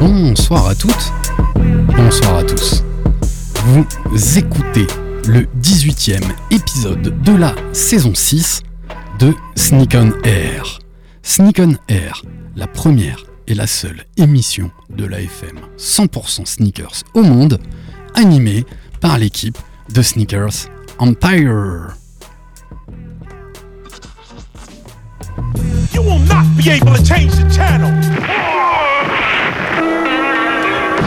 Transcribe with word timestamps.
Bonsoir 0.00 0.68
à 0.68 0.74
toutes, 0.74 1.12
bonsoir 1.96 2.36
à 2.36 2.44
tous. 2.44 2.84
Vous 3.64 4.38
écoutez 4.38 4.86
le 5.26 5.42
18e 5.60 6.22
épisode 6.52 7.20
de 7.22 7.32
la 7.32 7.54
saison 7.72 8.14
6 8.14 8.62
de 9.18 9.34
Sneak 9.56 9.96
on 9.96 10.12
Air. 10.22 10.78
Sneak 11.22 11.58
on 11.58 11.74
Air, 11.88 12.22
la 12.54 12.68
première 12.68 13.24
et 13.48 13.54
la 13.54 13.66
seule 13.66 14.04
émission 14.16 14.70
de 14.90 15.04
la 15.04 15.20
FM 15.20 15.58
100% 15.76 16.46
sneakers 16.46 17.02
au 17.14 17.22
monde, 17.22 17.58
animée 18.14 18.64
par 19.00 19.18
l'équipe 19.18 19.58
de 19.92 20.02
Sneakers 20.02 20.68
Empire. 20.98 21.96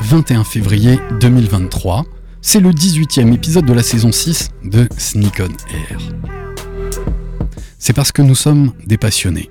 21 0.00 0.44
février 0.44 0.98
2023. 1.20 2.06
C'est 2.40 2.60
le 2.60 2.70
18e 2.70 3.34
épisode 3.34 3.66
de 3.66 3.72
la 3.72 3.82
saison 3.82 4.12
6 4.12 4.50
de 4.64 4.88
Sneak 4.96 5.40
on 5.40 5.74
Air. 5.74 5.98
C'est 7.78 7.92
parce 7.92 8.12
que 8.12 8.22
nous 8.22 8.34
sommes 8.34 8.72
des 8.86 8.96
passionnés 8.96 9.50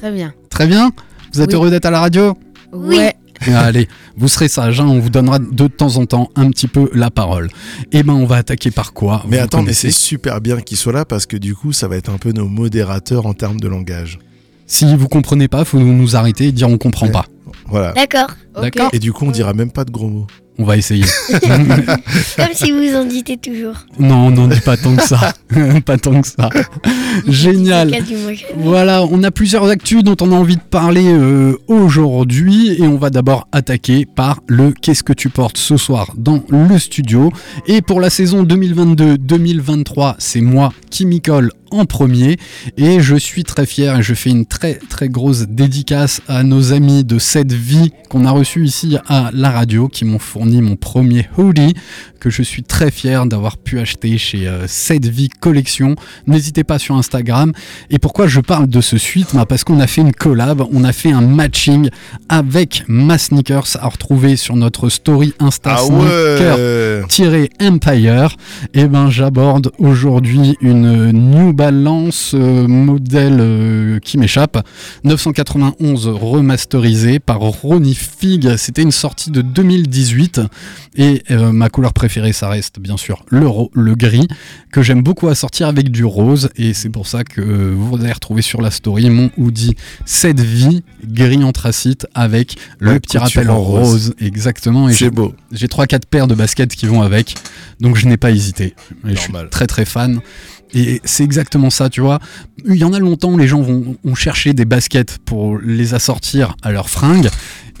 Très 0.00 0.10
bien. 0.10 0.34
Très 0.48 0.66
bien 0.66 0.90
Vous 1.32 1.40
êtes 1.40 1.50
Oui. 1.50 1.54
heureux 1.54 1.70
d'être 1.70 1.86
à 1.86 1.92
la 1.92 2.00
radio 2.00 2.36
Oui. 2.72 2.96
Ouais. 2.96 3.14
Allez, 3.54 3.86
vous 4.16 4.26
serez 4.26 4.48
sage, 4.48 4.80
hein, 4.80 4.86
on 4.88 4.98
vous 4.98 5.08
donnera 5.08 5.38
de 5.38 5.66
temps 5.68 5.96
en 5.98 6.04
temps 6.06 6.30
un 6.34 6.50
petit 6.50 6.66
peu 6.66 6.90
la 6.92 7.10
parole. 7.12 7.48
Et 7.92 8.02
ben 8.02 8.12
on 8.14 8.26
va 8.26 8.36
attaquer 8.36 8.72
par 8.72 8.92
quoi 8.92 9.24
Mais 9.28 9.38
Vous 9.38 9.44
attends, 9.44 9.62
mais 9.62 9.72
c'est 9.72 9.92
super 9.92 10.40
bien 10.40 10.60
qu'ils 10.60 10.76
soient 10.76 10.92
là 10.92 11.04
parce 11.04 11.26
que 11.26 11.36
du 11.36 11.54
coup, 11.54 11.72
ça 11.72 11.86
va 11.86 11.96
être 11.96 12.10
un 12.10 12.18
peu 12.18 12.32
nos 12.32 12.48
modérateurs 12.48 13.24
en 13.26 13.34
termes 13.34 13.60
de 13.60 13.68
langage. 13.68 14.18
Si 14.66 14.84
vous 14.96 15.08
comprenez 15.08 15.46
pas, 15.48 15.64
faut 15.64 15.78
nous, 15.78 15.92
nous 15.96 16.16
arrêter 16.16 16.48
et 16.48 16.52
dire 16.52 16.68
on 16.68 16.76
comprend 16.76 17.06
Ouais. 17.06 17.12
pas. 17.12 17.24
Voilà. 17.66 17.92
D'accord. 17.92 18.30
Et 18.92 18.98
du 18.98 19.12
coup, 19.12 19.26
on 19.26 19.30
dira 19.30 19.52
même 19.52 19.70
pas 19.70 19.84
de 19.84 19.90
gros 19.90 20.08
mots. 20.08 20.26
On 20.58 20.64
va 20.64 20.76
essayer. 20.76 21.06
Comme 22.36 22.52
si 22.52 22.70
vous 22.70 22.94
en 22.94 23.06
dites 23.06 23.40
toujours. 23.40 23.86
non, 23.98 24.30
non, 24.30 24.46
dis 24.46 24.60
pas 24.60 24.76
tant 24.76 24.94
que 24.94 25.02
ça. 25.02 25.32
pas 25.86 25.96
tant 25.96 26.20
que 26.20 26.28
ça. 26.28 26.50
Génial. 27.26 27.96
Voilà, 28.58 29.02
on 29.04 29.22
a 29.22 29.30
plusieurs 29.30 29.64
actus 29.70 30.04
dont 30.04 30.16
on 30.20 30.32
a 30.32 30.34
envie 30.34 30.56
de 30.56 30.62
parler 30.62 31.06
euh, 31.06 31.56
aujourd'hui 31.66 32.74
et 32.78 32.86
on 32.86 32.98
va 32.98 33.08
d'abord 33.08 33.48
attaquer 33.52 34.04
par 34.04 34.40
le 34.48 34.72
Qu'est-ce 34.72 35.02
que 35.02 35.14
tu 35.14 35.30
portes 35.30 35.56
ce 35.56 35.78
soir 35.78 36.12
dans 36.18 36.42
le 36.50 36.78
studio. 36.78 37.32
Et 37.66 37.80
pour 37.80 37.98
la 37.98 38.10
saison 38.10 38.44
2022-2023, 38.44 40.16
c'est 40.18 40.42
moi 40.42 40.74
qui 40.90 41.06
m'y 41.06 41.22
colle 41.22 41.52
en 41.70 41.84
premier 41.84 42.36
et 42.76 43.00
je 43.00 43.16
suis 43.16 43.44
très 43.44 43.66
fier 43.66 43.98
et 43.98 44.02
je 44.02 44.14
fais 44.14 44.30
une 44.30 44.46
très 44.46 44.74
très 44.74 45.08
grosse 45.08 45.46
dédicace 45.48 46.20
à 46.28 46.42
nos 46.42 46.72
amis 46.72 47.04
de 47.04 47.18
cette 47.30 47.52
vie 47.52 47.92
qu'on 48.08 48.24
a 48.24 48.32
reçu 48.32 48.64
ici 48.64 48.96
à 49.06 49.30
la 49.32 49.50
radio 49.52 49.86
qui 49.86 50.04
m'ont 50.04 50.18
fourni 50.18 50.60
mon 50.60 50.74
premier 50.74 51.28
hoodie 51.38 51.74
que 52.18 52.28
je 52.28 52.42
suis 52.42 52.64
très 52.64 52.90
fier 52.90 53.24
d'avoir 53.24 53.56
pu 53.56 53.78
acheter 53.78 54.18
chez 54.18 54.48
euh, 54.48 54.66
Cette 54.66 55.06
Vie 55.06 55.28
Collection. 55.28 55.94
N'hésitez 56.26 56.64
pas 56.64 56.78
sur 56.78 56.96
Instagram. 56.96 57.52
Et 57.88 57.98
pourquoi 57.98 58.26
je 58.26 58.40
parle 58.40 58.66
de 58.66 58.80
ce 58.80 58.98
suite? 58.98 59.28
Bah, 59.34 59.46
Parce 59.46 59.64
qu'on 59.64 59.78
a 59.80 59.86
fait 59.86 60.02
une 60.02 60.12
collab, 60.12 60.62
on 60.72 60.82
a 60.84 60.92
fait 60.92 61.12
un 61.12 61.22
matching 61.22 61.88
avec 62.28 62.84
ma 62.88 63.16
sneakers 63.16 63.76
à 63.80 63.88
retrouver 63.88 64.36
sur 64.36 64.56
notre 64.56 64.88
story 64.88 65.32
Insta 65.38 65.76
Ah 65.78 65.84
ouais. 65.86 67.02
et 68.74 68.86
ben 68.86 69.08
j'aborde 69.08 69.70
aujourd'hui 69.78 70.56
une 70.60 71.12
New 71.12 71.52
Balance 71.52 72.32
euh, 72.34 72.66
modèle 72.66 73.38
euh, 73.40 73.98
qui 74.00 74.18
m'échappe, 74.18 74.66
991 75.04 76.08
remasterisé 76.08 77.19
par 77.20 77.38
Ronnie 77.40 77.94
Fig. 77.94 78.56
C'était 78.56 78.82
une 78.82 78.90
sortie 78.90 79.30
de 79.30 79.42
2018 79.42 80.40
et 80.96 81.22
euh, 81.30 81.52
ma 81.52 81.68
couleur 81.68 81.92
préférée 81.92 82.32
ça 82.32 82.48
reste 82.48 82.80
bien 82.80 82.96
sûr 82.96 83.24
le, 83.30 83.46
le 83.74 83.94
gris 83.94 84.26
que 84.72 84.82
j'aime 84.82 85.02
beaucoup 85.02 85.28
à 85.28 85.34
sortir 85.36 85.68
avec 85.68 85.90
du 85.90 86.04
rose 86.04 86.50
et 86.56 86.74
c'est 86.74 86.88
pour 86.90 87.06
ça 87.06 87.22
que 87.22 87.40
euh, 87.40 87.74
vous 87.76 87.96
allez 87.96 88.10
retrouver 88.12 88.42
sur 88.42 88.60
la 88.60 88.70
story 88.72 89.08
mon 89.10 89.30
hoodie 89.36 89.76
cette 90.04 90.40
vie 90.40 90.82
gris 91.04 91.44
anthracite 91.44 92.06
avec 92.14 92.56
le 92.80 92.98
petit 92.98 93.18
rappel 93.18 93.50
en 93.50 93.60
rose. 93.60 93.80
rose 93.88 94.14
exactement 94.18 94.88
et 94.88 94.92
C'est 94.92 94.98
j'ai- 95.06 95.10
beau. 95.10 95.32
j'ai 95.52 95.68
3-4 95.68 96.00
paires 96.10 96.26
de 96.26 96.34
baskets 96.34 96.74
qui 96.74 96.86
vont 96.86 97.02
avec, 97.02 97.34
donc 97.80 97.96
je 97.96 98.06
n'ai 98.06 98.16
pas 98.16 98.30
hésité. 98.30 98.74
Et 99.06 99.14
je 99.14 99.20
suis 99.20 99.32
très 99.50 99.66
très 99.66 99.84
fan. 99.84 100.20
Et 100.74 101.00
c'est 101.04 101.24
exactement 101.24 101.70
ça, 101.70 101.88
tu 101.88 102.00
vois. 102.00 102.20
Il 102.64 102.76
y 102.76 102.84
en 102.84 102.92
a 102.92 102.98
longtemps, 102.98 103.36
les 103.36 103.48
gens 103.48 103.60
vont, 103.60 103.96
ont 104.04 104.14
cherché 104.14 104.52
des 104.52 104.64
baskets 104.64 105.18
pour 105.24 105.58
les 105.58 105.94
assortir 105.94 106.56
à 106.62 106.72
leurs 106.72 106.88
fringues. 106.88 107.28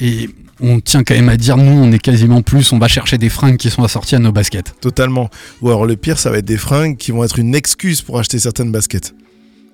Et 0.00 0.30
on 0.60 0.80
tient 0.80 1.04
quand 1.04 1.14
même 1.14 1.28
à 1.28 1.36
dire, 1.36 1.56
nous, 1.56 1.72
on 1.72 1.90
est 1.92 1.98
quasiment 1.98 2.42
plus, 2.42 2.72
on 2.72 2.78
va 2.78 2.88
chercher 2.88 3.18
des 3.18 3.28
fringues 3.28 3.56
qui 3.56 3.70
sont 3.70 3.82
assorties 3.82 4.16
à 4.16 4.18
nos 4.18 4.32
baskets. 4.32 4.74
Totalement. 4.80 5.30
Ou 5.62 5.68
alors 5.68 5.86
le 5.86 5.96
pire, 5.96 6.18
ça 6.18 6.30
va 6.30 6.38
être 6.38 6.44
des 6.44 6.56
fringues 6.56 6.96
qui 6.96 7.12
vont 7.12 7.24
être 7.24 7.38
une 7.38 7.54
excuse 7.54 8.02
pour 8.02 8.18
acheter 8.18 8.38
certaines 8.38 8.72
baskets. 8.72 9.14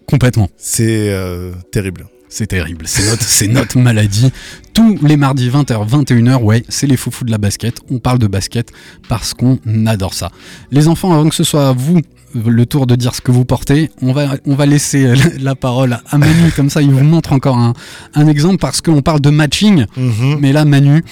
Complètement. 0.07 0.49
C'est 0.57 1.11
euh, 1.11 1.53
terrible. 1.73 2.07
C'est 2.29 2.49
terrible, 2.49 2.87
c'est 2.89 3.47
notre, 3.47 3.79
maladie. 3.79 4.33
Tous 4.75 4.99
les 5.01 5.17
mardis 5.17 5.49
20h, 5.49 5.89
21h, 5.89 6.43
ouais, 6.43 6.65
c'est 6.69 6.89
les 6.89 6.97
foufous 6.97 7.25
de 7.25 7.31
la 7.31 7.39
basket. 7.39 7.79
On 7.89 7.99
parle 7.99 8.19
de 8.19 8.27
basket 8.27 8.73
parce 9.09 9.33
qu'on 9.33 9.59
adore 9.87 10.13
ça. 10.13 10.33
Les 10.73 10.89
enfants, 10.89 11.13
avant 11.13 11.29
que 11.29 11.37
ce 11.37 11.45
soit 11.45 11.73
vous 11.73 12.01
le 12.45 12.67
tour 12.67 12.87
de 12.87 12.97
dire 12.97 13.15
ce 13.15 13.21
que 13.21 13.31
vous 13.31 13.45
portez, 13.45 13.91
on 14.03 14.13
va, 14.13 14.37
on 14.47 14.55
va 14.55 14.67
laisser 14.67 15.15
la 15.41 15.55
parole 15.55 15.99
à 16.11 16.19
Manu, 16.19 16.51
comme 16.57 16.71
ça 16.71 16.83
il 16.83 16.91
vous 16.91 17.05
montre 17.05 17.33
encore 17.33 17.59
un, 17.59 17.73
un 18.15 18.27
exemple 18.27 18.59
parce 18.59 18.81
qu'on 18.81 19.03
parle 19.03 19.21
de 19.21 19.31
matching. 19.31 19.87
Mhm. 19.97 20.39
Mais 20.41 20.53
là, 20.53 20.65
Manu, 20.65 21.03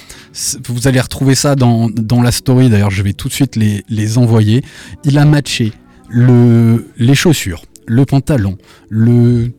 vous 0.68 0.88
allez 0.88 1.00
retrouver 1.00 1.34
ça 1.34 1.54
dans, 1.56 1.88
dans 1.90 2.22
la 2.22 2.32
story. 2.32 2.68
D'ailleurs, 2.68 2.90
je 2.90 3.02
vais 3.02 3.12
tout 3.12 3.28
de 3.28 3.32
suite 3.32 3.56
les, 3.56 3.84
les 3.88 4.18
envoyer. 4.18 4.62
Il 5.04 5.18
a 5.18 5.24
matché 5.24 5.72
le, 6.08 6.86
les 6.96 7.14
chaussures, 7.14 7.62
le 7.86 8.04
pantalon, 8.04 8.56
le, 8.88 9.52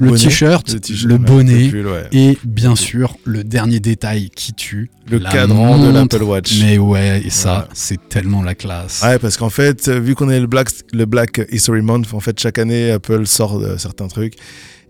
le 0.00 0.12
t-shirt, 0.18 0.76
le, 1.04 1.18
bonnet 1.18 1.64
le 1.64 1.70
pull, 1.70 1.86
ouais. 1.86 2.06
et 2.12 2.38
bien 2.44 2.76
sûr 2.76 3.16
le 3.24 3.44
dernier 3.44 3.80
détail 3.80 4.30
qui 4.30 4.52
tue. 4.52 4.90
Le 5.10 5.18
la 5.18 5.30
cadran 5.30 5.78
de 5.78 5.90
l'Apple 5.92 6.22
Watch. 6.22 6.60
Mais 6.60 6.78
ouais, 6.78 7.22
et 7.24 7.30
ça, 7.30 7.68
c'est 7.72 8.08
tellement 8.08 8.42
la 8.42 8.54
classe. 8.54 9.02
Ouais, 9.02 9.18
parce 9.18 9.36
qu'en 9.36 9.50
fait, 9.50 9.88
vu 9.88 10.14
qu'on 10.14 10.30
est 10.30 10.40
le 10.40 10.46
Black, 10.46 10.68
le 10.92 11.06
Black 11.06 11.40
History 11.50 11.82
Month, 11.82 12.12
en 12.14 12.20
fait, 12.20 12.38
chaque 12.38 12.58
année, 12.58 12.90
Apple 12.92 13.26
sort 13.26 13.58
euh, 13.58 13.76
certains 13.78 14.08
trucs. 14.08 14.34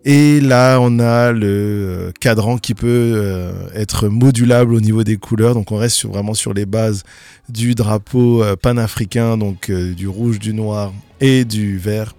Et 0.05 0.41
là, 0.41 0.79
on 0.81 0.99
a 0.99 1.31
le 1.31 1.47
euh, 1.47 2.11
cadran 2.21 2.59
qui 2.59 2.75
peut 2.75 2.89
euh, 2.89 3.53
être 3.75 4.09
modulable 4.09 4.75
au 4.75 4.81
niveau 4.81 5.05
des 5.05 5.17
couleurs. 5.17 5.55
Donc, 5.55 5.71
on 5.71 5.77
reste 5.77 5.95
sur- 5.97 6.11
vraiment 6.11 6.35
sur 6.35 6.53
les 6.55 6.67
bases 6.67 7.05
du 7.49 7.75
drapeau 7.77 8.43
euh, 8.43 8.57
panafricain, 8.57 9.39
donc 9.39 9.71
euh, 9.71 9.95
du 9.95 10.09
rouge, 10.09 10.41
du 10.41 10.55
noir 10.55 10.93
et 11.21 11.45
du 11.45 11.79
vert. 11.79 12.15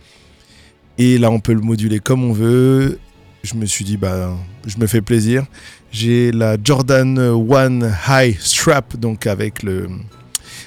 Et 0.97 1.17
là, 1.17 1.31
on 1.31 1.39
peut 1.39 1.53
le 1.53 1.61
moduler 1.61 1.99
comme 1.99 2.23
on 2.23 2.33
veut. 2.33 2.99
Je 3.43 3.55
me 3.55 3.65
suis 3.65 3.83
dit, 3.83 3.97
bah, 3.97 4.35
je 4.65 4.77
me 4.77 4.87
fais 4.87 5.01
plaisir. 5.01 5.45
J'ai 5.91 6.31
la 6.31 6.57
Jordan 6.63 7.17
One 7.19 7.93
High 8.07 8.37
Strap, 8.39 8.95
donc 8.97 9.27
avec 9.27 9.63
le, 9.63 9.89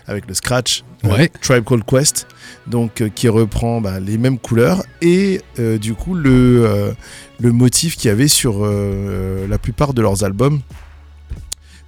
avec 0.07 0.27
le 0.29 0.35
scratch. 0.35 0.85
euh, 1.05 1.09
Ouais. 1.09 1.31
Tribe 1.41 1.65
Called 1.65 1.85
Quest, 1.85 2.27
donc 2.67 3.01
euh, 3.01 3.09
qui 3.09 3.29
reprend 3.29 3.81
bah, 3.81 3.99
les 4.01 4.19
mêmes 4.19 4.39
couleurs 4.39 4.83
et 5.01 5.41
euh, 5.59 5.79
du 5.79 5.95
coup 5.95 6.15
le, 6.15 6.65
euh, 6.67 6.93
le 7.39 7.53
motif 7.53 7.97
qu'il 7.97 8.09
y 8.09 8.13
avait 8.13 8.29
sur 8.29 8.65
la 8.67 9.59
plupart 9.59 9.95
de 9.95 10.03
leurs 10.03 10.25
albums. 10.25 10.61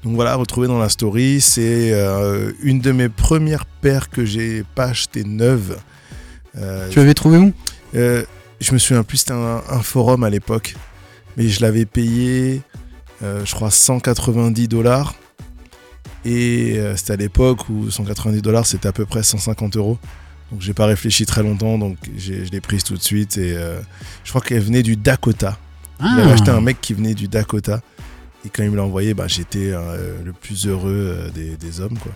Donc 0.04 0.14
voilà, 0.14 0.36
retrouvé 0.36 0.68
dans 0.68 0.78
la 0.78 0.88
story, 0.88 1.40
c'est 1.40 1.92
une 2.62 2.80
de 2.80 2.92
mes 2.92 3.08
premières 3.08 3.66
paires 3.66 4.08
que 4.10 4.24
j'ai 4.24 4.62
pas 4.74 4.84
acheté 4.86 5.24
neuve. 5.24 5.78
Tu 6.90 7.00
avais 7.00 7.14
trouvé 7.14 7.38
où? 7.38 7.52
Euh, 7.94 8.24
je 8.60 8.72
me 8.72 8.78
souviens 8.78 9.02
plus, 9.02 9.18
c'était 9.18 9.32
un, 9.32 9.62
un 9.68 9.82
forum 9.82 10.24
à 10.24 10.30
l'époque, 10.30 10.74
mais 11.36 11.48
je 11.48 11.60
l'avais 11.60 11.86
payé, 11.86 12.62
euh, 13.22 13.44
je 13.44 13.54
crois, 13.54 13.70
190 13.70 14.68
dollars. 14.68 15.14
Et 16.24 16.74
euh, 16.78 16.96
c'était 16.96 17.12
à 17.12 17.16
l'époque 17.16 17.68
où 17.68 17.90
190 17.90 18.42
dollars 18.42 18.66
c'était 18.66 18.88
à 18.88 18.92
peu 18.92 19.06
près 19.06 19.22
150 19.22 19.76
euros. 19.76 19.98
Donc 20.50 20.60
j'ai 20.62 20.74
pas 20.74 20.86
réfléchi 20.86 21.26
très 21.26 21.42
longtemps, 21.42 21.78
donc 21.78 21.96
je 22.16 22.32
l'ai 22.32 22.60
prise 22.60 22.82
tout 22.82 22.96
de 22.96 23.02
suite. 23.02 23.38
Et 23.38 23.56
euh, 23.56 23.78
je 24.24 24.30
crois 24.30 24.40
qu'elle 24.40 24.62
venait 24.62 24.82
du 24.82 24.96
Dakota. 24.96 25.56
Ah. 26.00 26.14
J'avais 26.16 26.32
acheté 26.32 26.50
un 26.50 26.60
mec 26.60 26.80
qui 26.80 26.94
venait 26.94 27.14
du 27.14 27.28
Dakota. 27.28 27.80
Et 28.44 28.50
quand 28.50 28.62
il 28.62 28.70
me 28.70 28.76
l'a 28.76 28.84
envoyé, 28.84 29.14
bah, 29.14 29.26
j'étais 29.26 29.72
le 30.24 30.32
plus 30.32 30.66
heureux 30.66 31.30
des, 31.34 31.56
des 31.56 31.80
hommes. 31.80 31.98
Quoi. 31.98 32.12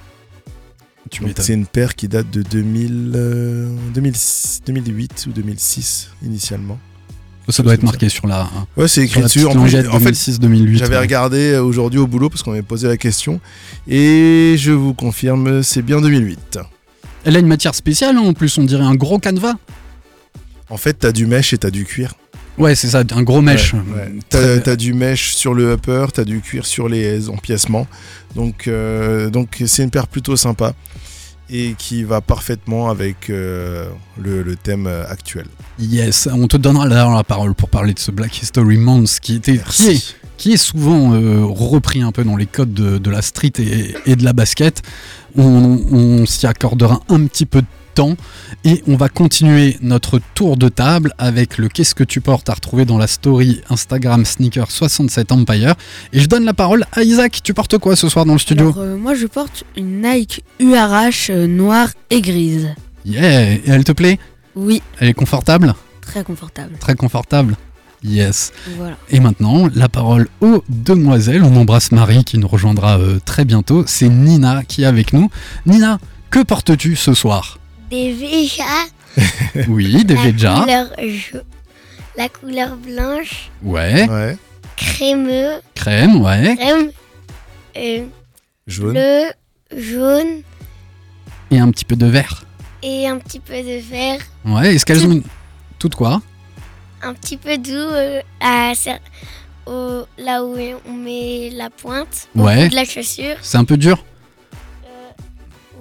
Tu 1.10 1.22
c'est 1.36 1.54
une 1.54 1.66
paire 1.66 1.94
qui 1.94 2.08
date 2.08 2.30
de 2.30 2.42
2000, 2.42 3.12
euh, 3.14 3.76
2006 3.94 4.62
2008 4.66 5.26
ou 5.28 5.32
2006 5.32 6.10
initialement. 6.24 6.78
Ça 7.48 7.62
doit 7.62 7.74
être 7.74 7.82
marqué 7.82 8.08
sur 8.08 8.26
la, 8.26 8.48
Ouais, 8.76 8.86
c'est 8.86 9.02
écrit 9.02 9.20
dessus. 9.20 9.44
En, 9.44 9.52
plus, 9.52 9.74
en 9.88 9.98
fait, 9.98 10.12
2006-2008. 10.12 10.76
j'avais 10.76 10.94
ouais. 10.94 11.00
regardé 11.00 11.52
euh, 11.52 11.62
aujourd'hui 11.62 11.98
au 11.98 12.06
boulot 12.06 12.30
parce 12.30 12.42
qu'on 12.42 12.50
m'avait 12.50 12.62
posé 12.62 12.86
la 12.86 12.96
question. 12.96 13.40
Et 13.88 14.54
je 14.58 14.70
vous 14.70 14.94
confirme, 14.94 15.62
c'est 15.62 15.82
bien 15.82 16.00
2008. 16.00 16.60
Elle 17.24 17.36
a 17.36 17.40
une 17.40 17.48
matière 17.48 17.74
spéciale, 17.74 18.16
hein, 18.16 18.20
en 18.20 18.32
plus, 18.32 18.56
on 18.58 18.64
dirait 18.64 18.84
un 18.84 18.94
gros 18.94 19.18
canevas. 19.18 19.54
En 20.70 20.76
fait, 20.76 20.94
t'as 20.94 21.12
du 21.12 21.26
mesh 21.26 21.52
et 21.52 21.58
t'as 21.58 21.70
du 21.70 21.84
cuir. 21.84 22.14
Ouais, 22.58 22.74
c'est 22.74 22.88
ça, 22.88 23.02
un 23.12 23.22
gros 23.22 23.40
mèche. 23.40 23.74
Ouais, 23.74 23.80
ouais. 24.34 24.60
T'as, 24.60 24.76
du 24.76 24.92
mesh 24.92 25.34
sur 25.34 25.54
le 25.54 25.72
upper, 25.72 26.06
t'as 26.12 26.24
du 26.24 26.40
cuir 26.40 26.66
sur 26.66 26.88
les 26.88 27.28
empiècements. 27.28 27.86
Donc, 28.36 28.68
euh, 28.68 29.30
donc 29.30 29.62
c'est 29.66 29.82
une 29.82 29.90
paire 29.90 30.06
plutôt 30.06 30.36
sympa 30.36 30.74
et 31.50 31.74
qui 31.76 32.02
va 32.02 32.20
parfaitement 32.20 32.88
avec 32.88 33.28
euh, 33.28 33.88
le, 34.18 34.42
le 34.42 34.56
thème 34.56 34.86
euh, 34.86 35.04
actuel. 35.08 35.46
Yes, 35.78 36.28
on 36.32 36.46
te 36.46 36.56
donnera 36.56 36.88
d'ailleurs 36.88 37.14
la 37.14 37.24
parole 37.24 37.54
pour 37.54 37.68
parler 37.68 37.92
de 37.94 37.98
ce 37.98 38.10
Black 38.10 38.42
History 38.42 38.78
Month 38.78 39.18
qui, 39.20 39.36
était, 39.36 39.60
qui, 39.68 39.88
est, 39.88 40.14
qui 40.38 40.52
est 40.52 40.56
souvent 40.56 41.12
euh, 41.14 41.44
repris 41.44 42.00
un 42.02 42.12
peu 42.12 42.24
dans 42.24 42.36
les 42.36 42.46
codes 42.46 42.72
de, 42.72 42.98
de 42.98 43.10
la 43.10 43.22
street 43.22 43.52
et, 43.58 43.94
et 44.06 44.16
de 44.16 44.24
la 44.24 44.32
basket. 44.32 44.82
On, 45.36 45.80
on 45.90 46.26
s'y 46.26 46.46
accordera 46.46 47.00
un 47.08 47.26
petit 47.26 47.46
peu 47.46 47.60
de 47.60 47.66
temps 47.94 48.16
et 48.64 48.82
on 48.86 48.96
va 48.96 49.08
continuer 49.08 49.76
notre 49.82 50.20
tour 50.34 50.56
de 50.56 50.68
table 50.68 51.12
avec 51.18 51.58
le 51.58 51.68
Qu'est-ce 51.68 51.94
que 51.94 52.04
tu 52.04 52.20
portes 52.20 52.48
à 52.50 52.54
retrouver 52.54 52.84
dans 52.84 52.98
la 52.98 53.06
story 53.06 53.60
Instagram 53.70 54.24
Sneaker 54.24 54.70
67 54.70 55.32
Empire. 55.32 55.74
Et 56.12 56.20
je 56.20 56.26
donne 56.26 56.44
la 56.44 56.54
parole 56.54 56.84
à 56.92 57.02
Isaac. 57.02 57.40
Tu 57.42 57.54
portes 57.54 57.78
quoi 57.78 57.96
ce 57.96 58.08
soir 58.08 58.24
dans 58.24 58.34
le 58.34 58.38
studio 58.38 58.70
Alors, 58.72 58.78
euh, 58.78 58.96
moi, 58.96 59.14
je 59.14 59.26
porte 59.26 59.64
une 59.76 60.02
Nike 60.02 60.44
URH 60.60 61.30
euh, 61.30 61.46
noire 61.46 61.88
et 62.10 62.20
grise. 62.20 62.68
Yeah, 63.04 63.52
et 63.54 63.62
elle 63.66 63.84
te 63.84 63.92
plaît? 63.92 64.18
Oui, 64.54 64.82
Elle 64.98 65.08
est 65.08 65.14
confortable? 65.14 65.74
Très 66.00 66.24
confortable. 66.24 66.76
Très 66.78 66.94
confortable 66.94 67.56
Yes. 68.04 68.52
Voilà. 68.76 68.96
Et 69.10 69.20
maintenant, 69.20 69.68
la 69.74 69.88
parole 69.88 70.28
aux 70.40 70.64
demoiselles. 70.68 71.44
On 71.44 71.54
embrasse 71.56 71.92
Marie 71.92 72.24
qui 72.24 72.38
nous 72.38 72.48
rejoindra 72.48 72.98
euh, 72.98 73.18
très 73.24 73.44
bientôt. 73.44 73.84
C'est 73.86 74.08
Nina 74.08 74.62
qui 74.64 74.82
est 74.82 74.86
avec 74.86 75.12
nous. 75.12 75.30
Nina, 75.66 75.98
que 76.30 76.42
portes-tu 76.42 76.96
ce 76.96 77.14
soir? 77.14 77.58
Des 77.92 78.14
Véjas. 78.14 78.86
Oui, 79.68 80.02
des 80.06 80.14
la 80.14 80.22
couleur 80.22 80.88
La 82.16 82.28
couleur 82.30 82.76
blanche, 82.76 83.50
Ouais. 83.62 84.08
Ouais. 84.08 84.36
crémeux, 84.76 85.60
Crème, 85.74 86.22
ouais. 86.22 86.56
crème, 86.56 86.90
euh, 87.76 88.06
Jaune. 88.66 88.92
bleu, 88.94 89.24
jaune 89.76 90.42
Et 91.50 91.58
un 91.58 91.70
petit 91.70 91.84
peu 91.84 91.94
de 91.96 92.06
vert. 92.06 92.44
et 92.82 93.06
un 93.06 93.18
petit 93.18 93.40
peu 93.40 93.56
de 93.62 93.78
vert. 93.80 94.20
Ouais. 94.46 94.74
Est-ce 94.74 94.86
qu'elles 94.86 95.06
ont 95.06 95.12
une... 95.12 95.22
Toutes 95.78 95.94
quoi 95.94 96.22
Un 97.02 97.12
petit 97.12 97.36
peu 97.36 97.58
doux 97.58 97.72
euh, 97.74 98.22
à 98.40 98.72
au- 99.66 100.06
là 100.16 100.42
où 100.44 100.56
on 100.88 100.92
met 100.94 101.50
la 101.52 101.68
pointe 101.68 102.28
au 102.34 102.40
Ouais. 102.44 102.64
bout 102.64 102.70
de 102.70 102.74
la 102.74 102.84
chaussure. 102.86 103.36
C'est 103.42 103.58
un 103.58 103.64
peu 103.64 103.76
dur 103.76 104.02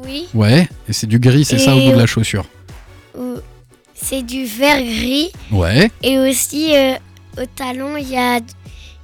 Oui. 0.04 0.28
Ouais. 0.34 0.68
Et 0.90 0.94
c'est 0.94 1.08
du 1.08 1.20
gris, 1.20 1.46
c'est 1.46 1.58
ça 1.60 1.76
au 1.76 1.80
bout 1.80 1.92
de 1.92 1.98
la 1.98 2.06
chaussure. 2.06 2.46
C'est 3.94 4.24
du 4.24 4.46
vert 4.46 4.82
gris. 4.82 5.32
Ouais. 5.52 5.92
Et 6.02 6.18
aussi, 6.18 6.76
euh, 6.76 6.94
au 7.40 7.46
talon, 7.56 7.98
il 7.98 8.10
y 8.10 8.18
a, 8.18 8.40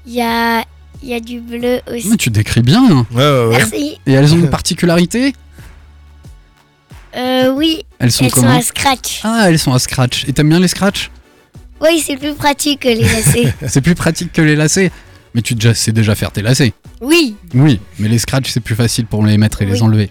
il 0.08 0.14
y 0.14 0.22
a 0.22 0.64
il 1.04 1.10
y 1.10 1.14
a 1.14 1.20
du 1.20 1.40
bleu 1.40 1.80
aussi. 1.94 2.08
Mais 2.10 2.18
tu 2.18 2.32
décris 2.32 2.62
bien. 2.64 2.84
hein. 2.84 3.06
Ouais, 3.12 3.18
ouais, 3.22 3.46
ouais. 3.50 3.58
Merci. 3.58 4.00
Et 4.08 4.14
elles 4.14 4.34
ont 4.34 4.38
une 4.38 4.50
particularité 4.60 5.34
Euh, 7.16 7.52
oui, 7.54 7.84
Elles 8.00 8.12
sont 8.12 8.26
elles 8.26 8.32
sont 8.32 8.42
comment 8.42 8.58
à 8.58 8.62
scratch. 8.64 9.22
Ah, 9.24 9.46
elles 9.48 9.60
sont 9.60 9.74
à 9.74 9.80
scratch. 9.80 10.26
Et 10.28 10.34
t'aimes 10.34 10.50
bien 10.50 10.60
les 10.60 10.68
scratch 10.68 11.12
Oui, 11.82 12.02
c'est 12.04 12.18
plus 12.18 12.34
pratique 12.34 12.80
que 12.82 12.88
les 12.90 13.02
lacets. 13.04 13.54
C'est 13.68 13.82
plus 13.82 13.94
pratique 13.96 14.32
que 14.34 14.42
les 14.42 14.56
lacets. 14.56 14.92
Mais 15.36 15.42
tu 15.44 15.56
sais 15.76 15.92
déjà 15.92 16.16
faire 16.16 16.32
tes 16.32 16.42
lacets. 16.42 16.74
oui, 17.02 17.36
Oui, 17.54 17.80
mais 18.00 18.08
les 18.08 18.18
scratch, 18.18 18.50
c'est 18.50 18.60
plus 18.60 18.76
facile 18.76 19.06
pour 19.06 19.24
les 19.24 19.38
mettre 19.38 19.62
et 19.62 19.66
les 19.68 19.84
enlever. 19.84 20.10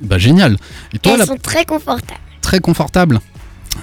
Bah 0.00 0.18
génial. 0.18 0.56
Et 0.94 0.98
toi, 0.98 1.12
elles 1.12 1.18
là, 1.20 1.26
sont 1.26 1.36
très 1.36 1.64
confortables. 1.64 2.20
très 2.40 2.60
confortable. 2.60 3.20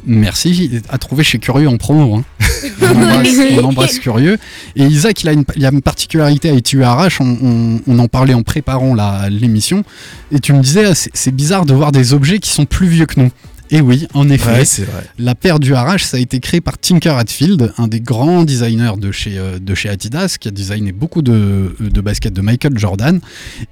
Merci, 0.06 0.82
à 0.90 0.98
trouver 0.98 1.24
chez 1.24 1.40
Curieux 1.40 1.70
en 1.70 1.78
promo. 1.78 2.16
hein. 2.18 2.24
On, 2.82 2.86
embrasse, 2.88 3.28
on 3.60 3.64
embrasse 3.64 4.00
Curieux. 4.00 4.38
Et 4.76 4.84
Isaac, 4.84 5.24
il 5.24 5.30
a 5.30 5.34
une, 5.34 5.46
il 5.56 5.66
a 5.66 5.70
une 5.70 5.82
particularité 5.82 6.50
avec 6.50 6.64
TURH, 6.64 7.22
on, 7.22 7.38
on, 7.42 7.80
on 7.88 8.00
en 8.00 8.08
parlait 8.08 8.34
en 8.34 8.44
préparant 8.44 8.94
la- 8.96 9.30
l'émission, 9.30 9.84
et 10.32 10.40
tu 10.40 10.52
me 10.54 10.62
disais, 10.62 10.92
c'est 10.96 11.32
bizarre 11.34 11.66
de 11.66 11.74
voir 11.74 11.92
des 11.92 12.14
objets 12.14 12.40
qui 12.40 12.50
sont 12.50 12.66
plus 12.66 12.88
vieux 12.88 13.06
que 13.06 13.20
nous. 13.20 13.30
Et 13.72 13.82
oui, 13.82 14.08
en 14.14 14.30
effet, 14.30 14.52
Ouais, 14.52 14.66
c'est 14.66 14.84
vrai. 14.84 15.04
la 15.18 15.34
paire 15.36 15.60
du 15.60 15.74
RH, 15.74 16.00
ça 16.00 16.18
a 16.18 16.20
été 16.20 16.40
créé 16.40 16.62
par 16.62 16.78
Tinker 16.78 17.10
Hatfield, 17.18 17.74
un 17.78 17.88
des 17.88 18.00
grands 18.00 18.44
designers 18.44 18.94
de 18.98 19.12
chez, 19.12 19.38
euh, 19.38 19.58
de 19.60 19.74
chez 19.74 19.90
Adidas, 19.90 20.38
qui 20.40 20.48
a 20.48 20.52
designé 20.52 20.92
beaucoup 20.92 21.22
de, 21.24 21.76
de 21.80 22.02
baskets 22.02 22.34
de 22.34 22.42
Michael 22.42 22.78
Jordan. 22.78 23.20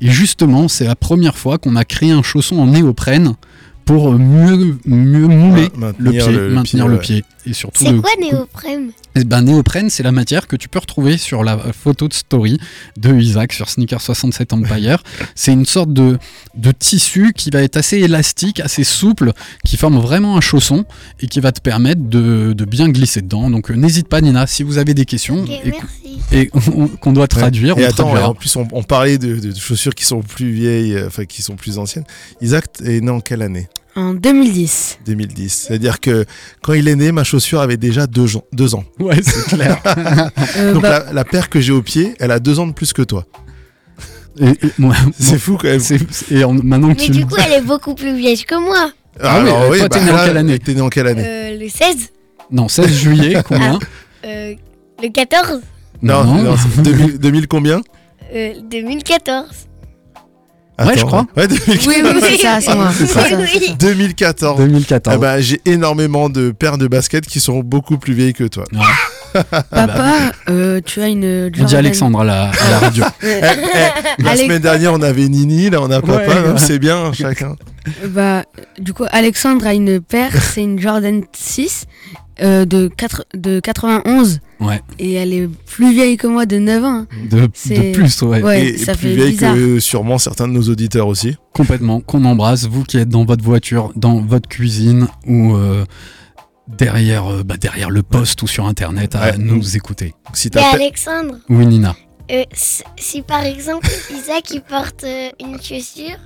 Et 0.01 0.09
justement, 0.09 0.67
c'est 0.67 0.85
la 0.85 0.95
première 0.95 1.38
fois 1.38 1.57
qu'on 1.59 1.75
a 1.75 1.85
créé 1.85 2.12
un 2.12 2.23
chausson 2.23 2.57
en 2.57 2.67
néoprène 2.67 3.33
pour 3.85 4.13
mieux, 4.17 4.77
mieux 4.85 5.27
mouler 5.27 5.69
Ouais, 5.77 5.91
le 6.00 6.12
pied, 6.12 6.21
maintenir 6.50 6.88
le- 6.88 7.00
pied, 7.00 7.15
ouais. 7.17 7.42
Et 7.45 7.53
surtout 7.53 7.83
C'est 7.83 7.95
quoi 7.97 8.09
néoprène? 8.21 8.91
Eh 9.15 9.23
ben, 9.25 9.41
néoprène, 9.41 9.89
c'est 9.89 10.01
la 10.03 10.12
matière 10.13 10.47
que 10.47 10.55
tu 10.55 10.69
peux 10.69 10.79
retrouver 10.79 11.17
sur 11.17 11.43
la 11.43 11.57
photo 11.57 12.07
de 12.07 12.13
story 12.13 12.57
de 12.97 13.13
Isaac 13.19 13.51
sur 13.53 13.69
Sneaker 13.69 14.00
67 14.01 14.53
Empire. 14.53 15.03
c'est 15.35 15.51
une 15.51 15.65
sorte 15.65 15.91
de, 15.91 16.17
de 16.55 16.71
tissu 16.71 17.33
qui 17.35 17.50
va 17.50 17.62
être 17.62 17.75
assez 17.77 17.97
élastique, 18.00 18.59
assez 18.62 18.83
souple, 18.85 19.33
qui 19.65 19.75
forme 19.77 20.00
vraiment 20.00 20.38
un 20.38 20.41
chausson 20.41 20.85
et 21.19 21.27
qui 21.27 21.41
va 21.41 21.51
te 21.51 21.59
permettre 21.62 22.01
de, 22.01 22.53
de 22.53 22.65
bien 22.65 22.88
glisser 22.89 23.21
dedans. 23.21 23.50
Donc 23.50 23.69
euh, 23.71 23.75
n'hésite 23.75 24.07
pas, 24.07 24.21
Nina, 24.21 24.47
si 24.47 24.63
vous 24.63 24.77
avez 24.77 24.93
des 24.93 25.05
questions 25.05 25.43
Ok, 25.43 25.50
et, 25.50 25.62
merci. 25.71 26.21
et 26.31 26.50
on- 26.53 26.88
qu'on 26.88 27.12
doit 27.13 27.27
traduire, 27.27 27.77
Et 27.77 27.83
on 27.85 27.88
attends, 27.89 28.05
traduira. 28.05 28.29
en 28.29 28.33
plus, 28.35 28.55
on, 28.55 28.67
on 28.71 28.83
parlait 28.83 29.17
de, 29.17 29.35
de 29.35 29.53
chaussures 29.55 29.95
qui 29.95 30.05
sont 30.05 30.21
plus 30.21 30.51
vieilles, 30.51 30.95
euh, 30.95 31.07
enfin 31.07 31.25
qui 31.25 31.41
sont 31.41 31.55
plus 31.57 31.77
anciennes. 31.77 32.05
Isaac 32.41 32.65
est 32.85 33.01
né 33.01 33.12
en 33.12 33.19
quelle 33.19 33.41
année? 33.41 33.67
En 33.95 34.13
2010. 34.15 35.00
2010. 35.05 35.65
C'est-à-dire 35.67 36.00
que 36.00 36.25
quand 36.63 36.73
il 36.73 36.88
est 36.88 36.95
né, 36.95 37.12
ma 37.12 37.23
chaussure 37.23 37.62
avait 37.62 37.77
déjà 37.77 38.07
deux, 38.07 38.25
deux 38.51 38.73
ans. 38.75 38.83
Ouais, 39.00 39.19
c'est 39.21 39.45
clair. 39.55 39.81
Euh, 40.57 40.73
Donc 40.73 40.81
bah, 40.83 41.03
la, 41.07 41.13
la 41.13 41.23
paire 41.25 41.50
que 41.50 41.59
j'ai 41.62 41.71
au 41.71 41.81
pied, 41.81 42.13
elle 42.19 42.31
a 42.31 42.39
deux 42.39 42.59
ans 42.59 42.67
de 42.67 42.73
plus 42.73 42.91
que 42.93 43.01
toi. 43.01 43.25
Et, 44.39 44.47
et- 44.50 44.55
moi- 44.79 44.95
C'est 45.19 45.38
fou 45.38 45.57
quand 45.59 45.67
même. 45.67 45.79
c'est- 45.79 46.00
et 46.31 46.43
en- 46.43 46.53
maintenant 46.53 46.93
que 46.93 47.00
Mais 47.00 47.05
tu 47.05 47.12
du 47.12 47.19
le 47.21 47.25
coup, 47.27 47.35
elle 47.45 47.53
est 47.53 47.62
beaucoup 47.62 47.93
plus 47.95 48.15
vieille 48.15 48.43
que 48.43 48.55
moi. 48.55 48.91
Ah 49.21 49.43
oui, 49.69 49.77
toi, 49.79 49.89
t'es 49.89 50.01
né 50.03 50.12
en 50.12 50.25
quelle 50.25 50.38
année 50.38 50.59
T'es 50.59 50.73
né 50.73 50.81
en 50.81 50.89
quelle 50.89 51.07
année 51.07 51.23
Euh, 51.25 51.57
le 51.59 51.69
16 51.69 51.95
Non, 52.51 52.67
16 52.67 52.91
juillet, 52.91 53.35
combien 53.47 53.77
euh, 54.25 54.53
Le 55.01 55.09
14 55.09 55.62
Non, 56.01 56.23
non, 56.23 56.55
c'est 56.57 56.81
2000, 56.81 57.19
2000 57.19 57.47
combien 57.47 57.81
euh, 58.33 58.53
2014. 58.71 59.45
Ouais, 60.80 60.98
je 60.98 61.03
crois. 61.06 61.25
Ouais, 61.38 61.48
2014. 61.48 61.88
oui, 61.88 61.96
oui, 62.03 62.20
c'est 62.22 62.38
ça, 62.38 62.60
c'est 62.62 62.75
moi. 62.75 62.89
C'est 62.98 63.06
ça. 63.06 63.24
C'est 63.25 63.30
ça. 63.32 63.38
Oui. 63.38 63.75
2014. 63.80 64.60
2014. 64.60 65.15
Ah 65.15 65.20
bah, 65.20 65.39
j'ai 65.42 65.62
énormément 65.65 66.30
de 66.30 66.51
paires 66.51 66.77
de 66.77 66.88
baskets 66.88 67.25
qui 67.27 67.39
sont 67.39 67.60
beaucoup 67.60 67.98
plus 67.98 68.13
vieilles 68.13 68.34
que 68.34 68.46
toi. 68.46 68.63
Papa, 69.72 70.32
euh, 70.50 70.80
tu 70.86 71.01
as 71.01 71.08
une 71.08 71.24
on 71.48 71.50
dit 71.50 71.60
Jordan- 71.60 71.77
Alexandre 71.77 72.20
à 72.22 72.24
la, 72.24 72.44
à 72.50 72.70
la 72.70 72.80
radio. 72.80 73.03
Eh, 73.24 73.27
eh, 73.27 74.22
la 74.24 74.30
Alex- 74.32 74.44
semaine 74.44 74.62
dernière, 74.62 74.94
on 74.94 75.01
avait 75.01 75.27
Nini, 75.27 75.70
là, 75.70 75.82
on 75.82 75.89
a 75.89 76.01
papa, 76.01 76.18
Ouais, 76.18 76.25
hein, 76.30 76.51
ouais. 76.53 76.58
c'est 76.58 76.77
bien, 76.80 77.12
chacun. 77.13 77.56
Bah, 78.08 78.44
du 78.80 78.94
coup, 78.94 79.06
Alexandre 79.12 79.65
a 79.65 79.74
une 79.74 80.00
paire, 80.01 80.32
c'est 80.42 80.62
une 80.62 80.80
Jordan 80.80 81.24
6 81.34 81.86
euh, 82.42 82.66
de, 82.66 82.88
4, 82.88 83.25
de 83.36 83.60
91. 83.60 84.40
Ouais. 84.60 84.82
Et 85.00 85.13
elle 85.13 85.34
est 85.34 85.48
plus 85.68 85.94
vieille 85.94 86.18
que 86.18 86.28
moi 86.28 86.46
de 86.46 86.58
9 86.58 86.84
ans. 86.84 87.06
De, 87.30 87.48
plus, 87.48 88.22
ouais. 88.24 88.42
Ouais, 88.42 88.66
et, 88.66 88.70
et 88.70 88.78
ça 88.78 88.94
plus 88.94 89.10
fait 89.10 89.16
vieille 89.16 89.32
bizarre. 89.32 89.56
que 89.56 89.80
sûrement 89.80 90.18
certains 90.18 90.48
de 90.48 90.54
nos 90.54 90.63
auditeurs 90.70 91.08
aussi. 91.08 91.36
Complètement. 91.54 92.00
Qu'on 92.02 92.24
embrasse, 92.25 92.66
vous 92.68 92.84
qui 92.84 92.98
êtes 92.98 93.10
dans 93.10 93.25
votre 93.25 93.44
voiture, 93.44 93.92
dans 93.96 94.20
votre 94.22 94.48
cuisine 94.50 95.08
ou 95.28 95.56
euh, 95.56 95.86
derrière, 96.68 97.28
euh, 97.28 97.44
bah, 97.44 97.58
derrière 97.58 97.90
le 97.90 98.04
poste 98.04 98.42
ou 98.42 98.48
sur 98.48 98.66
internet 98.66 99.16
à 99.16 99.32
Ouais. 99.32 99.38
nous 99.38 99.75
écouter. 99.75 100.13
Si 100.34 100.50
pa- 100.50 100.62
Alexandre, 100.74 101.36
Oui, 101.50 101.66
Nina. 101.66 101.96
euh, 102.32 102.44
si 102.98 103.22
par 103.22 103.44
exemple 103.44 103.88
Isaac 104.12 104.50
il 104.52 104.62
porte 104.62 105.04
euh, 105.04 105.30
une 105.42 105.62
chaussure, 105.62 106.18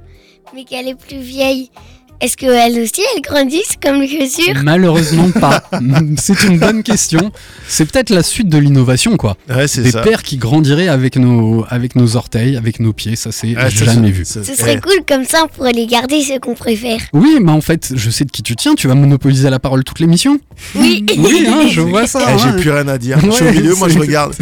mais 0.54 0.64
qu'elle 0.64 0.88
est 0.88 0.96
plus 1.00 1.20
vieille, 1.20 1.72
est-ce 2.22 2.36
qu'elle 2.38 2.80
aussi 2.82 3.02
elle 3.16 3.22
grandisse 3.22 3.74
comme 3.82 4.02
les 4.02 4.08
chaussures 4.08 4.54
Malheureusement 4.64 5.30
pas. 5.32 5.64
C'est 6.18 6.44
une 6.46 6.60
bonne 6.60 6.84
question. 6.84 7.32
C'est 7.68 7.86
peut-être 7.92 8.10
la 8.10 8.24
suite 8.24 8.50
de 8.50 8.58
l'innovation, 8.58 9.18
quoi. 9.18 9.38
Ouais, 9.50 9.68
c'est 9.68 9.82
Des 9.82 9.92
ça. 9.92 10.02
paires 10.02 10.24
qui 10.24 10.38
grandiraient 10.38 10.88
avec 10.88 11.16
nos, 11.18 11.66
avec 11.70 11.96
nos 11.96 12.16
orteils, 12.16 12.58
avec 12.58 12.80
nos 12.80 12.94
pieds. 12.94 13.16
Ça, 13.16 13.32
c'est 13.32 13.54
Ah, 13.58 13.70
jamais 13.70 14.08
ça- 14.10 14.14
vu. 14.14 14.26
ça- 14.26 14.44
Ce 14.44 14.56
serait 14.56 14.80
cool 14.80 15.00
comme 15.08 15.26
ça 15.26 15.44
on 15.44 15.48
pourrait 15.48 15.74
les 15.74 15.86
garder 15.88 16.22
ceux 16.22 16.40
qu'on 16.40 16.56
préfère. 16.56 17.00
Oui, 17.14 17.38
mais 17.42 17.52
en 17.52 17.62
fait, 17.62 17.92
je 17.96 18.10
sais 18.10 18.26
de 18.26 18.32
qui 18.32 18.44
tu 18.44 18.56
tiens. 18.56 18.76
Tu 18.76 18.88
vas 18.88 18.96
monopoliser 18.96 19.50
la 19.50 19.60
parole 19.60 19.84
toute 19.84 20.00
l'émission. 20.00 20.40
Oui. 20.76 21.06
Oui, 21.18 21.46
hein, 21.48 21.68
je 21.70 21.82
vois 21.82 22.08
ça. 22.08 22.20
eh, 22.28 22.32
hein. 22.32 22.38
J'ai 22.56 22.62
plus 22.62 22.72
rien 22.72 22.88
à 22.88 22.98
dire. 22.98 23.20
je 23.24 23.30
suis 23.32 23.46
au 23.48 23.52
milieu, 23.52 23.76
moi 23.76 23.90
je 23.90 24.00
regarde. 24.00 24.34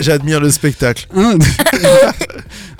J'admire 0.00 0.40
le 0.40 0.50
spectacle. 0.50 1.06
Hein 1.16 1.38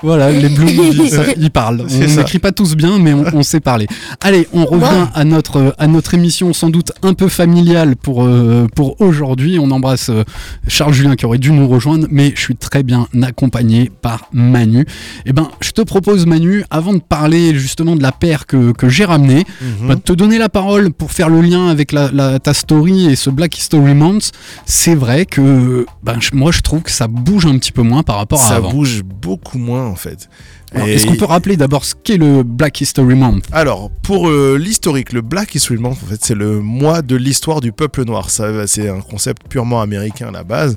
voilà, 0.01 0.31
les 0.31 0.49
Blue 0.49 0.73
Movies, 0.73 1.13
ils 1.37 1.51
parlent. 1.51 1.85
C'est 1.87 2.05
On 2.11 2.15
n'écrit 2.17 2.39
pas 2.39 2.51
tous 2.51 2.75
bien, 2.75 2.99
mais 2.99 3.13
on, 3.13 3.23
on 3.33 3.43
sait 3.43 3.59
parler. 3.61 3.87
Allez, 4.21 4.42
on 4.53 4.65
revient 4.65 5.07
à 5.13 5.23
notre, 5.23 5.75
à 5.77 5.87
notre 5.87 6.13
émission 6.13 6.53
sans 6.53 6.69
doute 6.69 6.91
un 7.01 7.13
peu 7.13 7.27
familiale 7.27 7.95
pour, 7.95 8.23
euh, 8.23 8.67
pour 8.75 8.99
aujourd'hui. 9.01 9.57
On 9.59 9.71
embrasse 9.71 10.09
euh, 10.09 10.23
Charles 10.67 10.93
Julien 10.93 11.15
qui 11.15 11.25
aurait 11.25 11.37
dû 11.37 11.51
nous 11.51 11.67
rejoindre, 11.67 12.07
mais 12.09 12.33
je 12.35 12.41
suis 12.41 12.55
très 12.55 12.83
bien 12.83 13.07
accompagné 13.21 13.91
par 14.01 14.27
Manu. 14.33 14.85
Eh 15.25 15.33
ben, 15.33 15.49
je 15.61 15.71
te 15.71 15.81
propose 15.81 16.25
Manu, 16.25 16.63
avant 16.69 16.93
de 16.93 16.99
parler 17.01 17.53
justement 17.55 17.95
de 17.95 18.01
la 18.01 18.11
paire 18.11 18.45
que, 18.45 18.71
que 18.71 18.89
j'ai 18.89 19.05
ramenée, 19.05 19.45
Mhm. 19.61 19.87
bah, 19.87 19.95
de 19.95 20.01
te 20.01 20.13
donner 20.13 20.37
la 20.37 20.49
parole 20.49 20.91
pour 20.91 21.11
faire 21.11 21.29
le 21.29 21.41
lien 21.41 21.67
avec 21.67 21.91
la, 21.91 22.09
la- 22.11 22.39
ta 22.39 22.53
story 22.53 23.05
et 23.07 23.15
ce 23.15 23.29
Black 23.29 23.57
History 23.57 23.93
Month. 23.93 24.31
C'est 24.65 24.95
vrai 24.95 25.25
que 25.25 25.85
ben, 26.03 26.17
moi 26.33 26.51
je 26.51 26.61
trouve 26.61 26.81
que 26.81 26.91
ça 26.91 27.07
bouge 27.07 27.45
un 27.45 27.57
petit 27.57 27.71
peu 27.71 27.81
moins 27.81 28.03
par 28.03 28.17
rapport 28.17 28.41
à 28.43 28.47
ça 28.47 28.55
avant. 28.55 28.71
bouge 28.71 29.03
beaucoup 29.03 29.57
moins 29.57 29.85
en 29.87 29.95
fait. 29.95 30.29
Est-ce 30.73 31.05
qu'on 31.07 31.15
peut 31.15 31.25
rappeler 31.25 31.55
d'abord 31.57 31.85
ce 31.85 31.93
qu'est 32.03 32.17
le 32.17 32.43
Black 32.43 32.81
History 32.81 33.15
Month 33.15 33.45
Alors, 33.51 33.89
pour 34.01 34.27
euh, 34.29 34.57
l'historique, 34.57 35.13
le 35.13 35.21
Black 35.21 35.53
History 35.55 35.79
Month, 35.79 35.97
en 36.03 36.07
fait, 36.07 36.19
c'est 36.23 36.35
le 36.35 36.59
mois 36.61 37.01
de 37.01 37.15
l'histoire 37.15 37.61
du 37.61 37.71
peuple 37.71 38.03
noir. 38.05 38.29
Ça, 38.29 38.65
c'est 38.67 38.89
un 38.89 39.01
concept 39.01 39.43
purement 39.47 39.81
américain 39.81 40.27
à 40.29 40.31
la 40.31 40.43
base. 40.43 40.75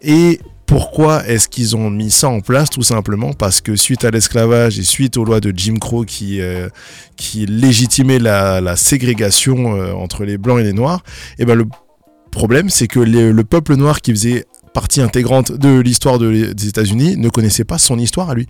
Et 0.00 0.38
pourquoi 0.66 1.26
est-ce 1.26 1.48
qu'ils 1.48 1.76
ont 1.76 1.90
mis 1.90 2.10
ça 2.10 2.28
en 2.28 2.40
place 2.40 2.70
Tout 2.70 2.82
simplement? 2.82 3.32
Parce 3.34 3.60
que 3.60 3.76
suite 3.76 4.04
à 4.04 4.10
l'esclavage 4.10 4.78
et 4.78 4.82
suite 4.84 5.16
aux 5.16 5.24
lois 5.24 5.40
de 5.40 5.52
Jim 5.54 5.74
Crow 5.80 6.04
qui, 6.04 6.40
euh, 6.40 6.68
qui 7.16 7.44
légitimaient 7.46 8.18
la, 8.20 8.60
la 8.60 8.76
ségrégation 8.76 9.74
euh, 9.76 9.92
entre 9.92 10.24
les 10.24 10.38
blancs 10.38 10.60
et 10.60 10.62
les 10.64 10.72
noirs, 10.72 11.02
et 11.38 11.44
ben 11.44 11.54
le 11.56 11.66
problème, 12.30 12.70
c'est 12.70 12.86
que 12.86 13.00
les- 13.00 13.32
le 13.32 13.44
peuple 13.44 13.74
noir 13.76 14.00
qui 14.00 14.12
faisait 14.12 14.46
partie 14.72 15.02
intégrante 15.02 15.52
de 15.52 15.80
l'histoire 15.80 16.18
de- 16.18 16.52
des 16.54 16.68
États-Unis 16.68 17.16
ne 17.18 17.28
connaissait 17.28 17.64
pas 17.64 17.76
son 17.76 17.98
histoire 17.98 18.30
à 18.30 18.34
lui. 18.34 18.46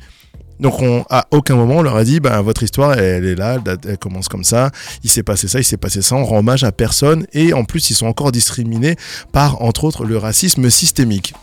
Donc 0.62 0.80
on, 0.80 1.04
à 1.10 1.26
aucun 1.32 1.56
moment 1.56 1.78
on 1.78 1.82
leur 1.82 1.96
a 1.96 2.04
dit 2.04 2.20
ben 2.20 2.40
votre 2.40 2.62
histoire 2.62 2.96
elle, 2.96 3.26
est 3.26 3.34
là, 3.34 3.58
elle, 3.84 3.98
commence 3.98 4.28
comme 4.28 4.44
ça, 4.44 4.70
il 5.02 5.10
s'est 5.10 5.24
passé 5.24 5.48
ça, 5.48 5.58
il 5.58 5.64
s'est 5.64 5.76
passé 5.76 6.02
ça, 6.02 6.14
on 6.14 6.24
rend 6.24 6.38
hommage 6.38 6.62
à 6.62 6.70
personne 6.70 7.26
et 7.32 7.52
en 7.52 7.64
plus 7.64 7.90
ils 7.90 7.94
sont 7.94 8.06
encore 8.06 8.30
discriminés 8.30 8.94
par 9.32 9.60
entre 9.60 9.82
autres 9.82 10.04
le 10.04 10.16
racisme 10.16 10.70
systémique. 10.70 11.34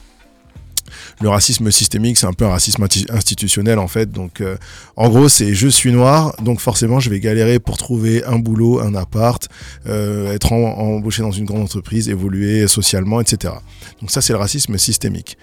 Le 1.22 1.28
racisme 1.28 1.70
systémique, 1.70 2.18
c'est 2.18 2.28
un 2.28 2.34
peu 2.34 2.46
un 2.46 2.50
racisme 2.50 2.86
institutionnel 3.10 3.78
en 3.78 3.88
fait. 3.88 4.12
Donc, 4.12 4.42
euh, 4.42 4.56
en 4.96 5.10
gros, 5.10 5.30
c'est 5.30 5.54
je 5.54 5.68
suis 5.68 5.92
noir, 5.92 6.34
donc 6.42 6.62
forcément, 6.62 7.00
je 7.00 7.10
vais 7.10 7.20
galérer 7.20 7.60
pour 7.60 7.78
trouver 7.78 8.24
un 8.24 8.40
boulot, 8.40 8.80
un 8.80 8.96
appart, 8.96 9.48
euh, 9.88 10.34
être 10.34 10.52
embauché 10.52 11.22
dans 11.22 11.32
une 11.32 11.46
grande 11.46 11.62
entreprise, 11.62 12.10
évoluer 12.10 12.68
socialement, 12.68 13.22
etc. 13.22 13.54
Donc 14.02 14.12
ça, 14.12 14.22
c'est 14.22 14.34
le 14.34 14.40
racisme 14.40 14.78
systémique. 14.78 15.38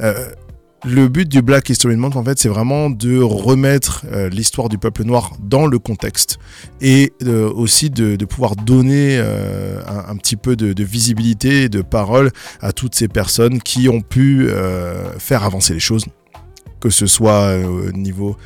Euh, 0.00 0.30
le 0.84 1.08
but 1.08 1.28
du 1.28 1.42
Black 1.42 1.68
History 1.70 1.96
Month, 1.96 2.14
en 2.14 2.22
fait, 2.22 2.38
c'est 2.38 2.48
vraiment 2.48 2.88
de 2.88 3.20
remettre 3.20 4.06
euh, 4.12 4.28
l'histoire 4.28 4.68
du 4.68 4.78
peuple 4.78 5.02
noir 5.02 5.32
dans 5.40 5.66
le 5.66 5.78
contexte 5.80 6.38
et 6.80 7.12
euh, 7.24 7.50
aussi 7.50 7.90
de, 7.90 8.16
pouvoir 8.24 8.54
donner 8.54 9.18
euh, 9.18 9.80
un, 9.86 10.16
petit 10.16 10.36
peu 10.36 10.54
de, 10.54 10.72
de 10.72 10.84
visibilité 10.84 11.64
et 11.64 11.68
de 11.68 11.82
parole 11.82 12.30
à 12.60 12.72
toutes 12.72 12.94
ces 12.94 13.08
personnes 13.08 13.60
qui 13.60 13.88
ont 13.88 14.02
pu 14.02 14.48
faire 15.18 15.44
avancer 15.44 15.74
les 15.74 15.80
choses, 15.80 16.04
que 16.80 16.90
ce 16.90 17.06
soit 17.06 17.56
au 17.56 17.90
niveau 17.92 18.36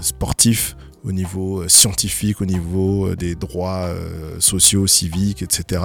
sportif, 0.00 0.76
au 1.04 1.12
niveau 1.12 1.66
scientifique, 1.68 2.40
au 2.40 2.46
niveau 2.46 3.14
des 3.14 3.34
droits 3.34 3.88
sociaux, 4.38 4.86
civiques, 4.86 5.42
etc. 5.42 5.82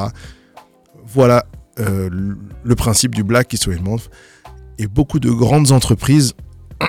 Voilà 1.05 1.45
le 1.77 2.75
principe 2.75 3.13
du 3.15 3.23
Black 3.23 3.53
History 3.53 3.79
Month. 3.79 4.09
Et 4.77 4.87
beaucoup 4.87 5.19
de 5.19 5.29
grandes 5.29 5.71
entreprises 5.71 6.33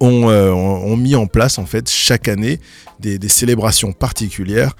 ont, 0.00 0.30
euh, 0.30 0.50
ont- 0.52 0.96
mis 0.96 1.14
en 1.14 1.26
place 1.26 1.58
en 1.58 1.66
fait 1.66 1.90
chaque 1.90 2.28
année 2.28 2.60
des, 3.00 3.28
célébrations 3.28 3.92
particulières. 3.92 4.76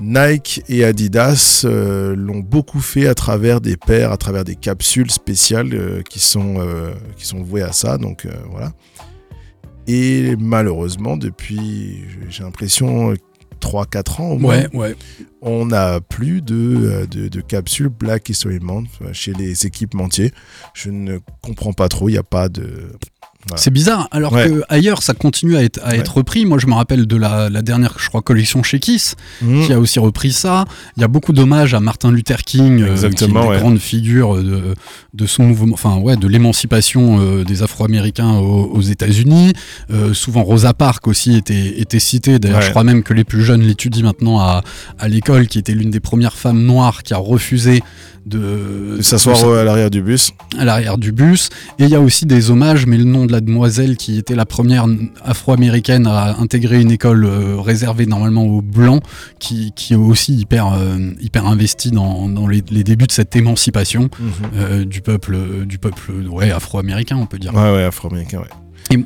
Nike 0.00 0.62
et 0.68 0.84
Adidas 0.84 1.62
euh, 1.64 2.14
l'ont 2.14 2.38
beaucoup 2.40 2.80
fait 2.80 3.08
à 3.08 3.14
travers 3.14 3.60
des 3.60 3.76
paires, 3.76 4.12
à 4.12 4.16
travers 4.16 4.44
des 4.44 4.54
capsules 4.54 5.10
spéciales 5.10 5.70
euh, 5.72 6.02
qui, 6.02 6.20
sont, 6.20 6.56
qui 7.16 7.26
sont 7.26 7.42
vouées 7.42 7.62
à 7.62 7.72
ça. 7.72 7.98
Donc 7.98 8.26
voilà. 8.50 8.72
Et 9.86 10.36
malheureusement, 10.36 11.16
depuis, 11.16 12.04
j'ai 12.28 12.42
l'impression, 12.42 13.14
3-4 13.60 14.20
ans 14.22 14.28
au 14.30 14.38
moins, 14.38 14.62
Ouais, 14.72 14.76
ouais. 14.76 14.96
on 15.42 15.66
n'a 15.66 16.00
plus 16.00 16.40
de, 16.42 16.54
euh, 16.56 17.06
de, 17.06 17.28
de 17.28 17.40
capsules 17.40 17.88
Black 17.88 18.28
History 18.28 18.58
Month 18.60 18.88
euh, 19.02 19.12
chez 19.12 19.32
les 19.34 19.66
équipementiers. 19.66 20.32
Je 20.74 20.90
ne 20.90 21.18
comprends 21.42 21.72
pas 21.72 21.88
trop, 21.88 22.08
il 22.08 22.12
n'y 22.12 22.18
a 22.18 22.22
pas 22.22 22.48
de... 22.48 22.92
Voilà. 23.46 23.62
C'est 23.62 23.70
bizarre, 23.70 24.08
alors 24.10 24.32
Ouais. 24.32 24.48
que 24.48 24.62
ailleurs 24.68 25.00
ça 25.02 25.14
continue 25.14 25.56
à 25.56 25.62
être, 25.62 25.80
à 25.84 25.94
être 25.96 26.16
repris. 26.18 26.44
Moi 26.44 26.58
je 26.58 26.66
me 26.66 26.74
rappelle 26.74 27.06
de 27.06 27.16
la, 27.16 27.48
la 27.48 27.62
dernière, 27.62 27.94
je 27.98 28.08
crois, 28.08 28.20
collection 28.20 28.62
chez 28.64 28.78
Kiss, 28.80 29.14
Mhm. 29.42 29.64
qui 29.64 29.72
a 29.72 29.78
aussi 29.78 29.98
repris 30.00 30.32
ça. 30.32 30.64
Il 30.96 31.00
y 31.00 31.04
a 31.04 31.08
beaucoup 31.08 31.32
d'hommages 31.32 31.72
à 31.72 31.80
Martin 31.80 32.10
Luther 32.10 32.42
King, 32.42 32.82
euh, 32.82 32.90
Exactement, 32.90 33.40
qui 33.40 33.46
est 33.46 33.50
une 33.50 33.52
ouais. 33.54 33.58
grandes 33.60 33.78
figures 33.78 34.42
de, 34.42 34.74
de 35.14 35.26
son 35.26 35.44
mouvement, 35.44 35.72
enfin 35.74 35.96
ouais, 35.98 36.16
de 36.16 36.26
l'émancipation 36.26 37.20
euh, 37.20 37.44
des 37.44 37.62
Afro-Américains 37.62 38.34
aux, 38.38 38.64
aux 38.72 38.82
États-Unis. 38.82 39.52
Euh, 39.90 40.14
souvent 40.14 40.42
Rosa 40.42 40.74
Parks 40.74 41.06
aussi 41.06 41.36
était, 41.36 41.80
était 41.80 42.00
citée. 42.00 42.38
D'ailleurs, 42.40 42.60
je 42.62 42.70
crois 42.70 42.84
même 42.84 43.02
que 43.04 43.14
les 43.14 43.24
plus 43.24 43.44
jeunes 43.44 43.62
l'étudient 43.62 44.02
maintenant 44.02 44.40
à, 44.40 44.62
à 44.98 45.08
l'école, 45.08 45.46
qui 45.46 45.58
était 45.60 45.72
l'une 45.74 45.90
des 45.90 46.00
premières 46.00 46.36
femmes 46.36 46.64
noires 46.64 47.02
qui 47.04 47.14
a 47.14 47.18
refusé 47.18 47.82
de, 48.26 48.96
De 48.98 49.02
s'asseoir 49.02 49.42
à 49.56 49.64
l'arrière 49.64 49.88
du 49.90 50.02
bus. 50.02 50.32
à 50.58 50.64
l'arrière 50.66 50.98
du 50.98 51.12
bus. 51.12 51.48
Et 51.78 51.84
il 51.84 51.88
y 51.88 51.94
a 51.94 52.00
aussi 52.00 52.26
des 52.26 52.50
hommages, 52.50 52.84
mais 52.84 52.98
le 52.98 53.04
nom 53.04 53.24
de 53.28 53.32
la 53.32 53.40
demoiselle 53.40 53.96
qui 53.96 54.18
était 54.18 54.34
la 54.34 54.46
première 54.46 54.86
afro-américaine 55.24 56.08
à 56.08 56.36
intégrer 56.40 56.80
une 56.80 56.90
école 56.90 57.24
euh, 57.24 57.60
réservée 57.60 58.06
normalement 58.06 58.44
aux 58.44 58.62
blancs, 58.62 59.02
qui, 59.38 59.72
qui 59.76 59.92
est 59.92 59.96
aussi 59.96 60.34
hyper, 60.34 60.72
euh, 60.72 60.98
hyper 61.20 61.46
investie 61.46 61.92
dans, 61.92 62.28
dans 62.28 62.48
les, 62.48 62.64
les 62.70 62.82
débuts 62.82 63.06
de 63.06 63.12
cette 63.12 63.36
émancipation 63.36 64.08
euh, 64.56 64.84
du 64.84 65.00
peuple, 65.00 65.64
du 65.66 65.78
peuple 65.78 66.12
ouais, 66.28 66.50
afro-américain, 66.50 67.16
on 67.16 67.26
peut 67.26 67.38
dire. 67.38 67.54
Ouais, 67.54 67.72
ouais, 67.72 67.84
afro-américain, 67.84 68.40
ouais. 68.40 68.98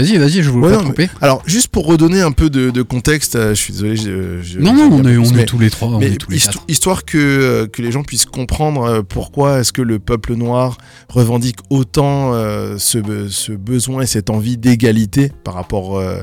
Vas-y, 0.00 0.16
vas-y, 0.18 0.42
je 0.42 0.50
vous 0.50 0.60
Ouais. 0.60 1.08
Alors, 1.20 1.42
juste 1.46 1.68
pour 1.68 1.86
redonner 1.86 2.20
un 2.20 2.32
peu 2.32 2.50
de, 2.50 2.70
de 2.70 2.82
contexte, 2.82 3.36
euh, 3.36 3.50
je 3.50 3.54
suis 3.60 3.72
désolé. 3.72 3.96
Je, 3.96 4.40
je- 4.42 4.58
Non, 4.60 4.72
non, 4.72 4.88
on 4.92 4.98
est, 5.00 5.02
plus, 5.02 5.18
on 5.18 5.30
mais- 5.34 5.42
est 5.42 5.46
tous 5.46 5.58
les 5.58 5.70
trois, 5.70 5.88
on 5.88 5.98
mais 5.98 6.12
est 6.12 6.16
tous 6.16 6.30
les 6.30 6.36
histo- 6.38 6.52
quatre. 6.52 6.64
histoire 6.68 7.04
que, 7.04 7.18
euh, 7.18 7.66
que 7.66 7.82
les 7.82 7.90
gens 7.92 8.02
puissent 8.02 8.26
comprendre 8.26 8.82
euh, 8.84 9.02
pourquoi 9.02 9.60
est-ce 9.60 9.72
que 9.72 9.82
le 9.82 9.98
peuple 9.98 10.34
noir 10.34 10.78
revendique 11.08 11.58
autant 11.70 12.32
euh, 12.34 12.76
ce, 12.78 12.98
be- 12.98 13.28
ce 13.28 13.52
besoin 13.52 14.02
et 14.02 14.06
cette 14.06 14.30
envie 14.30 14.56
d'égalité 14.56 15.32
par 15.44 15.54
rapport 15.54 15.98
euh, 15.98 16.22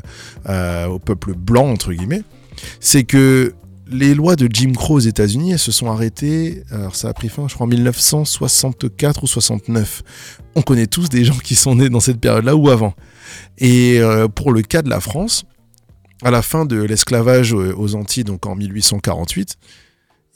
euh, 0.50 0.86
au 0.88 1.00
peuple 1.00 1.34
blanc, 1.34 1.68
entre 1.70 1.92
guillemets, 1.94 2.24
c'est 2.80 3.04
que 3.04 3.54
les 3.88 4.16
lois 4.16 4.36
de 4.36 4.48
Jim 4.52 4.72
Crow 4.74 4.96
aux 4.96 5.00
États-Unis, 5.00 5.52
elles 5.52 5.60
se 5.60 5.72
sont 5.72 5.92
arrêtées, 5.92 6.64
alors 6.72 6.96
ça 6.96 7.10
a 7.10 7.14
pris 7.14 7.30
fin, 7.30 7.48
je 7.48 7.54
crois, 7.54 7.66
en 7.66 7.70
1964 7.70 9.24
ou 9.24 9.28
69. 9.28 10.04
On 10.56 10.62
connaît 10.62 10.88
tous 10.88 11.10
des 11.10 11.24
gens 11.24 11.38
qui 11.38 11.56
sont 11.56 11.76
nés 11.76 11.90
dans 11.90 12.00
cette 12.00 12.20
période-là 12.20 12.56
ou 12.56 12.70
avant. 12.70 12.94
Et 13.58 14.00
euh, 14.00 14.28
pour 14.28 14.52
le 14.52 14.62
cas 14.62 14.82
de 14.82 14.90
la 14.90 15.00
France, 15.00 15.46
à 16.24 16.32
la 16.32 16.42
fin 16.42 16.66
de 16.66 16.82
l'esclavage 16.82 17.54
aux 17.54 17.96
Antilles, 17.96 18.24
donc 18.24 18.46
en 18.46 18.56
1848, 18.56 19.58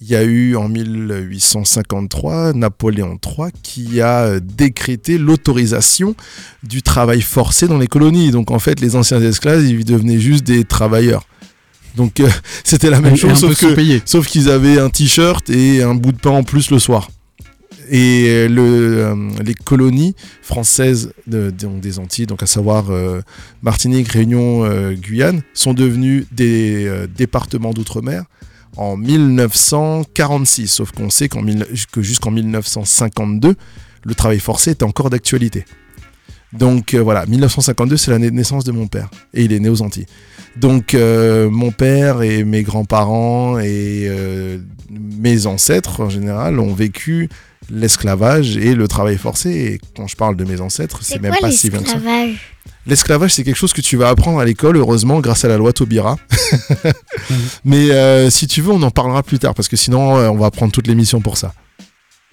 il 0.01 0.07
y 0.07 0.15
a 0.15 0.23
eu 0.23 0.55
en 0.55 0.69
1853 0.69 2.53
Napoléon 2.53 3.19
III 3.21 3.51
qui 3.61 3.99
a 3.99 4.21
euh, 4.21 4.39
décrété 4.39 5.17
l'autorisation 5.17 6.15
du 6.63 6.81
travail 6.81 7.21
forcé 7.21 7.67
dans 7.67 7.77
les 7.77 7.87
colonies. 7.87 8.31
Donc 8.31 8.51
en 8.51 8.59
fait, 8.59 8.79
les 8.79 8.95
anciens 8.95 9.21
esclaves, 9.21 9.65
ils 9.65 9.83
devenaient 9.83 10.19
juste 10.19 10.45
des 10.45 10.63
travailleurs. 10.63 11.25
Donc 11.99 12.19
euh, 12.21 12.29
c'était 12.63 12.89
la 12.89 13.01
même 13.01 13.13
Et 13.13 13.17
chose, 13.17 13.29
sauf 13.41 13.49
que. 13.59 13.65
Sauf 14.05 14.25
qu'ils 14.27 14.49
avaient 14.49 14.79
un 14.79 14.89
t-shirt 14.89 15.49
et 15.49 15.83
un 15.83 15.93
bout 15.95 16.13
de 16.13 16.17
pain 16.17 16.29
en 16.31 16.43
plus 16.43 16.71
le 16.71 16.79
soir. 16.79 17.09
Et 17.91 18.25
euh, 18.29 18.47
le, 18.47 18.61
euh, 18.61 19.15
les 19.43 19.53
colonies 19.55 20.15
françaises 20.41 21.11
de- 21.27 21.49
donc 21.49 21.81
des 21.81 21.99
Antilles, 21.99 22.25
donc 22.27 22.41
à 22.41 22.45
savoir 22.45 22.85
euh, 22.91 23.21
Martinique, 23.63 24.07
Réunion, 24.09 24.63
Guyane, 24.93 25.41
sont 25.53 25.73
devenues 25.73 26.25
des 26.31 26.89
départements 27.17 27.73
d'outre-mer 27.73 28.23
en 28.77 28.95
1946. 28.95 30.67
Sauf 30.67 30.91
qu'on 30.91 31.09
sait 31.09 31.29
mille- 31.41 31.65
que 31.91 32.01
jusqu'en 32.01 32.31
1952, 32.31 33.55
le 34.05 34.15
travail 34.15 34.39
forcé 34.39 34.71
était 34.71 34.83
encore 34.85 35.09
d'actualité. 35.09 35.65
Donc 36.53 36.93
euh, 36.93 36.99
voilà, 36.99 37.25
1952, 37.25 37.97
c'est 37.97 38.11
l'année 38.11 38.31
de 38.31 38.35
naissance 38.35 38.63
de 38.63 38.71
mon 38.71 38.87
père. 38.87 39.09
Et 39.33 39.43
il 39.43 39.53
est 39.53 39.59
né 39.59 39.69
aux 39.69 39.81
Antilles. 39.81 40.07
Donc 40.55 40.93
euh, 40.93 41.49
mon 41.49 41.71
père 41.71 42.21
et 42.21 42.43
mes 42.43 42.63
grands-parents 42.63 43.59
et 43.59 44.07
euh, 44.09 44.57
mes 44.89 45.45
ancêtres 45.45 46.01
en 46.01 46.09
général 46.09 46.59
ont 46.59 46.73
vécu 46.73 47.29
l'esclavage 47.69 48.57
et 48.57 48.73
le 48.73 48.87
travail 48.87 49.17
forcé. 49.17 49.49
Et 49.49 49.81
quand 49.95 50.07
je 50.07 50.15
parle 50.15 50.35
de 50.35 50.43
mes 50.43 50.61
ancêtres, 50.61 50.99
c'est 51.03 51.21
même 51.21 51.31
quoi 51.31 51.49
pas 51.49 51.51
si 51.51 51.69
bien 51.69 51.81
que 51.81 51.87
ça. 51.87 51.95
l'esclavage? 51.95 52.55
L'esclavage, 52.87 53.33
c'est 53.33 53.43
quelque 53.43 53.57
chose 53.57 53.73
que 53.73 53.81
tu 53.81 53.97
vas 53.97 54.09
apprendre 54.09 54.39
à 54.39 54.45
l'école, 54.45 54.77
heureusement, 54.77 55.19
grâce 55.19 55.45
à 55.45 55.47
la 55.47 55.57
loi 55.57 55.73
Taubira. 55.73 56.17
Mais 57.65 57.91
euh, 57.91 58.29
si 58.29 58.47
tu 58.47 58.61
veux, 58.61 58.71
on 58.71 58.81
en 58.81 58.89
parlera 58.89 59.21
plus 59.21 59.37
tard, 59.37 59.53
parce 59.53 59.67
que 59.67 59.75
sinon, 59.75 60.17
euh, 60.17 60.29
on 60.29 60.37
va 60.37 60.49
prendre 60.49 60.71
toute 60.71 60.87
l'émission 60.87 61.21
pour 61.21 61.37
ça. 61.37 61.53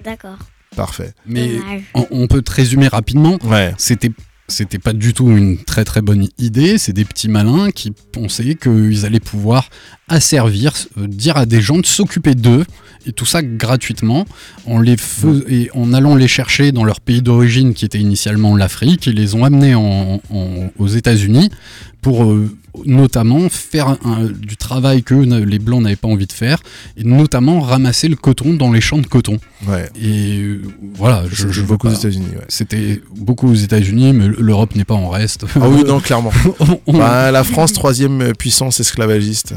D'accord. 0.02 0.38
Parfait. 0.76 1.12
Mais 1.26 1.58
on, 1.94 2.06
on 2.10 2.26
peut 2.26 2.42
te 2.42 2.52
résumer 2.52 2.88
rapidement. 2.88 3.38
Ouais. 3.44 3.74
C'était 3.78 4.12
c'était 4.48 4.78
pas 4.78 4.92
du 4.92 5.12
tout 5.12 5.28
une 5.28 5.58
très 5.58 5.84
très 5.84 6.02
bonne 6.02 6.28
idée. 6.38 6.78
C'est 6.78 6.92
des 6.92 7.04
petits 7.04 7.28
malins 7.28 7.70
qui 7.70 7.92
pensaient 8.12 8.54
qu'ils 8.54 9.04
allaient 9.04 9.18
pouvoir 9.18 9.68
asservir, 10.08 10.72
euh, 10.98 11.08
dire 11.08 11.36
à 11.36 11.46
des 11.46 11.60
gens 11.60 11.78
de 11.78 11.86
s'occuper 11.86 12.34
d'eux 12.34 12.64
et 13.06 13.12
tout 13.12 13.26
ça 13.26 13.42
gratuitement 13.42 14.24
en 14.66 14.80
les 14.80 14.96
et 15.48 15.70
en 15.74 15.92
allant 15.92 16.14
les 16.16 16.28
chercher 16.28 16.72
dans 16.72 16.84
leur 16.84 17.00
pays 17.00 17.22
d'origine 17.22 17.72
qui 17.74 17.84
était 17.84 17.98
initialement 18.00 18.56
l'Afrique. 18.56 19.06
Ils 19.06 19.14
les 19.14 19.34
ont 19.34 19.44
amenés 19.44 19.74
en- 19.74 20.20
en- 20.30 20.70
aux 20.78 20.86
États-Unis 20.88 21.50
pour 22.02 22.24
euh, 22.24 22.48
notamment 22.84 23.48
faire 23.48 23.88
un- 24.04 24.24
du 24.26 24.56
travail 24.56 25.02
que 25.02 25.14
les 25.14 25.58
blancs 25.58 25.82
n'avaient 25.82 25.96
pas 25.96 26.08
envie 26.08 26.26
de 26.26 26.32
faire 26.32 26.58
et 26.96 27.04
notamment 27.04 27.60
ramasser 27.60 28.06
le 28.08 28.16
coton 28.16 28.54
dans 28.54 28.70
les 28.70 28.80
champs 28.82 28.98
de 28.98 29.06
coton. 29.06 29.38
Ouais. 29.66 29.88
Et 30.00 30.38
euh, 30.40 30.62
voilà, 30.94 31.24
je, 31.32 31.48
je 31.48 31.62
beaucoup 31.62 31.88
aux 31.88 31.92
États-Unis. 31.92 32.26
Ouais. 32.36 32.44
c'était 32.48 33.00
beaucoup 33.16 33.48
aux 33.50 33.54
États-Unis, 33.54 34.12
mais 34.12 34.28
l'Europe 34.38 34.74
n'est 34.76 34.84
pas 34.84 34.94
en 34.94 35.08
reste. 35.08 35.46
Ah 35.56 35.68
oui, 35.68 35.82
non, 35.84 36.00
clairement. 36.08 36.32
On- 36.60 36.80
on- 36.86 36.98
Bah, 36.98 37.30
la 37.30 37.44
France, 37.44 37.72
troisième 37.72 38.32
puissance 38.38 38.78
esclavagiste. 38.78 39.54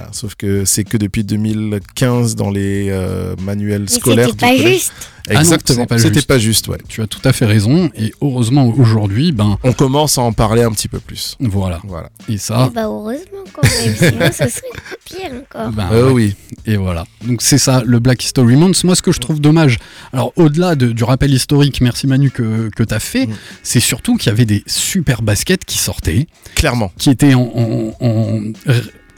Voilà. 0.00 0.12
Sauf 0.12 0.34
que 0.34 0.64
c'est 0.64 0.84
que 0.84 0.96
depuis 0.96 1.24
2015 1.24 2.34
dans 2.36 2.50
les 2.50 2.88
euh, 2.90 3.34
manuels 3.42 3.82
Mais 3.82 3.86
scolaires. 3.88 4.26
c'était 4.30 4.46
pas 4.46 4.56
collège. 4.56 4.72
juste. 4.74 4.92
Ah 5.32 5.34
Exactement. 5.38 5.86
pas 5.86 5.98
C'était 5.98 6.22
pas 6.22 6.38
juste, 6.38 6.66
ouais. 6.68 6.78
Tu 6.88 7.02
as 7.02 7.06
tout 7.06 7.20
à 7.24 7.32
fait 7.32 7.44
raison, 7.44 7.88
et 7.94 8.12
heureusement 8.20 8.66
aujourd'hui, 8.76 9.30
ben 9.30 9.58
On 9.62 9.72
commence 9.72 10.18
à 10.18 10.22
en 10.22 10.32
parler 10.32 10.62
un 10.62 10.72
petit 10.72 10.88
peu 10.88 10.98
plus. 10.98 11.36
voilà. 11.38 11.78
Voilà. 11.84 12.08
Et 12.28 12.36
ça, 12.38 12.70
Bah 12.74 12.84
heureusement 12.86 13.44
quand 13.52 13.62
même, 13.62 13.94
sinon 13.96 14.26
ce 14.32 14.48
serait 14.48 14.66
pire 15.04 15.30
encore. 15.42 15.70
ben, 15.72 15.88
Euh, 15.92 16.06
ouais. 16.06 16.12
oui. 16.12 16.36
et 16.66 16.76
voilà. 16.76 17.04
Donc 17.24 17.42
c'est 17.42 17.58
ça, 17.58 17.82
le 17.86 18.00
Black 18.00 18.24
History 18.24 18.56
Month. 18.56 18.82
Moi, 18.82 18.96
ce 18.96 19.02
que 19.02 19.12
je 19.12 19.20
trouve 19.20 19.40
dommage, 19.40 19.78
alors 20.12 20.32
au-delà 20.36 20.74
de- 20.74 20.90
du 20.90 21.04
rappel 21.04 21.32
historique, 21.32 21.80
merci 21.80 22.06
Manu 22.08 22.30
que, 22.32 22.68
que 22.74 22.82
tu 22.82 22.94
as 22.94 22.98
fait, 23.00 23.26
Mm. 23.26 23.34
c'est 23.62 23.80
surtout 23.80 24.16
qu'il 24.16 24.30
y 24.30 24.32
avait 24.32 24.46
des 24.46 24.64
super 24.66 25.22
baskets 25.22 25.64
qui 25.64 25.78
sortaient, 25.78 26.26
Clairement. 26.56 26.90
qui 26.98 27.10
étaient 27.10 27.34
en, 27.34 27.42
en- 27.54 27.94
en- 28.00 28.40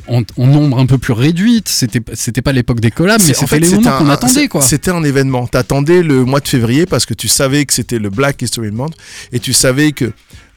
en- 0.09 0.23
en 0.37 0.47
nombre 0.47 0.79
un 0.79 0.87
peu 0.87 0.99
plus 0.99 1.13
réduite. 1.13 1.69
C'était 1.69 2.01
c'était 2.15 2.43
pas 2.43 2.53
l'époque 2.53 2.81
des 2.81 2.91
collabs, 2.91 3.21
mais 3.29 3.35
c'était 3.35 3.61
les 3.61 3.67
moments 3.77 3.99
qu'on 3.99 4.05
attendait, 4.11 4.49
quoi. 4.49 4.61
C'était 4.63 4.91
un 4.91 5.03
événement. 5.05 5.47
T'attendais 5.47 6.03
le 6.03 6.25
mois 6.25 6.41
de 6.41 6.49
février 6.49 6.87
parce 6.87 7.07
que 7.07 7.15
tu 7.15 7.29
savais 7.29 7.65
que 7.65 7.73
c'était 7.73 7.99
le 7.99 8.11
Black 8.11 8.43
History 8.43 8.71
Month 8.71 8.95
et 9.33 9.39
tu 9.41 9.53
savais 9.53 9.93
que 9.93 10.13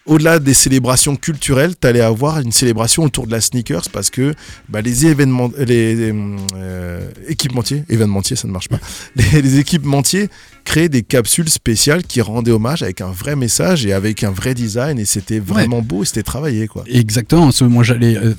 au-delà 0.05 0.39
des 0.39 0.53
célébrations 0.53 1.15
culturelles, 1.15 1.73
tu 1.79 1.87
allais 1.87 2.01
avoir 2.01 2.39
une 2.39 2.51
célébration 2.51 3.03
autour 3.03 3.25
de 3.25 3.31
la 3.31 3.41
sneakers 3.41 3.89
parce 3.91 4.09
que 4.09 4.33
bah, 4.69 4.81
les 4.81 5.05
événements, 5.07 5.49
les, 5.57 5.95
les, 5.95 6.13
euh, 6.55 7.09
équipementiers, 7.27 7.83
événementiers, 7.89 8.35
ça 8.35 8.47
ne 8.47 8.53
marche 8.53 8.69
pas, 8.69 8.79
les, 9.15 9.41
les 9.41 9.59
équipementiers 9.59 10.29
créaient 10.63 10.89
des 10.89 11.03
capsules 11.03 11.49
spéciales 11.49 12.03
qui 12.03 12.21
rendaient 12.21 12.51
hommage 12.51 12.81
avec 12.83 13.01
un 13.01 13.11
vrai 13.11 13.35
message 13.35 13.85
et 13.85 13.93
avec 13.93 14.23
un 14.23 14.31
vrai 14.31 14.53
design 14.53 14.97
et 14.99 15.05
c'était 15.05 15.39
vraiment 15.39 15.81
beau 15.81 16.03
et 16.03 16.05
c'était 16.05 16.23
travaillé 16.23 16.67
quoi. 16.67 16.83
Exactement. 16.87 17.49
moi, 17.61 17.83
j'allais. 17.83 18.17
euh, 18.17 18.33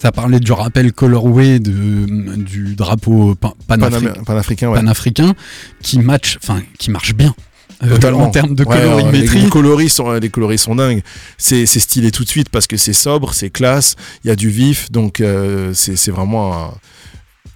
T'as 0.00 0.12
parlé 0.12 0.38
du 0.40 0.52
rappel 0.52 0.92
colorway 0.92 1.58
de, 1.58 2.36
du 2.36 2.74
drapeau 2.76 3.34
pan- 3.34 3.54
Panafricain, 3.66 4.68
ouais. 4.70 4.76
panafricain 4.76 5.34
qui 5.82 5.98
match, 5.98 6.38
enfin, 6.42 6.62
qui 6.78 6.90
marche 6.90 7.14
bien. 7.14 7.34
Euh, 7.82 7.88
Totalement. 7.88 8.24
en 8.24 8.30
termes 8.30 8.54
de 8.54 8.64
colorimétrie. 8.64 9.36
les, 9.38 9.42
les 9.44 9.48
coloris 9.50 9.88
sont, 9.90 10.12
les 10.12 10.28
coloris 10.30 10.58
sont 10.58 10.74
dingues. 10.76 11.02
C'est 11.38 11.66
stylé 11.66 12.10
tout 12.10 12.24
de 12.24 12.28
suite 12.28 12.48
parce 12.48 12.66
que 12.66 12.76
c'est 12.76 12.92
sobre, 12.92 13.34
c'est 13.34 13.50
classe, 13.50 13.96
il 14.24 14.28
y 14.28 14.30
a 14.30 14.36
du 14.36 14.50
vif, 14.50 14.90
donc 14.90 15.20
euh, 15.20 15.72
c'est 15.74 16.10
vraiment 16.10 16.54
un- 16.66 16.74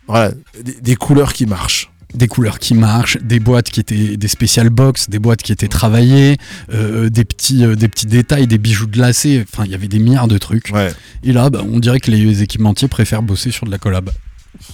voilà, 0.09 0.33
des, 0.62 0.75
des 0.81 0.97
couleurs 0.97 1.33
qui 1.33 1.47
marchent. 1.47 1.91
des 2.15 2.29
couleurs 2.29 2.59
qui 2.61 2.75
marchent, 2.75 3.19
des 3.21 3.41
boîtes 3.41 3.69
qui 3.71 3.81
étaient 3.81 4.17
des 4.17 4.29
spécial 4.29 4.71
box, 4.71 5.11
des 5.11 5.19
boîtes 5.19 5.43
qui 5.43 5.53
étaient 5.53 5.69
travaillées, 5.69 6.37
euh, 6.73 7.09
des 7.11 7.25
petits 7.25 7.65
euh, 7.65 7.75
des 7.75 7.89
petits 7.89 8.07
détails, 8.07 8.47
des 8.47 8.59
bijoux 8.59 8.87
glacés. 8.87 9.45
Enfin, 9.53 9.65
il 9.67 9.73
y 9.73 9.75
avait 9.75 9.89
des 9.89 9.99
milliards 9.99 10.29
de 10.29 10.39
trucs. 10.39 10.71
Ouais, 10.73 10.93
Et 11.25 11.33
là, 11.33 11.51
bah, 11.51 11.62
on 11.71 11.79
dirait 11.81 12.01
que 12.01 12.11
les 12.11 12.43
équipementiers 12.43 12.89
préfèrent 12.89 13.23
bosser 13.23 13.51
sur 13.51 13.67
de 13.67 13.71
la 13.73 13.79
collab. 13.79 14.11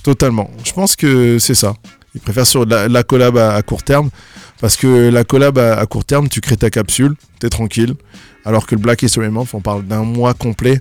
totalement. 0.03 0.51
Je 0.65 0.73
pense 0.73 0.95
que 0.97 1.38
c'est 1.38 1.55
ça. 1.57 1.75
Ils 2.15 2.21
préfèrent 2.21 2.47
sur 2.47 2.67
la, 2.67 2.88
la 2.88 3.03
collab 3.03 3.37
à, 3.38 3.55
à 3.55 3.62
court 3.62 3.83
terme. 3.83 4.11
Parce 4.62 4.77
que 4.77 5.09
la 5.09 5.25
collab 5.25 5.59
à, 5.59 5.85
court 5.87 6.05
terme, 6.05 6.29
tu 6.29 6.40
crées 6.40 6.57
ta 6.57 6.70
capsule, 6.70 7.16
t'es 7.40 7.48
tranquille. 7.48 7.94
Alors 8.44 8.68
que 8.68 8.77
le 8.77 8.81
Black 8.81 9.03
History 9.03 9.29
Month, 9.29 9.55
on 9.55 9.61
parle 9.61 9.85
d'un 9.85 10.05
mois 10.05 10.35
complet. 10.35 10.81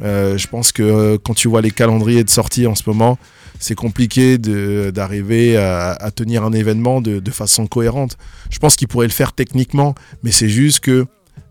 Euh, 0.00 0.38
je 0.38 0.46
pense 0.46 0.70
que 0.70 0.84
euh, 0.84 1.18
quand 1.20 1.34
tu 1.34 1.48
vois 1.48 1.60
les 1.60 1.72
calendriers 1.72 2.22
de 2.22 2.30
sortie 2.30 2.68
en 2.68 2.76
ce 2.76 2.84
moment, 2.86 3.18
c'est 3.58 3.74
compliqué 3.74 4.38
d'arriver 4.38 5.56
à, 5.56 6.08
tenir 6.14 6.44
un 6.44 6.52
événement 6.52 7.00
de, 7.00 7.18
de 7.18 7.30
façon 7.32 7.66
cohérente. 7.66 8.16
Je 8.48 8.60
pense 8.60 8.76
qu'ils 8.76 8.86
pourraient 8.86 9.08
le 9.08 9.12
faire 9.12 9.32
techniquement, 9.32 9.96
mais 10.22 10.30
c'est 10.30 10.48
juste 10.48 10.78
que 10.78 11.04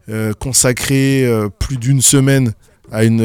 euh, 0.07 0.31
consacrer 0.31 1.29
plus 1.59 1.75
d'une 1.75 2.01
semaine 2.01 2.53
à, 2.89 3.03
une, 3.03 3.21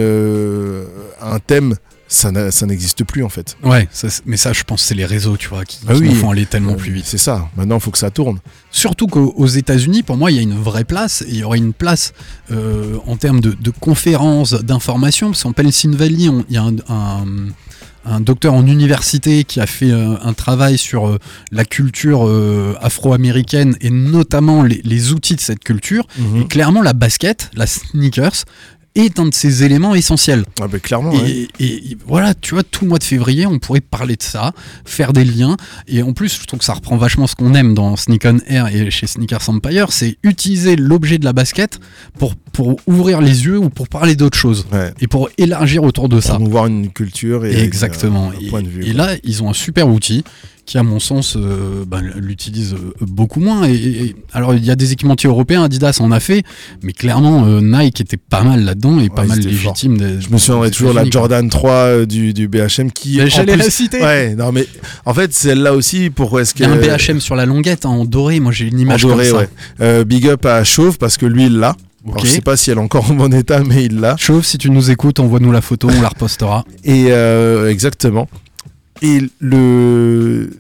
à 1.21 1.35
un 1.35 1.39
thème, 1.39 1.77
ça 2.09 2.31
n'existe 2.67 3.03
plus 3.05 3.25
en 3.25 3.29
fait. 3.29 3.57
Ouais, 3.63 3.89
ça, 3.93 4.09
mais 4.27 4.37
ça, 4.37 4.53
je 4.53 4.63
pense, 4.63 4.83
c'est 4.83 4.95
les 4.95 5.07
réseaux, 5.07 5.37
tu 5.37 5.49
vois, 5.49 5.65
qui, 5.65 5.79
Ah 5.89 5.95
oui. 5.95 6.15
font 6.15 6.31
aller 6.31 6.47
tellement 6.47 6.73
Euh, 6.73 6.77
plus 6.77 6.93
vite. 6.93 7.05
C'est 7.07 7.19
ça. 7.19 7.49
Maintenant, 7.57 7.77
il 7.77 7.81
faut 7.81 7.91
que 7.91 7.99
ça 7.99 8.11
tourne. 8.11 8.39
Surtout 8.71 9.07
qu'aux 9.07 9.33
aux 9.37 9.47
États-Unis, 9.47 10.03
pour 10.03 10.17
moi, 10.17 10.31
il 10.31 10.37
y 10.37 10.39
a 10.39 10.43
une 10.43 10.59
vraie 10.59 10.85
place. 10.85 11.23
Et 11.23 11.31
il 11.31 11.37
y 11.39 11.45
aurait 11.45 11.59
une 11.59 11.73
place 11.73 12.13
euh, 12.53 12.97
en 13.07 13.17
termes 13.17 13.41
de, 13.41 13.53
de 13.59 13.71
conférences, 13.71 14.53
d'informations. 14.55 15.29
Parce 15.31 15.43
qu'en 15.43 15.53
Pennsylvanie, 15.53 16.31
il 16.49 16.55
y 16.55 16.59
a 16.59 16.63
un, 16.63 16.77
un- 16.89 17.25
un 18.07 18.21
docteur 18.21 18.53
en 18.53 18.67
université 18.67 19.45
qui 19.45 19.61
a 19.61 19.67
fait 19.67 19.91
euh, 19.91 20.17
un 20.23 20.35
travail 20.35 20.77
sur 20.77 21.09
euh, 21.09 21.19
la 21.53 21.65
culture 21.65 22.29
euh, 22.29 22.75
afro-américaine 22.83 23.77
et 23.81 23.89
notamment 23.89 24.63
les, 24.63 24.83
les 24.85 25.13
outils 25.13 25.37
de 25.37 25.41
cette 25.41 25.65
culture. 25.65 26.07
Et 26.39 26.45
clairement, 26.47 26.83
la 26.83 26.93
basket, 26.93 27.51
la 27.55 27.67
sneakers, 27.67 28.45
est 28.95 29.19
un 29.19 29.27
de 29.27 29.35
ces 29.35 29.65
éléments 29.65 29.95
essentiels. 29.95 30.45
Ah 30.61 30.69
ben, 30.69 30.79
clairement. 30.81 31.13
Et, 31.13 31.17
ouais. 31.17 31.49
et- 31.61 31.91
et 31.93 31.97
voilà, 32.07 32.35
tu 32.35 32.55
vois, 32.55 32.63
tout 32.63 32.85
le 32.85 32.91
mois 32.91 32.99
de 32.99 33.05
février, 33.05 33.45
on 33.47 33.59
pourrait 33.59 33.81
parler 33.81 34.17
de 34.17 34.23
ça, 34.23 34.53
faire 34.85 35.13
des 35.13 35.25
liens. 35.25 35.57
Et 35.89 36.03
en 36.03 36.13
plus, 36.13 36.39
je 36.41 36.47
trouve 36.47 36.59
que 36.61 36.65
ça 36.65 36.75
reprend 36.75 36.97
vachement 36.97 37.27
ce 37.27 37.35
qu'on 37.35 37.55
aime 37.55 37.75
dans 37.75 37.97
Sneak 37.97 38.23
on 38.27 38.39
Air 38.47 38.69
et 38.69 38.91
chez 38.91 39.07
Sneakers 39.07 39.49
Empire, 39.49 39.91
c'est 39.91 40.17
utiliser 40.23 40.77
l'objet 40.77 41.19
de 41.19 41.25
la 41.25 41.33
basket 41.33 41.81
pour, 42.19 42.37
pour 42.53 42.77
ouvrir 42.87 43.21
les 43.21 43.45
yeux 43.47 43.59
ou 43.59 43.69
pour 43.71 43.89
parler 43.89 44.15
d'autre 44.17 44.39
chose. 44.39 44.67
Ouais. 44.73 44.93
Et 45.01 45.07
pour 45.09 45.29
élargir 45.39 45.83
autour 45.83 46.09
de 46.09 46.21
ça. 46.21 46.35
Promouvoir 46.35 46.67
une 46.67 46.91
culture 46.91 47.45
et 47.45 47.63
Exactement. 47.63 48.31
un 48.31 48.41
Et, 48.41 48.49
point 48.49 48.63
de 48.63 48.69
vue. 48.69 48.85
et 48.87 48.93
là, 48.93 49.15
ils 49.25 49.43
ont 49.43 49.51
un 49.51 49.55
super 49.55 49.89
outil 49.89 50.23
qui, 50.67 50.79
à 50.79 50.83
mon 50.83 50.99
sens, 50.99 51.37
euh, 51.37 51.85
ben, 51.87 52.01
l'utilise 52.17 52.75
euh, 52.75 52.93
beaucoup 53.03 53.41
moins. 53.41 53.65
Et, 53.69 53.75
et- 53.75 54.17
alors, 54.33 54.55
il 54.55 54.65
y 54.65 54.71
a 54.71 54.77
des 54.77 54.93
équipementiers 54.93 55.29
européens, 55.29 55.63
Adidas 55.65 55.99
en 56.01 56.11
a 56.11 56.21
fait, 56.21 56.43
mais 56.83 56.93
clairement, 56.93 57.45
euh, 57.47 57.61
Nike 57.61 58.01
était 58.01 58.17
pas 58.17 58.43
mal 58.43 58.65
là-dedans 58.65 58.99
et 59.01 59.09
pas 59.11 59.23
Ouais, 59.23 59.29
mal 59.29 59.41
légitime. 59.41 59.99
des- 59.99 60.21
Je 60.21 60.31
me 60.31 60.39
souviendrai 60.39 60.71
toujours 60.71 60.93
la. 60.95 61.05
Jordan 61.05 61.49
3 61.49 61.71
euh, 61.73 62.07
du, 62.07 62.33
du 62.33 62.49
BHM 62.49 62.91
qui. 62.93 63.19
Mais 63.19 63.29
j'allais 63.29 63.57
la 63.57 63.69
citer. 63.71 64.01
Ouais, 64.01 64.35
non 64.35 64.53
mais 64.53 64.67
en 65.05 65.13
fait 65.15 65.33
celle-là 65.35 65.75
aussi 65.75 66.11
pourquoi 66.11 66.43
est-ce 66.43 66.55
Il 66.57 66.63
y 66.63 66.65
que 66.67 66.71
a 66.71 66.75
un 66.75 66.97
BHM 66.97 67.21
sur 67.21 67.37
la 67.37 67.45
longuette 67.47 67.85
hein, 67.87 67.91
en 67.91 68.05
doré, 68.05 68.41
moi 68.41 68.51
j'ai 68.53 68.67
une 68.67 68.77
en 68.77 68.81
image 68.81 69.03
doré, 69.03 69.29
comme 69.29 69.39
ça. 69.41 69.43
ouais. 69.45 69.49
Euh, 69.81 70.05
big 70.05 70.27
up 70.29 70.45
à 70.47 70.65
Chauve 70.65 70.97
parce 70.99 71.17
que 71.19 71.27
lui 71.27 71.47
il 71.47 71.59
l'a. 71.59 71.77
Alors, 72.07 72.19
Ok. 72.19 72.27
je 72.27 72.31
sais 72.31 72.41
pas 72.43 72.57
si 72.57 72.71
elle 72.71 72.77
est 72.79 72.81
encore 72.83 73.11
en 73.11 73.15
bon 73.15 73.33
état 73.33 73.63
mais 73.65 73.85
il 73.85 74.01
l'a. 74.01 74.17
Chauve, 74.19 74.45
si 74.45 74.59
tu 74.59 74.71
nous 74.71 74.91
écoutes, 74.91 75.21
envoie-nous 75.21 75.53
la 75.53 75.61
photo, 75.63 75.89
on 75.91 76.03
la 76.03 76.09
repostera. 76.09 76.65
Et 76.85 77.07
euh, 77.11 77.71
exactement. 77.71 78.29
Et 79.03 79.21
le 79.41 80.51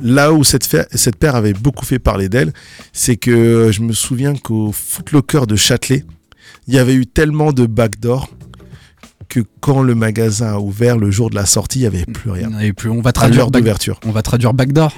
là 0.00 0.32
où 0.32 0.44
cette, 0.44 0.68
cette 0.94 1.16
paire 1.16 1.34
avait 1.34 1.52
beaucoup 1.52 1.84
fait 1.84 1.98
parler 1.98 2.28
d'elle, 2.28 2.52
c'est 2.92 3.16
que 3.16 3.70
je 3.72 3.82
me 3.82 3.92
souviens 3.92 4.34
qu'au 4.34 4.70
Footlocker 4.72 5.46
de 5.46 5.56
Châtelet, 5.56 6.04
il 6.68 6.74
y 6.74 6.78
avait 6.78 6.94
eu 6.94 7.06
tellement 7.06 7.52
de 7.52 7.66
backdoor 7.66 8.30
que 9.28 9.40
quand 9.60 9.82
le 9.82 9.94
magasin 9.94 10.54
a 10.54 10.58
ouvert 10.58 10.96
le 10.96 11.10
jour 11.10 11.30
de 11.30 11.34
la 11.34 11.46
sortie, 11.46 11.80
il 11.80 11.82
n'y 11.82 11.86
avait 11.88 12.04
plus 12.06 12.30
rien. 12.30 12.58
Et 12.60 12.72
puis 12.72 12.88
on 12.88 13.00
va 13.00 13.12
traduire, 13.12 13.50
d'ouverture. 13.50 13.98
on 14.06 14.10
va 14.12 14.22
traduire 14.22 14.54
backdoor. 14.54 14.92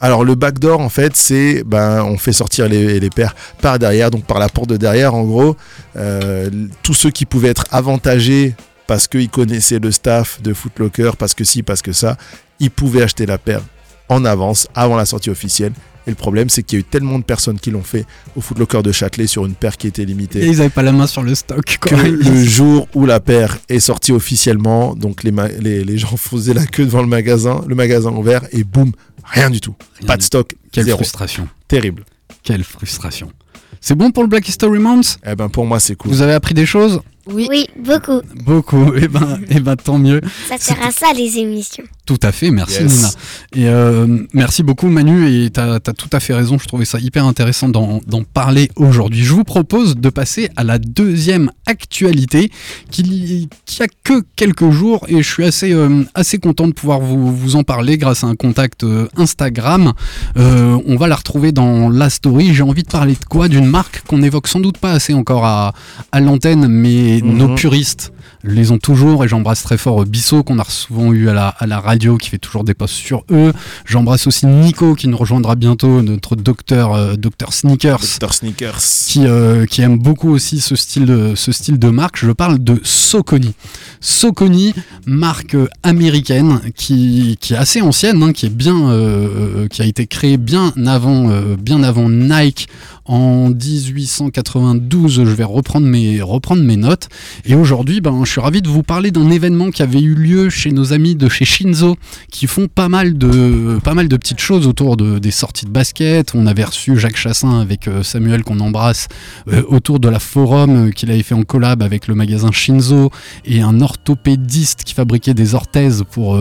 Alors 0.00 0.24
le 0.24 0.34
backdoor 0.34 0.80
en 0.80 0.88
fait 0.90 1.16
c'est 1.16 1.62
ben 1.64 2.02
on 2.04 2.18
fait 2.18 2.32
sortir 2.32 2.68
les, 2.68 3.00
les 3.00 3.10
paires 3.10 3.34
par 3.62 3.78
derrière 3.78 4.10
donc 4.10 4.24
par 4.24 4.38
la 4.38 4.48
porte 4.50 4.68
de 4.68 4.76
derrière 4.76 5.14
en 5.14 5.24
gros 5.24 5.56
Euh, 5.96 6.50
tous 6.82 6.92
ceux 6.92 7.10
qui 7.10 7.24
pouvaient 7.24 7.48
être 7.48 7.64
avantagés 7.70 8.54
parce 8.86 9.08
qu'ils 9.08 9.28
connaissaient 9.30 9.78
le 9.78 9.90
staff 9.90 10.40
de 10.42 10.52
Footlocker 10.54 11.12
parce 11.18 11.34
que 11.34 11.44
si 11.44 11.62
parce 11.62 11.82
que 11.82 11.92
ça 11.92 12.16
ils 12.60 12.70
pouvaient 12.70 13.02
acheter 13.02 13.26
la 13.26 13.38
paire 13.38 13.62
en 14.08 14.24
avance 14.24 14.68
avant 14.74 14.96
la 14.96 15.04
sortie 15.06 15.30
officielle 15.30 15.72
et 16.06 16.10
le 16.10 16.16
problème 16.16 16.48
c'est 16.48 16.62
qu'il 16.62 16.78
y 16.78 16.80
a 16.80 16.82
eu 16.82 16.84
tellement 16.84 17.18
de 17.18 17.24
personnes 17.24 17.58
qui 17.58 17.70
l'ont 17.72 17.82
fait 17.82 18.04
au 18.36 18.40
Footlocker 18.40 18.82
de 18.82 18.92
Châtelet 18.92 19.26
sur 19.26 19.44
une 19.44 19.54
paire 19.54 19.76
qui 19.76 19.88
était 19.88 20.02
Et 20.02 20.06
limitée 20.06 20.46
ils 20.46 20.60
avaient 20.60 20.70
pas 20.70 20.82
la 20.82 20.92
main 20.92 21.06
sur 21.08 21.22
le 21.22 21.34
stock. 21.34 21.78
que 21.80 21.94
le 21.96 22.44
jour 22.44 22.86
où 22.94 23.06
la 23.06 23.18
paire 23.20 23.58
est 23.68 23.80
sortie 23.80 24.12
officiellement 24.12 24.94
donc 24.94 25.22
les, 25.24 25.32
ma- 25.32 25.48
les, 25.48 25.82
les 25.84 25.98
gens 25.98 26.16
faisaient 26.16 26.54
la 26.54 26.64
queue 26.66 26.84
devant 26.84 27.02
le 27.02 27.08
magasin 27.08 27.62
le 27.66 27.74
magasin 27.74 28.12
ouvert 28.12 28.42
et 28.52 28.62
boum 28.64 28.92
rien 29.24 29.50
du 29.50 29.60
tout 29.60 29.74
Rien 29.98 30.06
pas 30.06 30.16
de 30.16 30.22
stock 30.22 30.54
Quelle 30.70 30.84
zéro 30.84 30.98
frustration. 30.98 31.48
terrible 31.66 32.04
Quelle 32.44 32.62
frustration. 32.62 33.32
C'est 33.80 33.94
bon 33.96 34.10
pour 34.12 34.22
le 34.22 34.28
Black 34.28 34.48
History 34.48 34.78
Month? 34.78 35.18
Eh 35.26 35.34
ben 35.34 35.48
pour 35.48 35.66
moi 35.66 35.80
c'est 35.80 35.96
cool. 35.96 36.10
Vous 36.12 36.22
avez 36.22 36.32
appris 36.32 36.54
des 36.54 36.66
choses? 36.66 37.00
Oui. 37.26 37.46
Oui, 37.50 37.66
beaucoup. 37.78 38.20
Beaucoup. 38.44 38.94
Et 38.96 39.08
ben, 39.08 39.38
et 39.48 39.60
ben 39.60 39.76
tant 39.76 39.98
mieux. 39.98 40.20
Ça 40.48 40.56
sert 40.58 40.82
à 40.82 40.90
ça, 40.90 41.12
les 41.14 41.38
émissions. 41.38 41.84
Tout 42.06 42.18
à 42.22 42.30
fait, 42.32 42.50
merci 42.50 42.82
Yes. 42.82 42.92
Nina. 42.92 43.08
Et 43.54 43.68
euh, 43.68 44.18
merci 44.32 44.62
beaucoup 44.62 44.88
Manu, 44.88 45.28
et 45.28 45.50
tu 45.50 45.58
as, 45.58 45.80
tout 45.80 46.08
à 46.12 46.20
fait 46.20 46.34
raison, 46.34 46.56
je 46.58 46.66
trouvais 46.68 46.84
ça 46.84 46.98
hyper 47.00 47.24
intéressant 47.26 47.68
d'en 47.68 48.00
parler 48.32 48.70
aujourd'hui. 48.76 49.24
Je 49.24 49.32
vous 49.32 49.42
propose 49.44 49.96
de 49.96 50.08
passer 50.08 50.48
à 50.56 50.62
la 50.62 50.78
deuxième 50.78 51.50
actualité 51.66 52.50
qui, 52.90 53.48
qui 53.64 53.82
a 53.82 53.86
que 54.04 54.22
quelques 54.36 54.70
jours 54.70 55.04
et 55.08 55.22
je 55.22 55.28
suis 55.28 55.44
assez, 55.44 55.72
euh, 55.72 56.04
assez 56.14 56.38
content 56.38 56.68
de 56.68 56.72
pouvoir 56.72 57.00
vous, 57.00 57.34
vous 57.34 57.56
en 57.56 57.64
parler 57.64 57.98
grâce 57.98 58.22
à 58.22 58.28
un 58.28 58.36
contact 58.36 58.84
euh, 58.84 59.08
Instagram. 59.16 59.92
Euh, 60.36 60.78
on 60.86 60.96
va 60.96 61.08
la 61.08 61.16
retrouver 61.16 61.50
dans 61.52 61.88
la 61.88 62.08
story. 62.10 62.54
J'ai 62.54 62.62
envie 62.62 62.82
de 62.84 62.88
parler 62.88 63.14
de 63.14 63.24
quoi? 63.24 63.48
D'une 63.48 63.66
marque 63.66 64.02
qu'on 64.06 64.22
évoque 64.22 64.46
sans 64.48 64.60
doute 64.60 64.78
pas 64.78 64.92
assez 64.92 65.12
encore 65.14 65.44
à, 65.44 65.72
à 66.12 66.20
l'antenne, 66.20 66.68
mais 66.68 67.15
Mhm. 67.22 67.36
nos 67.36 67.54
puristes 67.54 68.12
les 68.46 68.70
ont 68.70 68.78
toujours 68.78 69.24
et 69.24 69.28
j'embrasse 69.28 69.62
très 69.62 69.76
fort 69.78 70.02
euh, 70.02 70.04
Bissot 70.04 70.42
qu'on 70.44 70.58
a 70.58 70.64
souvent 70.64 71.12
eu 71.12 71.28
à 71.28 71.34
la, 71.34 71.48
à 71.48 71.66
la 71.66 71.80
radio 71.80 72.16
qui 72.16 72.30
fait 72.30 72.38
toujours 72.38 72.64
des 72.64 72.74
posts 72.74 72.94
sur 72.94 73.24
eux. 73.30 73.52
J'embrasse 73.84 74.26
aussi 74.26 74.46
Nico 74.46 74.94
qui 74.94 75.08
nous 75.08 75.16
rejoindra 75.16 75.54
bientôt, 75.54 76.02
notre 76.02 76.36
docteur, 76.36 76.94
euh, 76.94 77.16
docteur 77.16 77.52
Sneakers 77.52 78.00
Dr 78.20 78.32
Sneakers. 78.32 78.78
qui, 79.06 79.26
euh, 79.26 79.66
qui 79.66 79.82
aime 79.82 79.98
beaucoup 79.98 80.30
aussi 80.30 80.60
ce 80.60 80.76
style, 80.76 81.06
de, 81.06 81.34
ce 81.34 81.52
style 81.52 81.78
de 81.78 81.88
marque. 81.88 82.18
Je 82.18 82.30
parle 82.30 82.62
de 82.62 82.80
Socony. 82.82 83.54
Socony, 84.00 84.74
marque 85.06 85.56
américaine 85.82 86.60
qui, 86.76 87.38
qui 87.40 87.54
est 87.54 87.58
assez 87.58 87.80
ancienne, 87.80 88.22
hein, 88.22 88.32
qui 88.32 88.46
est 88.46 88.54
bien, 88.54 88.90
euh, 88.90 89.66
qui 89.68 89.82
a 89.82 89.86
été 89.86 90.06
créée 90.06 90.36
bien 90.36 90.72
avant, 90.86 91.30
bien 91.58 91.82
avant 91.82 92.08
Nike 92.08 92.68
en 93.06 93.50
1892. 93.50 95.12
Je 95.12 95.22
vais 95.22 95.44
reprendre 95.44 95.86
mes, 95.86 96.20
reprendre 96.22 96.62
mes 96.62 96.76
notes. 96.76 97.08
Et 97.44 97.54
aujourd'hui, 97.54 98.00
ben, 98.00 98.24
je 98.24 98.30
suis 98.30 98.40
ravi 98.40 98.62
de 98.62 98.68
vous 98.68 98.82
parler 98.82 99.10
d'un 99.10 99.30
événement 99.30 99.70
qui 99.70 99.82
avait 99.82 100.00
eu 100.00 100.14
lieu 100.14 100.50
chez 100.50 100.72
nos 100.72 100.92
amis 100.92 101.14
de 101.14 101.28
chez 101.28 101.44
Shinzo, 101.44 101.96
qui 102.30 102.46
font 102.46 102.68
pas 102.68 102.88
mal 102.88 103.16
de, 103.18 103.78
pas 103.82 103.94
mal 103.94 104.08
de 104.08 104.16
petites 104.16 104.40
choses 104.40 104.66
autour 104.66 104.96
de, 104.96 105.18
des 105.18 105.30
sorties 105.30 105.66
de 105.66 105.70
basket. 105.70 106.34
On 106.34 106.46
avait 106.46 106.64
reçu 106.64 106.98
Jacques 106.98 107.16
Chassin 107.16 107.60
avec 107.60 107.88
euh, 107.88 108.02
Samuel 108.02 108.44
qu'on 108.44 108.60
embrasse 108.60 109.08
euh, 109.48 109.62
autour 109.68 110.00
de 110.00 110.08
la 110.08 110.18
forum 110.18 110.88
euh, 110.88 110.90
qu'il 110.90 111.10
avait 111.10 111.22
fait 111.22 111.34
en 111.34 111.42
collab 111.42 111.82
avec 111.82 112.06
le 112.06 112.14
magasin 112.14 112.52
Shinzo 112.52 113.10
et 113.44 113.60
un 113.60 113.80
orthopédiste 113.80 114.84
qui 114.84 114.94
fabriquait 114.94 115.34
des 115.34 115.54
orthèses 115.54 116.04
pour, 116.10 116.38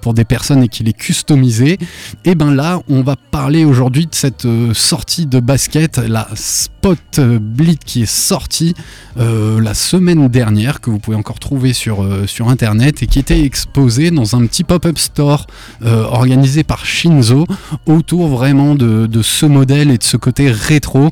pour 0.00 0.14
des 0.14 0.24
personnes 0.24 0.62
et 0.62 0.68
qui 0.68 0.84
les 0.84 0.92
customisait. 0.92 1.78
Et 2.24 2.34
ben 2.34 2.54
là, 2.54 2.80
on 2.88 3.02
va 3.02 3.16
parler 3.16 3.64
aujourd'hui 3.64 4.06
de 4.06 4.14
cette 4.14 4.46
sortie 4.72 5.26
de 5.26 5.40
basket, 5.40 5.97
la 6.06 6.28
Spot 6.34 7.20
Blitz 7.20 7.78
qui 7.84 8.02
est 8.02 8.06
sortie 8.06 8.74
euh, 9.18 9.60
la 9.60 9.74
semaine 9.74 10.28
dernière, 10.28 10.80
que 10.80 10.90
vous 10.90 10.98
pouvez 10.98 11.16
encore 11.16 11.38
trouver 11.38 11.72
sur, 11.72 12.02
euh, 12.02 12.26
sur 12.26 12.48
internet 12.48 13.02
et 13.02 13.06
qui 13.06 13.18
était 13.18 13.42
exposée 13.42 14.10
dans 14.10 14.36
un 14.36 14.46
petit 14.46 14.64
pop-up 14.64 14.98
store 14.98 15.46
euh, 15.84 16.04
organisé 16.04 16.62
par 16.62 16.84
Shinzo 16.84 17.46
autour 17.86 18.28
vraiment 18.28 18.74
de, 18.74 19.06
de 19.06 19.22
ce 19.22 19.46
modèle 19.46 19.90
et 19.90 19.98
de 19.98 20.02
ce 20.02 20.16
côté 20.16 20.50
rétro 20.50 21.10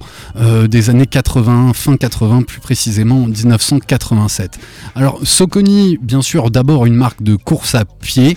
des 0.68 0.90
années 0.90 1.07
80, 1.07 1.72
fin 1.75 1.96
80 1.96 2.42
plus 2.42 2.61
précisément 2.61 3.27
1987. 3.27 4.59
Alors 4.94 5.20
Socony, 5.22 5.99
bien 6.01 6.22
sûr, 6.22 6.51
d'abord 6.51 6.87
une 6.87 6.94
marque 6.94 7.22
de 7.22 7.37
course 7.37 7.75
à 7.75 7.85
pied 7.85 8.37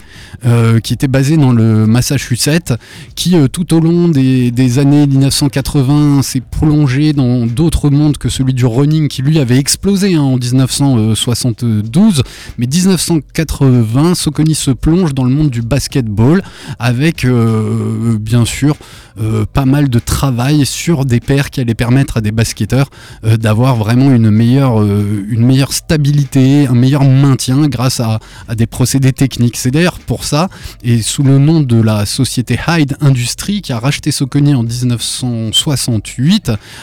qui 0.83 0.93
était 0.93 1.07
basée 1.07 1.37
dans 1.37 1.51
le 1.51 1.85
Massachusetts, 1.85 2.73
qui 3.15 3.35
tout 3.51 3.73
au 3.73 3.79
long 3.79 4.07
des, 4.07 4.51
des 4.51 4.79
années 4.79 5.07
1980 5.07 6.21
s'est 6.21 6.38
plongé 6.41 7.13
dans 7.13 7.45
d'autres 7.45 7.89
mondes 7.89 8.17
que 8.17 8.29
celui 8.29 8.53
du 8.53 8.65
running 8.65 9.07
qui 9.07 9.21
lui 9.21 9.39
avait 9.39 9.57
explosé 9.57 10.15
hein, 10.15 10.21
en 10.21 10.37
1972. 10.37 12.23
Mais 12.57 12.67
1980, 12.67 14.15
Soconi 14.15 14.55
se 14.55 14.71
plonge 14.71 15.13
dans 15.13 15.23
le 15.23 15.31
monde 15.31 15.49
du 15.49 15.61
basketball 15.61 16.41
avec 16.77 17.25
euh, 17.25 18.17
bien 18.19 18.45
sûr 18.45 18.75
euh, 19.21 19.45
pas 19.51 19.65
mal 19.65 19.89
de 19.89 19.99
travail 19.99 20.65
sur 20.65 21.05
des 21.05 21.19
paires 21.19 21.49
qui 21.49 21.59
allaient 21.61 21.75
permettre 21.75 22.17
à 22.17 22.21
des 22.21 22.31
basketteurs 22.31 22.89
euh, 23.25 23.37
d'avoir 23.37 23.75
vraiment 23.75 24.11
une 24.11 24.29
meilleure, 24.29 24.81
une 24.81 25.45
meilleure 25.45 25.73
stabilité, 25.73 26.67
un 26.67 26.73
meilleur 26.73 27.03
maintien 27.03 27.67
grâce 27.67 27.99
à, 27.99 28.19
à 28.47 28.55
des 28.55 28.67
procédés 28.67 29.13
techniques. 29.13 29.57
C'est 29.57 29.71
d'ailleurs 29.71 29.99
pour 29.99 30.23
ça, 30.23 30.49
et 30.83 31.01
sous 31.01 31.23
le 31.23 31.37
nom 31.37 31.61
de 31.61 31.81
la 31.81 32.05
société 32.05 32.57
Hyde 32.67 32.95
Industries 33.01 33.61
qui 33.61 33.73
a 33.73 33.79
racheté 33.79 34.11
Soconi 34.11 34.53
en 34.55 34.63
1968, 34.63 36.28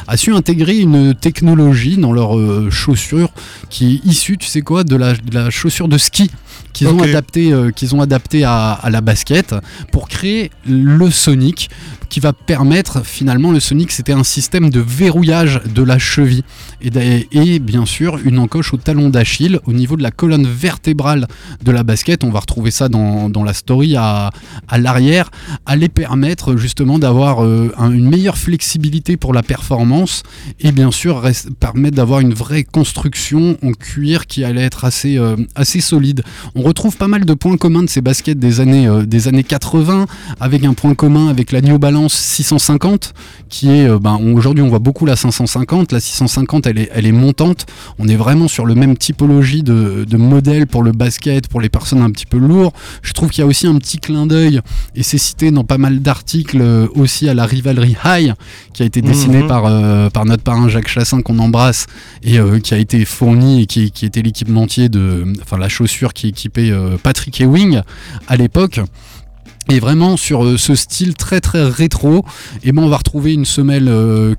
a 0.06 0.16
su 0.16 0.32
intégrer 0.32 0.78
une 0.78 1.14
technologie 1.14 1.96
dans 1.96 2.12
leurs 2.12 2.37
euh, 2.38 2.70
chaussures 2.70 3.30
qui 3.70 3.94
est 4.04 4.06
issue, 4.09 4.37
tu 4.38 4.46
sais 4.48 4.62
quoi, 4.62 4.85
de 4.85 4.96
la, 4.96 5.14
de 5.14 5.35
la 5.35 5.50
chaussure 5.50 5.88
de 5.88 5.98
ski 5.98 6.30
qu'ils 6.72 6.88
ont 6.88 7.02
adapté, 7.02 7.52
euh, 7.52 7.70
qu'ils 7.70 7.94
ont 7.94 8.00
adapté 8.00 8.44
à, 8.44 8.72
à 8.72 8.90
la 8.90 9.00
basket 9.00 9.54
pour 9.92 10.09
créer 10.09 10.50
le 10.66 11.11
Sonic 11.11 11.70
qui 12.09 12.20
va 12.20 12.32
permettre 12.32 13.04
finalement 13.04 13.50
le 13.50 13.61
Sonic 13.61 13.90
c'était 13.90 14.12
un 14.12 14.22
système 14.24 14.70
de 14.70 14.80
verrouillage 14.80 15.61
de 15.74 15.82
la 15.82 15.98
cheville 15.98 16.42
et, 16.80 17.59
bien 17.59 17.85
sûr 17.87 18.18
une 18.24 18.38
encoche 18.38 18.72
au 18.74 18.76
talon 18.76 19.09
d'Achille 19.11 19.59
au 19.66 19.72
niveau 19.72 19.96
de 19.96 20.02
la 20.02 20.11
colonne 20.11 20.46
vertébrale 20.46 21.26
de 21.64 21.72
la 21.72 21.82
basket. 21.82 22.22
On 22.24 22.30
va 22.30 22.40
retrouver 22.40 22.70
ça 22.70 22.88
dans, 22.88 23.28
dans 23.28 23.42
la 23.42 23.54
story 23.54 23.96
à, 23.96 24.30
à 24.68 24.78
l'arrière. 24.78 25.30
Allait 25.64 25.88
permettre 25.88 26.56
justement 26.56 26.98
d'avoir 26.98 27.44
euh, 27.44 27.72
un- 27.78 27.90
une 27.90 28.09
meilleure 28.09 28.38
flexibilité 28.38 29.16
pour 29.16 29.32
la 29.37 29.42
performance 29.42 30.22
et 30.61 30.72
bien 30.72 30.90
sûr 30.90 31.20
reste- 31.20 31.51
permettre 31.61 31.96
d'avoir 31.96 32.20
une 32.20 32.35
vraie 32.35 32.64
construction 32.64 33.57
en 33.62 33.72
cuir 33.72 34.27
qui 34.27 34.42
allait 34.44 34.62
être 34.62 34.85
assez, 34.85 35.16
euh, 35.18 35.37
assez 35.55 35.81
solide. 35.81 36.22
On 36.55 36.62
retrouve 36.62 36.96
pas 36.96 37.09
mal 37.09 37.25
de 37.25 37.35
points 37.35 37.57
communs 37.57 37.83
de 37.83 37.88
ces 37.88 38.01
baskets 38.01 38.38
des 38.38 38.61
années, 38.61 38.87
euh, 38.88 39.05
des 39.05 39.29
années 39.29 39.44
80, 39.44 40.07
avec 40.40 40.64
un 40.64 40.75
point 40.75 40.94
commun 40.94 41.29
avec 41.29 41.53
la 41.53 41.61
New 41.61 41.79
Balance 41.79 42.14
650, 42.14 43.12
qui 43.49 43.68
est, 43.70 43.88
euh, 43.88 43.99
ben, 43.99 44.18
aujourd'hui 44.35 44.62
on 44.64 44.68
voit 44.68 44.79
beaucoup 44.79 45.07
la 45.07 45.16
550, 45.16 45.92
la 45.92 46.01
650 46.01 46.66
elle 46.66 46.79
est, 46.79 46.90
elle 46.94 47.07
est 47.07 47.12
montante, 47.12 47.66
on 47.99 48.09
est 48.09 48.16
vraiment 48.16 48.49
sur 48.49 48.64
le 48.66 48.75
même 48.75 48.96
typologie 48.96 49.62
de, 49.62 50.05
de 50.09 50.16
modèle 50.16 50.66
pour 50.66 50.83
le 50.83 50.92
basket, 50.92 51.49
pour 51.49 51.61
les 51.61 51.68
personnes 51.68 52.01
un 52.03 52.11
petit 52.11 52.27
peu 52.27 52.38
lourdes. 52.38 52.75
Je 53.03 53.12
trouve 53.12 53.31
qu'il 53.31 53.42
y 53.42 53.44
a 53.44 53.46
aussi 53.46 53.66
un 53.66 53.77
petit 53.77 53.99
clin 53.99 54.27
d'œil, 54.27 54.61
et 54.94 55.03
c'est 55.03 55.18
cité 55.18 55.51
dans 55.51 55.64
pas 55.64 55.79
mal 55.79 56.01
d'articles 56.01 56.62
aussi 56.94 57.29
à 57.29 57.35
la 57.35 57.44
Rivalry 57.46 57.96
High, 58.05 58.33
qui 58.72 58.83
a 58.83 58.87
été 58.87 59.03
Mhm. 59.27 59.49
par, 59.49 59.65
euh, 59.67 60.11
par 60.11 60.25
notre 60.25 60.43
parrain 60.43 60.69
Jacques 60.69 60.89
Chassin 60.89 61.23
qu'on 61.23 61.39
embrasse, 61.39 61.87
et 62.23 62.39
euh, 62.39 62.59
qui 62.59 62.75
a 62.75 62.79
été 62.79 63.05
fourni 63.05 63.62
et 63.62 63.67
qui, 63.67 63.91
qui 63.91 64.07
était 64.07 64.23
l'équipementier 64.23 64.89
de, 64.89 65.25
enfin 65.43 65.59
la 65.59 65.69
chaussure 65.69 66.12
qui 66.12 66.29
équipait 66.29 66.71
euh, 66.71 66.97
Patrick 67.03 67.41
Ewing 67.41 67.81
à 68.29 68.37
l'époque. 68.37 68.81
Et 69.68 69.81
vraiment 69.81 70.16
sur 70.16 70.44
euh, 70.44 70.57
ce 70.57 70.76
style 70.76 71.14
très 71.14 71.40
très 71.40 71.64
rétro, 71.64 72.24
et 72.62 72.70
ben 72.70 72.83
on 72.85 72.88
va 72.88 72.98
retrouver 72.98 73.35
une 73.35 73.44
semelle 73.44 73.88
euh, 73.88 74.35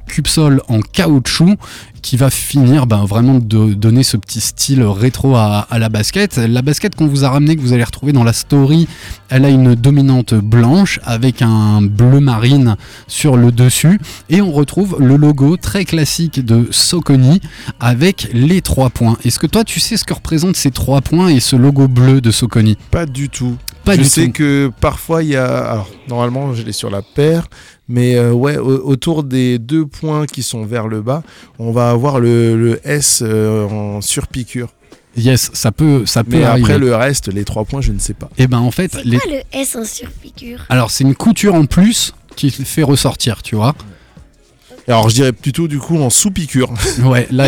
en 0.69 0.79
caoutchouc 0.79 1.57
qui 2.01 2.15
va 2.15 2.29
finir 2.29 2.87
ben, 2.87 3.03
vraiment 3.03 3.39
de 3.39 3.73
donner 3.73 4.03
ce 4.03 4.15
petit 4.15 4.39
style 4.39 4.83
rétro 4.83 5.35
à, 5.35 5.67
à 5.69 5.79
la 5.79 5.89
basket. 5.89 6.37
La 6.37 6.61
basket 6.61 6.95
qu'on 6.95 7.07
vous 7.07 7.25
a 7.25 7.29
ramené, 7.29 7.57
que 7.57 7.61
vous 7.61 7.73
allez 7.73 7.83
retrouver 7.83 8.13
dans 8.13 8.23
la 8.23 8.31
story, 8.31 8.87
elle 9.29 9.43
a 9.43 9.49
une 9.49 9.75
dominante 9.75 10.33
blanche 10.33 11.01
avec 11.03 11.41
un 11.41 11.81
bleu 11.81 12.21
marine 12.21 12.77
sur 13.07 13.35
le 13.35 13.51
dessus, 13.51 13.99
et 14.29 14.41
on 14.41 14.53
retrouve 14.53 14.95
le 14.99 15.17
logo 15.17 15.57
très 15.57 15.83
classique 15.83 16.45
de 16.45 16.67
Soconi 16.71 17.41
avec 17.81 18.29
les 18.31 18.61
trois 18.61 18.89
points. 18.89 19.17
Est-ce 19.25 19.39
que 19.39 19.47
toi 19.47 19.65
tu 19.65 19.81
sais 19.81 19.97
ce 19.97 20.05
que 20.05 20.13
représentent 20.13 20.55
ces 20.55 20.71
trois 20.71 21.01
points 21.01 21.27
et 21.27 21.41
ce 21.41 21.57
logo 21.57 21.89
bleu 21.89 22.21
de 22.21 22.31
Soconi 22.31 22.77
Pas 22.91 23.05
du 23.05 23.27
tout. 23.27 23.57
Pas 23.87 23.95
je 23.95 24.01
du 24.01 24.07
sais 24.07 24.25
tout. 24.27 24.33
que 24.33 24.71
parfois 24.81 25.23
il 25.23 25.29
y 25.29 25.35
a. 25.35 25.57
Alors, 25.71 25.89
normalement, 26.07 26.53
je 26.53 26.61
l'ai 26.63 26.71
sur 26.73 26.89
la 26.91 27.01
paire. 27.01 27.47
Mais 27.89 28.15
euh, 28.15 28.31
ouais, 28.33 28.57
au- 28.57 28.85
autour 28.85 29.23
des 29.23 29.57
deux 29.59 29.85
points 29.85 30.25
qui 30.25 30.43
sont 30.43 30.65
vers 30.65 30.87
le 30.87 31.01
bas, 31.01 31.23
on 31.57 31.71
va 31.71 31.89
avoir 31.89 32.19
le, 32.19 32.55
le 32.57 32.79
S 32.87 33.21
euh, 33.25 33.65
en 33.65 34.01
surpiqûre. 34.01 34.67
Yes, 35.15 35.49
ça 35.53 35.71
peut, 35.71 36.05
ça 36.05 36.23
peut 36.23 36.37
Mais 36.37 36.43
arriver. 36.43 36.65
après, 36.73 36.77
le 36.79 36.95
reste, 36.95 37.33
les 37.33 37.43
trois 37.45 37.63
points, 37.65 37.81
je 37.81 37.91
ne 37.91 37.97
sais 37.97 38.13
pas. 38.13 38.29
Et 38.37 38.45
ben 38.45 38.59
en 38.59 38.69
fait, 38.71 38.91
C'est 38.93 39.03
les... 39.05 39.17
quoi 39.17 39.31
le 39.31 39.41
S 39.57 39.75
en 39.75 39.83
surpiqûre? 39.85 40.65
Alors 40.69 40.91
c'est 40.91 41.03
une 41.05 41.15
couture 41.15 41.55
en 41.55 41.65
plus 41.65 42.13
qui 42.35 42.51
fait 42.51 42.83
ressortir, 42.83 43.41
tu 43.41 43.55
vois. 43.55 43.73
Alors, 44.87 45.09
je 45.09 45.15
dirais 45.15 45.31
plutôt 45.33 45.67
du 45.67 45.79
coup 45.79 45.97
en 45.97 46.09
sous-piqûre. 46.09 46.71
Ouais, 47.03 47.27
là, 47.31 47.47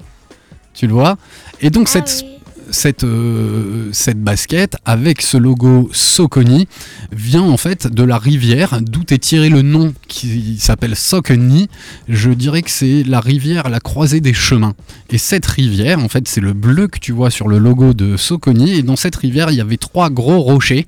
tu 0.74 0.86
le 0.86 0.92
vois. 0.92 1.16
Et 1.60 1.70
donc 1.70 1.86
Ah 1.88 1.92
cette, 1.92 2.24
oui. 2.24 2.38
Cette, 2.70 3.04
euh, 3.04 3.88
cette 3.92 4.22
basket 4.22 4.76
avec 4.84 5.22
ce 5.22 5.36
logo 5.36 5.88
Soconi 5.92 6.68
vient 7.12 7.42
en 7.42 7.56
fait 7.56 7.86
de 7.86 8.02
la 8.02 8.18
rivière 8.18 8.80
d'où 8.80 9.02
est 9.10 9.18
tiré 9.18 9.48
le 9.48 9.62
nom 9.62 9.92
qui 10.08 10.58
s'appelle 10.58 10.96
Soconi. 10.96 11.68
Je 12.08 12.30
dirais 12.30 12.62
que 12.62 12.70
c'est 12.70 13.02
la 13.04 13.20
rivière 13.20 13.68
la 13.68 13.80
croisée 13.80 14.20
des 14.20 14.34
chemins. 14.34 14.74
Et 15.10 15.18
cette 15.18 15.46
rivière, 15.46 15.98
en 15.98 16.08
fait, 16.08 16.28
c'est 16.28 16.40
le 16.40 16.52
bleu 16.52 16.88
que 16.88 16.98
tu 16.98 17.12
vois 17.12 17.30
sur 17.30 17.48
le 17.48 17.58
logo 17.58 17.94
de 17.94 18.16
Soconi. 18.16 18.72
Et 18.72 18.82
dans 18.82 18.96
cette 18.96 19.16
rivière, 19.16 19.50
il 19.50 19.56
y 19.56 19.60
avait 19.60 19.76
trois 19.76 20.10
gros 20.10 20.40
rochers 20.40 20.86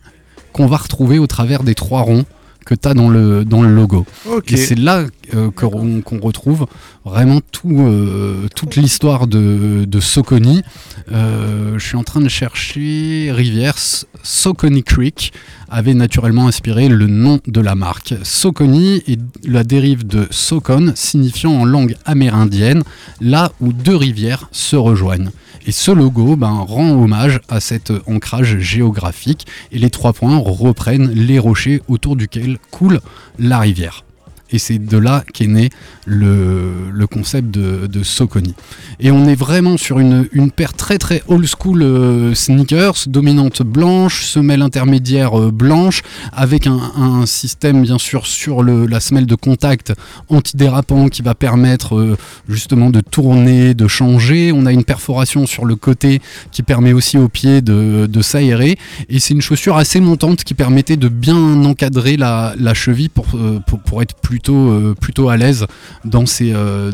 qu'on 0.52 0.66
va 0.66 0.76
retrouver 0.76 1.18
au 1.18 1.26
travers 1.26 1.62
des 1.62 1.74
trois 1.74 2.02
ronds 2.02 2.24
que 2.64 2.74
tu 2.74 2.88
as 2.88 2.94
dans 2.94 3.08
le, 3.08 3.44
dans 3.44 3.62
le 3.62 3.74
logo. 3.74 4.06
Et 4.54 4.56
c'est 4.56 4.78
là 4.78 5.04
euh, 5.34 5.50
qu'on 5.50 6.18
retrouve 6.20 6.66
vraiment 7.04 7.40
tout, 7.52 7.80
euh, 7.80 8.46
toute 8.54 8.76
l'histoire 8.76 9.26
de, 9.26 9.84
de 9.86 10.00
Soconi. 10.00 10.62
Euh, 11.10 11.78
je 11.78 11.84
suis 11.86 11.96
en 11.96 12.04
train 12.04 12.20
de 12.20 12.28
chercher 12.28 13.30
rivière. 13.32 13.74
S- 13.76 14.06
Soconi 14.22 14.82
Creek 14.84 15.32
avait 15.68 15.94
naturellement 15.94 16.46
inspiré 16.46 16.88
le 16.88 17.06
nom 17.06 17.40
de 17.46 17.60
la 17.60 17.74
marque. 17.74 18.14
Soconi 18.22 19.02
est 19.08 19.18
la 19.44 19.64
dérive 19.64 20.06
de 20.06 20.26
Socon, 20.30 20.92
signifiant 20.94 21.52
en 21.52 21.64
langue 21.64 21.96
amérindienne 22.04 22.82
là 23.20 23.52
où 23.60 23.72
deux 23.72 23.96
rivières 23.96 24.48
se 24.52 24.76
rejoignent. 24.76 25.30
Et 25.64 25.72
ce 25.72 25.92
logo 25.92 26.36
ben, 26.36 26.64
rend 26.66 26.90
hommage 26.90 27.40
à 27.48 27.60
cet 27.60 27.92
ancrage 28.06 28.58
géographique 28.58 29.46
et 29.70 29.78
les 29.78 29.90
trois 29.90 30.12
points 30.12 30.38
reprennent 30.38 31.10
les 31.10 31.38
rochers 31.38 31.82
autour 31.88 32.16
duquel 32.16 32.58
coule 32.70 33.00
la 33.38 33.60
rivière. 33.60 34.04
Et 34.52 34.58
c'est 34.58 34.78
de 34.78 34.98
là 34.98 35.24
qu'est 35.32 35.46
né 35.46 35.70
le, 36.06 37.06
concept 37.10 37.50
de, 37.50 37.86
de 37.86 38.02
Soconi. 38.02 38.54
Et 39.00 39.10
on 39.10 39.26
est 39.26 39.34
vraiment 39.34 39.76
sur 39.76 39.98
une, 39.98 40.28
paire 40.54 40.72
très 40.72 40.98
très 40.98 41.22
old 41.28 41.46
school 41.46 41.82
euh, 41.82 42.34
sneakers, 42.34 43.04
dominante 43.06 43.62
blanche, 43.62 44.24
semelle 44.24 44.62
intermédiaire 44.62 45.38
euh, 45.38 45.50
blanche, 45.50 46.02
avec 46.32 46.66
un, 46.66 46.80
système 47.26 47.82
bien 47.82 47.98
sûr 47.98 48.26
sur 48.26 48.62
la 48.62 49.00
semelle 49.00 49.26
de 49.26 49.34
contact 49.34 49.92
antidérapant 50.28 51.08
qui 51.08 51.22
va 51.22 51.34
permettre 51.34 51.96
euh, 51.96 52.16
justement 52.48 52.90
de 52.90 53.00
tourner, 53.00 53.74
de 53.74 53.86
changer. 53.88 54.52
On 54.52 54.66
a 54.66 54.72
une 54.72 54.84
perforation 54.84 55.46
sur 55.46 55.64
le 55.64 55.76
côté 55.76 56.20
qui 56.50 56.62
permet 56.62 56.92
aussi 56.92 57.18
au 57.18 57.28
pied 57.28 57.60
de, 57.60 58.22
s'aérer. 58.22 58.78
Et 59.08 59.18
c'est 59.18 59.34
une 59.34 59.42
chaussure 59.42 59.76
assez 59.76 60.00
montante 60.00 60.44
qui 60.44 60.54
permettait 60.54 60.96
de 60.96 61.08
bien 61.08 61.64
encadrer 61.64 62.16
la, 62.16 62.54
cheville 62.74 63.08
pour, 63.08 63.26
pour, 63.66 63.80
pour 63.80 64.02
être 64.02 64.14
plutôt, 64.42 64.70
euh, 64.70 64.94
plutôt 65.00 65.28
à 65.28 65.36
l'aise 65.36 65.66
dans 66.04 66.26
ses, 66.26 66.52
euh, 66.52 66.90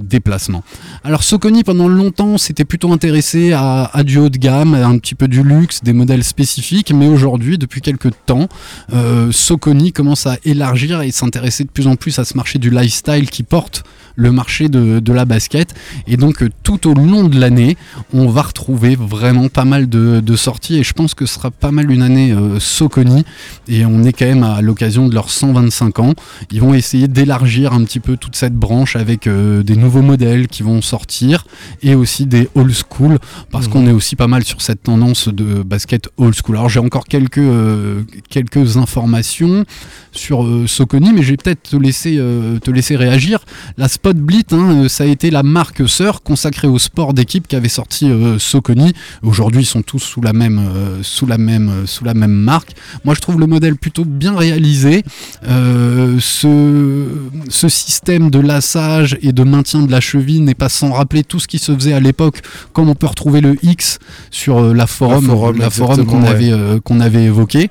déplacements. 0.00 0.64
Alors 1.04 1.22
Soconi 1.22 1.62
pendant 1.62 1.88
longtemps 1.88 2.38
s'était 2.38 2.64
plutôt 2.64 2.92
intéressé 2.92 3.52
à, 3.52 3.84
à 3.92 4.02
du 4.02 4.18
haut 4.18 4.28
de 4.28 4.36
gamme, 4.36 4.74
un 4.74 4.98
petit 4.98 5.14
peu 5.14 5.28
du 5.28 5.42
luxe, 5.42 5.82
des 5.84 5.92
modèles 5.92 6.24
spécifiques, 6.24 6.92
mais 6.92 7.06
aujourd'hui, 7.06 7.56
depuis 7.56 7.80
quelques 7.80 8.10
temps, 8.26 8.48
euh, 8.92 9.30
Soconi 9.30 9.92
commence 9.92 10.26
à 10.26 10.38
élargir 10.44 11.02
et 11.02 11.10
s'intéresser 11.12 11.64
de 11.64 11.70
plus 11.70 11.86
en 11.86 11.94
plus 11.94 12.18
à 12.18 12.24
ce 12.24 12.36
marché 12.36 12.58
du 12.58 12.70
lifestyle 12.70 13.30
qui 13.30 13.44
porte 13.44 13.84
le 14.18 14.32
marché 14.32 14.68
de, 14.68 14.98
de 14.98 15.12
la 15.12 15.24
basket. 15.24 15.74
Et 16.08 16.16
donc 16.16 16.42
euh, 16.42 16.50
tout 16.64 16.88
au 16.88 16.94
long 16.94 17.22
de 17.24 17.38
l'année, 17.38 17.76
on 18.12 18.26
va 18.28 18.42
retrouver 18.42 18.96
vraiment 18.96 19.48
pas 19.48 19.64
mal 19.64 19.88
de, 19.88 20.18
de 20.20 20.36
sorties 20.36 20.76
et 20.78 20.82
je 20.82 20.92
pense 20.92 21.14
que 21.14 21.24
ce 21.24 21.34
sera 21.34 21.52
pas 21.52 21.70
mal 21.70 21.88
une 21.90 22.02
année 22.02 22.32
euh, 22.32 22.58
Soconi 22.58 23.24
et 23.68 23.86
on 23.86 24.02
est 24.02 24.12
quand 24.12 24.26
même 24.26 24.42
à 24.42 24.60
l'occasion 24.60 25.06
de 25.08 25.14
leurs 25.14 25.30
125 25.30 26.00
ans. 26.00 26.14
Ils 26.50 26.60
vont 26.60 26.74
essayer 26.74 27.06
d'élargir 27.06 27.72
un 27.72 27.84
petit 27.84 28.00
peu 28.00 28.16
toute 28.16 28.34
cette 28.34 28.54
branche 28.54 28.96
avec 28.96 29.28
euh, 29.28 29.62
des 29.62 29.76
nouveaux 29.76 30.02
modèles 30.02 30.48
qui 30.48 30.64
vont 30.64 30.82
sortir 30.82 31.46
et 31.82 31.94
aussi 31.94 32.26
des 32.26 32.48
old 32.56 32.72
school 32.74 33.18
parce 33.52 33.66
Mhm. 33.66 33.72
qu'on 33.72 33.86
est 33.86 33.92
aussi 33.92 34.16
pas 34.16 34.26
mal 34.26 34.42
sur 34.42 34.62
cette 34.62 34.82
tendance 34.82 35.28
de 35.28 35.62
basket 35.62 36.08
old 36.16 36.34
school. 36.34 36.56
Alors 36.56 36.68
j'ai 36.68 36.80
encore 36.80 37.04
quelques, 37.04 37.38
euh, 37.38 38.02
quelques 38.30 38.78
informations 38.78 39.64
sur 40.10 40.44
Soconi 40.66 41.12
mais 41.12 41.22
je 41.22 41.30
vais 41.30 41.36
peut-être 41.36 41.62
te 41.70 41.76
laisser, 41.76 42.16
te 42.16 42.70
laisser 42.72 42.96
réagir. 42.96 43.38
La 43.76 43.86
Sport 43.88 44.07
Spot 44.08 44.16
Blit, 44.16 44.46
hein, 44.52 44.84
euh, 44.84 44.88
ça 44.88 45.04
a 45.04 45.06
été 45.06 45.30
la 45.30 45.42
marque 45.42 45.86
sœur 45.86 46.22
consacrée 46.22 46.66
au 46.66 46.78
sport 46.78 47.12
d'équipe 47.12 47.46
qui 47.46 47.56
avait 47.56 47.68
sorti 47.68 48.10
euh, 48.10 48.38
Soconi. 48.38 48.94
Aujourd'hui, 49.22 49.64
ils 49.64 49.66
sont 49.66 49.82
tous 49.82 49.98
sous 49.98 50.22
la 50.22 50.32
même, 50.32 50.58
euh, 50.58 51.02
sous 51.02 51.26
la 51.26 51.36
même, 51.36 51.68
euh, 51.68 51.86
sous 51.86 52.06
la 52.06 52.14
même 52.14 52.32
marque. 52.32 52.70
Moi, 53.04 53.14
je 53.14 53.20
trouve 53.20 53.38
le 53.38 53.46
modèle 53.46 53.76
plutôt 53.76 54.06
bien 54.06 54.34
réalisé. 54.34 55.04
Ce, 55.44 57.06
ce 57.50 57.68
système 57.68 58.30
de 58.30 58.38
lassage 58.38 59.18
et 59.20 59.32
de 59.32 59.42
maintien 59.42 59.82
de 59.82 59.90
la 59.90 60.00
cheville 60.00 60.40
n'est 60.40 60.54
pas 60.54 60.70
sans 60.70 60.92
rappeler 60.92 61.22
tout 61.22 61.38
ce 61.38 61.46
qui 61.46 61.58
se 61.58 61.74
faisait 61.74 61.92
à 61.92 62.00
l'époque, 62.00 62.40
comme 62.72 62.88
on 62.88 62.94
peut 62.94 63.08
retrouver 63.08 63.42
le 63.42 63.56
X 63.62 63.98
sur 64.30 64.74
la 64.74 64.86
forum, 64.86 65.26
La 65.58 65.68
forum, 65.68 66.06
qu'on 66.06 66.24
avait, 66.24 66.80
qu'on 66.82 67.00
avait 67.00 67.24
évoqué. 67.24 67.68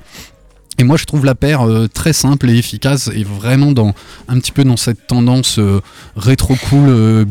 Et 0.79 0.83
moi, 0.83 0.97
je 0.97 1.05
trouve 1.05 1.25
la 1.25 1.33
paire 1.33 1.67
euh, 1.67 1.87
très 1.87 2.13
simple 2.13 2.49
et 2.49 2.57
efficace 2.57 3.09
et 3.13 3.23
vraiment 3.23 3.71
dans 3.71 3.93
un 4.27 4.39
petit 4.39 4.51
peu 4.51 4.63
dans 4.63 4.77
cette 4.77 5.07
tendance 5.07 5.57
euh, 5.57 5.81
rétro 6.15 6.55
cool 6.69 6.89
euh. 6.89 7.25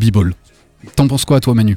T'en 0.96 1.06
penses 1.06 1.24
quoi, 1.24 1.40
toi, 1.40 1.54
Manu? 1.54 1.76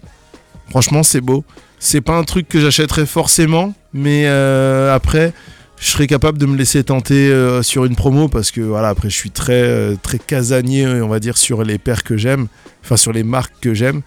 Franchement, 0.70 1.04
c'est 1.04 1.22
beau. 1.22 1.44
C'est 1.78 2.02
pas 2.02 2.18
un 2.18 2.24
truc 2.24 2.50
que 2.50 2.60
j'achèterais 2.60 3.06
forcément, 3.06 3.74
mais 3.94 4.24
euh, 4.26 4.94
après, 4.94 5.34
je 5.80 5.90
serais 5.92 6.08
capable 6.08 6.38
de 6.38 6.46
me 6.46 6.58
laisser 6.58 6.84
tenter 6.84 7.32
sur 7.64 7.86
une 7.86 7.96
promo 7.96 8.28
parce 8.28 8.52
que 8.52 8.62
voilà, 8.62 8.90
après, 8.90 9.10
je 9.10 9.16
suis 9.16 9.32
très 9.32 9.96
très 9.98 10.20
casanier, 10.20 10.86
on 10.86 11.08
va 11.08 11.20
dire, 11.20 11.38
sur 11.38 11.64
les 11.64 11.78
paires 11.78 12.04
que 12.04 12.18
j'aime, 12.18 12.48
enfin 12.84 12.98
sur 12.98 13.14
les 13.14 13.24
marques 13.24 13.54
que 13.62 13.74
j'aime. 13.74 14.02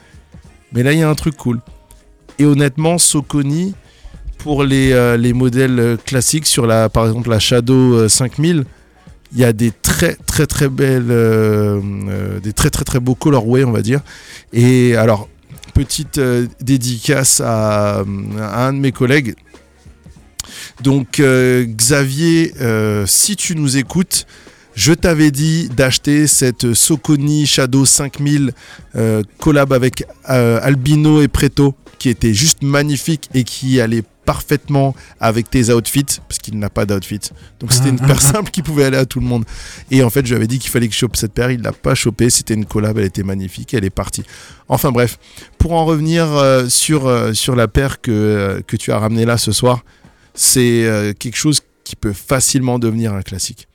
Mais 0.73 0.83
là, 0.83 0.93
il 0.93 0.99
y 0.99 1.03
a 1.03 1.09
un 1.09 1.15
truc 1.15 1.37
cool. 1.37 1.61
Et 2.39 2.45
honnêtement, 2.45 2.99
Soconi, 2.99 3.75
pour 4.43 4.65
les, 4.65 4.91
euh, 4.93 5.17
les 5.17 5.33
modèles 5.33 5.79
euh, 5.79 5.97
classiques, 5.97 6.47
sur 6.47 6.67
la, 6.67 6.89
par 6.89 7.07
exemple 7.07 7.31
la 7.31 7.39
Shadow 7.39 7.95
euh, 7.95 8.09
5000, 8.09 8.65
il 9.33 9.39
y 9.39 9.45
a 9.45 9.53
des 9.53 9.71
très 9.71 10.17
très 10.27 10.47
très 10.47 10.69
belles, 10.69 11.11
euh, 11.11 11.81
euh, 12.09 12.41
des 12.41 12.53
très 12.53 12.69
très 12.69 12.85
très 12.85 12.99
beaux 12.99 13.15
colorways, 13.15 13.65
on 13.65 13.71
va 13.71 13.83
dire. 13.83 14.01
Et 14.53 14.97
alors, 14.97 15.29
petite 15.75 16.19
euh, 16.19 16.47
dédicace 16.61 17.41
à, 17.45 18.01
un 18.01 18.73
de 18.73 18.79
mes 18.79 18.91
collègues. 18.91 19.35
Donc, 20.83 21.21
euh, 21.21 21.65
Xavier, 21.65 22.53
euh, 22.61 23.05
si 23.07 23.37
tu 23.37 23.55
nous 23.55 23.77
écoutes, 23.77 24.27
je 24.75 24.93
t'avais 24.93 25.31
dit 25.31 25.69
d'acheter 25.69 26.27
cette 26.27 26.75
Soconi 26.75 27.47
Shadow 27.47 27.85
5000 27.85 28.53
euh, 28.97 29.23
collab 29.39 29.73
avec 29.73 30.05
euh, 30.31 30.59
Albino 30.63 31.23
et 31.23 31.29
Preto, 31.29 31.75
qui 31.99 32.09
était 32.09 32.35
juste 32.35 32.63
magnifique 32.63 33.31
et 33.35 33.45
qui 33.45 33.81
allait 33.81 34.03
parfaitement 34.25 34.95
avec 35.21 35.51
tes 35.51 35.73
outfits, 35.73 36.21
parce 36.29 36.39
qu'il 36.39 36.59
n'a 36.59 36.71
pas 36.71 36.87
d'outfit. 36.87 37.21
Donc 37.61 37.73
c'était 37.73 37.89
une 37.89 38.01
paire 38.01 38.21
simple 38.23 38.51
qui 38.51 38.63
pouvait 38.63 38.85
aller 38.85 38.97
à 38.97 39.07
tout 39.07 39.21
le 39.21 39.27
monde. 39.27 39.45
Et 39.91 40.03
en 40.03 40.11
fait, 40.11 40.25
je 40.25 40.31
lui 40.31 40.37
avais 40.37 40.47
dit 40.47 40.59
qu'il 40.59 40.71
fallait 40.71 40.89
que 40.89 40.95
je 40.95 40.99
chope 40.99 41.17
cette 41.17 41.33
paire, 41.33 41.51
il 41.51 41.63
l'a 41.63 41.73
pas 41.73 41.95
chopé, 41.95 42.31
c'était 42.31 42.55
une 42.55 42.65
collab, 42.65 42.99
elle 42.99 43.05
était 43.05 43.23
magnifique, 43.23 43.75
elle 43.75 43.85
est 43.85 43.91
partie. 43.91 44.25
Enfin 44.69 44.91
bref, 44.91 45.19
pour 45.59 45.73
en 45.73 45.85
revenir 45.85 46.27
euh, 46.33 46.69
sur, 46.69 47.07
euh, 47.07 47.33
sur 47.33 47.57
la 47.57 47.69
paire 47.69 48.01
que, 48.01 48.11
euh, 48.11 48.61
que 48.63 48.77
tu 48.77 48.93
as 48.93 48.99
ramenée 48.99 49.25
là 49.25 49.39
ce 49.39 49.53
soir, 49.53 49.85
c'est 50.35 51.15
quelque 51.19 51.37
chose 51.37 51.61
qui 51.85 51.95
peut 51.95 52.15
facilement 52.15 52.79
devenir 52.79 53.13
un 53.13 53.21
classique. 53.21 53.69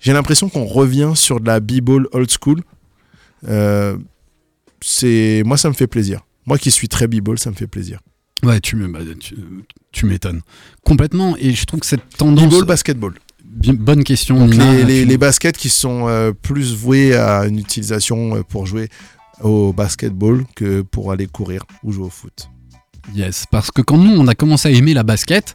J'ai 0.00 0.12
l'impression 0.12 0.48
qu'on 0.48 0.64
revient 0.64 1.12
sur 1.14 1.38
de 1.38 1.46
la 1.46 1.60
b-ball 1.60 2.08
old 2.10 2.28
school. 2.28 2.60
C'est 4.80 5.42
moi 5.46 5.56
ça 5.56 5.68
me 5.68 5.74
fait 5.74 5.86
plaisir. 5.86 6.22
Moi 6.44 6.58
qui 6.58 6.72
suis 6.72 6.88
très 6.88 7.06
b-ball, 7.06 7.38
ça 7.38 7.50
me 7.50 7.54
fait 7.54 7.68
plaisir. 7.68 8.00
Ouais, 8.44 8.60
tu, 8.60 8.76
bah, 8.88 8.98
tu, 9.20 9.36
tu 9.92 10.06
m'étonnes. 10.06 10.40
Complètement. 10.84 11.36
Et 11.38 11.52
je 11.52 11.64
trouve 11.64 11.80
que 11.80 11.86
cette 11.86 12.08
tendance. 12.16 12.48
B-ball, 12.48 12.64
basketball. 12.64 13.14
Bonne 13.44 14.02
question, 14.02 14.38
Donc 14.38 14.50
Nina. 14.52 14.82
les, 14.82 15.04
les- 15.04 15.18
baskets 15.18 15.56
qui 15.58 15.68
sont 15.68 16.08
euh, 16.08 16.32
plus 16.32 16.74
voués 16.74 17.14
à 17.14 17.44
une 17.44 17.58
utilisation 17.58 18.36
euh, 18.36 18.42
pour 18.42 18.66
jouer 18.66 18.88
au 19.42 19.72
basketball 19.74 20.44
que 20.56 20.80
pour 20.80 21.12
aller 21.12 21.26
courir 21.26 21.62
ou 21.84 21.92
jouer 21.92 22.06
au 22.06 22.10
foot. 22.10 22.48
Yes, 23.14 23.44
parce 23.50 23.70
que 23.70 23.82
quand 23.82 23.98
nous, 23.98 24.12
on 24.18 24.26
a 24.26 24.34
commencé 24.34 24.68
à 24.68 24.72
aimer 24.72 24.94
la 24.94 25.02
basket, 25.02 25.54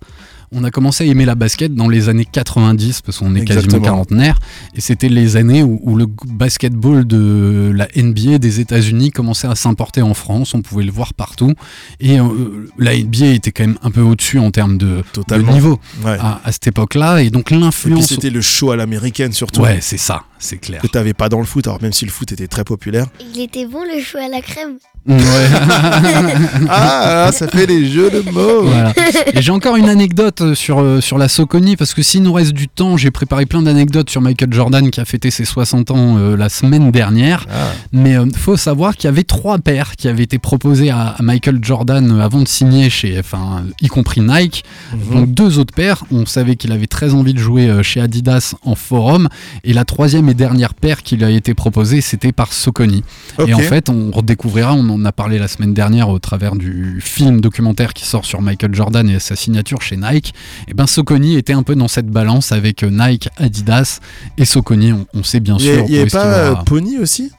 on 0.52 0.64
a 0.64 0.72
commencé 0.72 1.04
à 1.04 1.08
aimer 1.08 1.26
la 1.26 1.36
basket 1.36 1.74
dans 1.74 1.90
les 1.90 2.10
années 2.10 2.26
90, 2.30 3.02
parce 3.02 3.20
qu'on 3.20 3.36
est 3.36 3.46
quasiment 3.46 3.80
quarantenaire, 3.80 4.40
et 4.76 4.82
c'était 4.82 5.10
les 5.10 5.36
années 5.38 5.64
où, 5.64 5.80
où 5.84 5.96
le 5.96 6.06
basketball 6.26 7.06
de 7.06 7.72
la 7.76 7.88
NBA 7.96 8.38
des 8.38 8.60
États-Unis 8.60 9.12
commençait 9.12 9.48
à 9.48 9.56
s'importer 9.56 10.02
en 10.02 10.14
France, 10.14 10.54
on 10.54 10.62
pouvait 10.62 10.84
le 10.86 10.92
voir 10.92 11.14
partout, 11.14 11.54
et 12.00 12.20
euh, 12.20 12.70
la 12.78 12.96
NBA 12.98 13.28
était 13.28 13.52
quand 13.52 13.66
même 13.68 13.78
un 13.84 13.92
peu 13.92 14.02
au-dessus 14.02 14.40
en 14.40 14.52
termes 14.52 14.78
de, 14.78 15.04
niveau 15.52 15.80
Ouais. 16.04 16.18
à, 16.20 16.42
à 16.44 16.52
cette 16.52 16.68
époque-là, 16.68 17.22
et 17.24 17.30
donc 17.30 17.52
Et 17.52 17.56
puis 17.56 17.60
l'influence... 17.64 18.08
c'était 18.08 18.30
le 18.30 18.42
show 18.42 18.72
à 18.72 18.76
l'américaine 18.76 19.34
surtout. 19.34 19.62
Ouais, 19.62 19.80
c'est 19.82 19.98
ça, 19.98 20.24
c'est 20.40 20.58
clair. 20.58 20.82
Que 20.82 20.88
t'avais 20.88 21.14
pas 21.14 21.30
dans 21.30 21.40
le 21.40 21.46
foot, 21.46 21.68
alors 21.68 21.82
même 21.82 21.94
si 21.94 22.06
le 22.06 22.12
foot 22.12 22.32
était 22.32 22.48
très 22.48 22.64
populaire. 22.64 23.08
Il 23.34 23.42
était 23.42 23.66
bon 23.66 23.84
le 23.84 24.02
chou 24.02 24.18
à 24.18 24.28
la 24.30 24.42
crème. 24.42 24.78
Ouais. 25.08 25.16
Ah, 26.70 27.30
ça 27.32 27.48
fait 27.48 27.66
les 27.66 27.86
jeux 27.86 28.10
de 28.10 28.30
mots. 28.32 28.64
Voilà. 28.64 28.94
Et 29.34 29.42
j'ai 29.42 29.52
encore 29.52 29.76
une 29.76 29.90
anecdote 29.90 30.42
euh, 30.42 30.56
sur, 30.56 30.80
euh, 30.80 31.02
sur 31.02 31.18
la 31.18 31.28
Soconi, 31.28 31.76
parce 31.76 31.94
que 31.94 32.02
s'il 32.02 32.24
nous 32.24 32.34
reste 32.34 32.52
du 32.52 32.68
temps, 32.68 32.98
j'ai 32.98 33.12
préparé 33.12 33.46
plein 33.46 33.62
d'anecdotes 33.62 34.10
sur 34.10 34.22
Michael 34.22 34.54
Jordan 34.54 34.90
qui 34.90 35.00
a 35.00 35.06
fêté 35.06 35.32
ses 35.32 35.46
60 35.46 35.92
ans 35.92 36.18
euh, 36.18 36.36
la 36.36 36.50
semaine 36.50 36.92
dernière. 36.92 37.46
Ah. 37.50 37.72
Mais 37.94 38.14
il 38.14 38.38
faut 38.38 38.58
savoir 38.58 38.96
qu'il 38.96 39.06
y 39.06 39.08
avait 39.08 39.24
trois 39.24 39.60
paires 39.60 39.96
qui 39.96 40.08
avaient 40.08 40.24
été 40.24 40.40
proposées 40.40 40.90
à, 40.90 41.16
à 41.18 41.22
Michael 41.22 41.60
Jordan 41.62 42.20
avant 42.20 42.42
de 42.42 42.48
signer 42.48 42.90
chez, 42.90 43.18
enfin, 43.20 43.64
y 43.82 43.88
compris 43.88 44.22
Nike. 44.22 44.66
Mhm. 44.94 45.16
Donc 45.16 45.34
deux 45.34 45.60
autres 45.60 45.74
paires, 45.74 46.04
on 46.12 46.26
savait 46.26 46.56
qu'il 46.56 46.72
avait 46.72 46.88
très 46.88 47.14
envie 47.14 47.34
de 47.34 47.40
jouer 47.40 47.82
chez 47.84 48.02
Adidas 48.02 48.56
en 48.64 48.76
forum. 48.76 49.30
Et 49.64 49.74
la 49.74 49.86
troisième 49.86 50.28
et 50.30 50.34
dernière 50.34 50.74
paire 50.74 51.04
qui 51.04 51.16
lui 51.16 51.24
a 51.24 51.30
été 51.30 51.54
proposée, 51.54 52.02
c'était 52.02 52.32
par 52.32 52.52
Soconi. 52.52 53.04
Et 53.48 53.54
en 53.54 53.60
fait, 53.60 53.90
on 53.90 54.12
redécouvrira, 54.12 54.74
on 54.74 54.90
en 54.90 54.97
a 55.06 55.12
parlé 55.12 55.40
la 55.40 55.48
semaine 55.48 55.74
dernière 55.74 56.10
au 56.10 56.20
travers 56.20 56.56
du 56.56 57.00
film 57.02 57.42
documentaire 57.42 57.94
qui 57.94 58.06
sort 58.06 58.26
sur 58.26 58.42
Michael 58.42 58.74
Jordan 58.74 59.10
et 59.10 59.20
sa 59.20 59.36
signature 59.36 59.82
chez 59.82 59.98
Nike. 59.98 60.34
Et 60.68 60.74
ben 60.74 60.88
Soconi 60.88 61.36
était 61.38 61.54
un 61.54 61.64
peu 61.64 61.76
dans 61.76 61.88
cette 61.88 62.08
balance 62.08 62.52
avec 62.52 62.84
euh, 62.84 62.90
Nike, 62.90 63.30
Adidas 63.38 64.00
et 64.38 64.46
Soconi. 64.46 64.94
On, 64.94 65.06
on 65.14 65.24
sait 65.24 65.40
bien 65.40 65.58
il 65.60 65.66
y, 65.66 65.68
sûr. 65.68 65.86
il 65.88 65.96
y 65.96 66.00
avait 66.00 66.08
où 66.08 66.12
pas 66.12 66.26
euh, 66.26 66.56
Pony 66.66 66.98
aussi? 66.98 67.32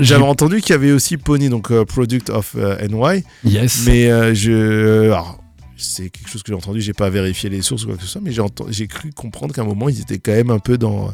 J'avais 0.00 0.24
entendu 0.24 0.60
qu'il 0.60 0.70
y 0.70 0.74
avait 0.74 0.92
aussi 0.92 1.16
Pony, 1.16 1.48
donc 1.48 1.70
euh, 1.70 1.84
Product 1.84 2.30
of 2.30 2.56
NY. 2.56 3.22
Yes. 3.44 3.84
Mais 3.86 4.10
euh, 4.10 4.34
je. 4.34 5.14
c'est 5.76 6.10
quelque 6.10 6.28
chose 6.28 6.42
que 6.42 6.48
j'ai 6.48 6.56
entendu, 6.56 6.80
j'ai 6.80 6.92
pas 6.92 7.08
vérifié 7.08 7.48
les 7.48 7.62
sources 7.62 7.84
ou 7.84 7.86
quoi 7.86 7.96
que 7.96 8.02
ce 8.02 8.08
soit, 8.08 8.20
mais 8.20 8.32
j'ai 8.70 8.86
cru 8.88 9.12
comprendre 9.12 9.54
qu'à 9.54 9.62
un 9.62 9.66
moment 9.66 9.88
ils 9.88 10.00
étaient 10.00 10.18
quand 10.18 10.32
même 10.32 10.50
un 10.50 10.58
peu 10.58 10.76
dans, 10.76 11.10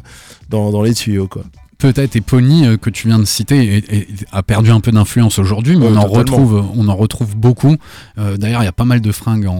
dans, 0.49 0.71
dans 0.71 0.81
les 0.81 0.93
tuyaux 0.93 1.27
quoi. 1.27 1.43
Peut-être 1.77 2.15
et 2.15 2.21
Pony 2.21 2.65
euh, 2.65 2.77
que 2.77 2.89
tu 2.89 3.07
viens 3.07 3.19
de 3.19 3.25
citer 3.25 3.77
et- 3.77 3.95
et- 3.97 4.07
a 4.31 4.41
perdu 4.43 4.71
un 4.71 4.79
peu 4.79 4.91
d'influence 4.91 5.37
aujourd'hui, 5.39 5.75
mais 5.77 5.85
Ouais, 5.87 5.91
on, 5.93 5.97
en 5.97 6.07
retrouve, 6.07 6.65
on 6.75 6.87
en 6.87 6.95
retrouve 6.95 7.35
beaucoup. 7.35 7.75
Euh, 8.17 8.35
D'ailleurs, 8.37 8.61
il 8.61 8.65
y 8.65 8.69
a 8.69 8.71
pas 8.73 8.85
mal 8.85 8.99
de 9.01 9.11
fringues 9.11 9.45
en, 9.47 9.53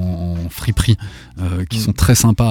en 0.46 0.50
friperie 0.50 0.98
euh, 1.40 1.64
qui 1.70 1.78
Mm. 1.78 1.82
sont 1.82 1.94
très 1.94 2.16
sympas 2.16 2.50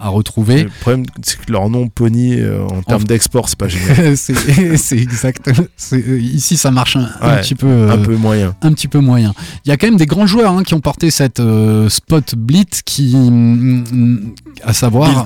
à, 0.00 0.06
à 0.06 0.08
retrouver. 0.08 0.64
Le 0.64 0.70
problème, 0.80 1.06
c'est 1.22 1.38
que 1.40 1.50
leur 1.50 1.68
nom 1.70 1.88
Pony 1.88 2.34
euh, 2.40 2.62
en 2.66 2.82
termes 2.82 3.04
d'export, 3.04 3.48
c'est 3.48 3.58
pas 3.58 3.68
génial. 3.68 4.16
c'est 4.16 4.34
exact. 4.98 5.50
Ici, 5.92 6.56
ça 6.56 6.70
marche 6.70 6.96
un, 6.96 7.36
petit 7.38 7.54
peu. 7.54 7.90
un 7.90 7.98
peu 7.98 8.16
moyen. 8.16 8.54
un 8.62 8.72
petit 8.72 8.88
peu 8.88 8.98
moyen. 9.00 9.32
Il 9.64 9.68
y 9.68 9.72
a 9.72 9.76
quand 9.76 9.86
même 9.86 9.96
des 9.96 10.06
grands 10.06 10.26
joueurs 10.26 10.52
hein, 10.52 10.62
qui 10.62 10.74
ont 10.74 10.80
porté 10.80 11.10
cette 11.10 11.40
spot 11.88 12.34
blitz 12.36 12.82
qui, 12.84 13.16
mm, 13.16 13.84
mm, 13.90 14.34
à 14.62 14.72
savoir, 14.72 15.24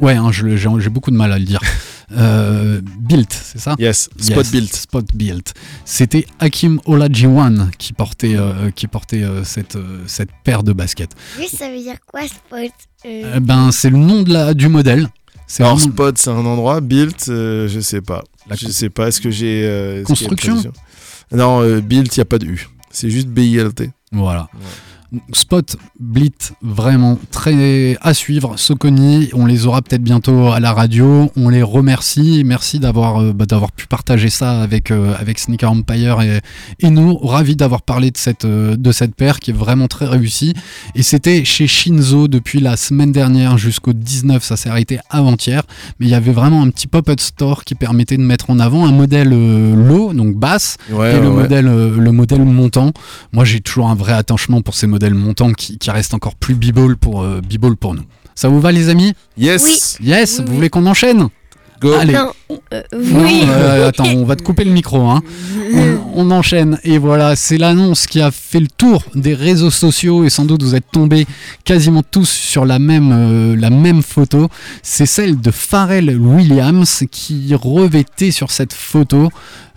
ouais, 0.00 0.14
hein, 0.14 0.30
j'ai 0.32 0.88
beaucoup 0.90 1.10
de 1.10 1.16
mal 1.16 1.32
à 1.32 1.38
le 1.38 1.44
dire. 1.44 1.60
Euh, 2.12 2.80
built, 2.98 3.32
c'est 3.32 3.60
ça 3.60 3.76
Yes, 3.78 4.10
Spot 4.18 4.36
Yes, 4.44 4.50
Built. 4.50 4.74
Spot 4.76 5.04
built. 5.14 5.54
C'était 5.84 6.26
Hakim 6.40 6.80
Olajuwon 6.84 7.70
qui 7.78 7.92
portait, 7.92 8.34
euh, 8.36 8.70
qui 8.70 8.86
portait 8.88 9.22
euh, 9.22 9.44
cette, 9.44 9.76
euh, 9.76 10.02
cette 10.06 10.30
paire 10.44 10.62
de 10.62 10.72
baskets. 10.72 11.12
Juste, 11.38 11.56
ça 11.56 11.70
veut 11.70 11.78
dire 11.78 11.96
quoi, 12.06 12.22
spot 12.26 12.70
Euh, 13.06 13.34
Eh 13.36 13.40
ben, 13.40 13.70
c'est 13.72 13.90
le 13.90 13.96
nom 13.98 14.22
de 14.22 14.32
la, 14.32 14.54
du 14.54 14.68
modèle. 14.68 15.08
C'est 15.46 15.62
Alors 15.62 15.76
vraiment- 15.76 15.92
Spot, 15.92 16.18
c'est 16.18 16.30
un 16.30 16.44
endroit. 16.46 16.80
Built, 16.80 17.26
euh, 17.28 17.68
je 17.68 17.80
sais 17.80 18.00
pas. 18.00 18.22
La 18.48 18.56
je 18.56 18.66
sais 18.68 18.90
pas. 18.90 19.08
Est-ce 19.08 19.20
que 19.20 19.30
j'ai 19.30 19.62
euh, 19.64 20.02
Construction 20.04 20.60
Non, 21.32 21.62
euh, 21.62 21.80
Built, 21.80 22.14
il 22.16 22.18
y 22.18 22.22
a 22.22 22.24
pas 22.24 22.38
de 22.38 22.46
U. 22.46 22.68
C'est 22.90 23.10
juste 23.10 23.28
B-I-L-T. 23.28 23.90
Voilà. 24.12 24.48
Spot, 25.32 25.76
Blit, 25.98 26.32
vraiment 26.62 27.18
très 27.32 27.96
à 28.00 28.14
suivre. 28.14 28.56
Soconi, 28.56 29.28
on 29.32 29.44
les 29.44 29.66
aura 29.66 29.82
peut-être 29.82 30.02
bientôt 30.02 30.52
à 30.52 30.60
la 30.60 30.72
radio. 30.72 31.30
On 31.36 31.48
les 31.48 31.62
remercie. 31.62 32.42
Merci 32.44 32.78
d'avoir 32.78 33.20
euh, 33.20 33.32
bah, 33.32 33.44
d'avoir 33.44 33.72
pu 33.72 33.88
partager 33.88 34.30
ça 34.30 34.62
avec, 34.62 34.92
euh, 34.92 35.14
avec 35.18 35.40
Sneaker 35.40 35.72
Empire 35.72 36.20
et, 36.22 36.40
et 36.78 36.90
nous. 36.90 37.16
Ravis 37.18 37.56
d'avoir 37.56 37.82
parlé 37.82 38.12
de 38.12 38.16
cette, 38.16 38.44
euh, 38.44 38.76
de 38.76 38.92
cette 38.92 39.16
paire 39.16 39.40
qui 39.40 39.50
est 39.50 39.54
vraiment 39.54 39.88
très 39.88 40.06
réussie. 40.06 40.54
Et 40.94 41.02
c'était 41.02 41.44
chez 41.44 41.66
Shinzo 41.66 42.28
depuis 42.28 42.60
la 42.60 42.76
semaine 42.76 43.10
dernière 43.10 43.58
jusqu'au 43.58 43.92
19. 43.92 44.44
Ça 44.44 44.56
s'est 44.56 44.70
arrêté 44.70 45.00
avant-hier. 45.10 45.62
Mais 45.98 46.06
il 46.06 46.10
y 46.10 46.14
avait 46.14 46.32
vraiment 46.32 46.62
un 46.62 46.70
petit 46.70 46.86
pop-up 46.86 47.18
store 47.18 47.64
qui 47.64 47.74
permettait 47.74 48.16
de 48.16 48.22
mettre 48.22 48.50
en 48.50 48.60
avant 48.60 48.86
un 48.86 48.92
modèle 48.92 49.30
low, 49.30 50.12
donc 50.12 50.36
basse, 50.36 50.76
Ouais, 50.90 51.16
et 51.16 51.20
le, 51.20 51.28
ouais, 51.28 51.42
modèle, 51.42 51.66
le 51.66 52.12
modèle 52.12 52.44
montant. 52.44 52.92
Moi, 53.32 53.44
j'ai 53.44 53.60
toujours 53.60 53.88
un 53.88 53.94
vrai 53.94 54.12
attachement 54.12 54.60
pour 54.60 54.74
ces 54.74 54.86
modèles 54.86 54.99
montants 55.08 55.52
qui, 55.52 55.78
qui 55.78 55.90
restent 55.90 56.14
encore 56.14 56.34
plus 56.34 56.54
b-ball 56.54 56.96
pour, 56.96 57.22
euh, 57.22 57.40
b-ball 57.40 57.76
pour 57.76 57.94
nous. 57.94 58.02
Ça 58.34 58.48
vous 58.48 58.60
va, 58.60 58.72
les 58.72 58.88
amis 58.90 59.14
Yes. 59.38 59.96
Oui. 60.00 60.06
Yes 60.08 60.36
Oui, 60.38 60.44
Vous 60.44 60.50
oui. 60.50 60.56
voulez 60.56 60.68
qu'on 60.70 60.86
enchaîne 60.86 61.28
Go. 61.80 61.94
Allez. 61.94 62.12
Non, 62.12 62.30
euh, 62.74 62.82
Non, 62.92 63.22
oui. 63.24 63.40
euh, 63.48 63.88
attends, 63.88 64.04
on 64.14 64.24
va 64.26 64.36
te 64.36 64.42
couper 64.42 64.64
le 64.64 64.70
micro. 64.70 65.00
Hein. 65.08 65.22
On, 65.72 65.98
on 66.26 66.30
enchaîne. 66.30 66.78
Et 66.84 66.98
voilà, 66.98 67.36
c'est 67.36 67.56
l'annonce 67.56 68.06
qui 68.06 68.20
a 68.20 68.30
fait 68.30 68.60
le 68.60 68.66
tour 68.66 69.02
des 69.14 69.32
réseaux 69.32 69.70
sociaux. 69.70 70.24
Et 70.24 70.28
sans 70.28 70.44
doute, 70.44 70.62
vous 70.62 70.74
êtes 70.74 70.84
tombés 70.92 71.26
quasiment 71.64 72.02
tous 72.02 72.28
sur 72.28 72.66
la 72.66 72.78
même, 72.78 73.12
euh, 73.14 73.56
la 73.56 73.70
même 73.70 74.02
photo. 74.02 74.48
C'est 74.82 75.06
celle 75.06 75.40
de 75.40 75.50
Pharrell 75.50 76.18
Williams 76.18 77.04
qui 77.10 77.54
revêtait 77.54 78.30
sur 78.30 78.50
cette 78.50 78.74
photo 78.74 79.30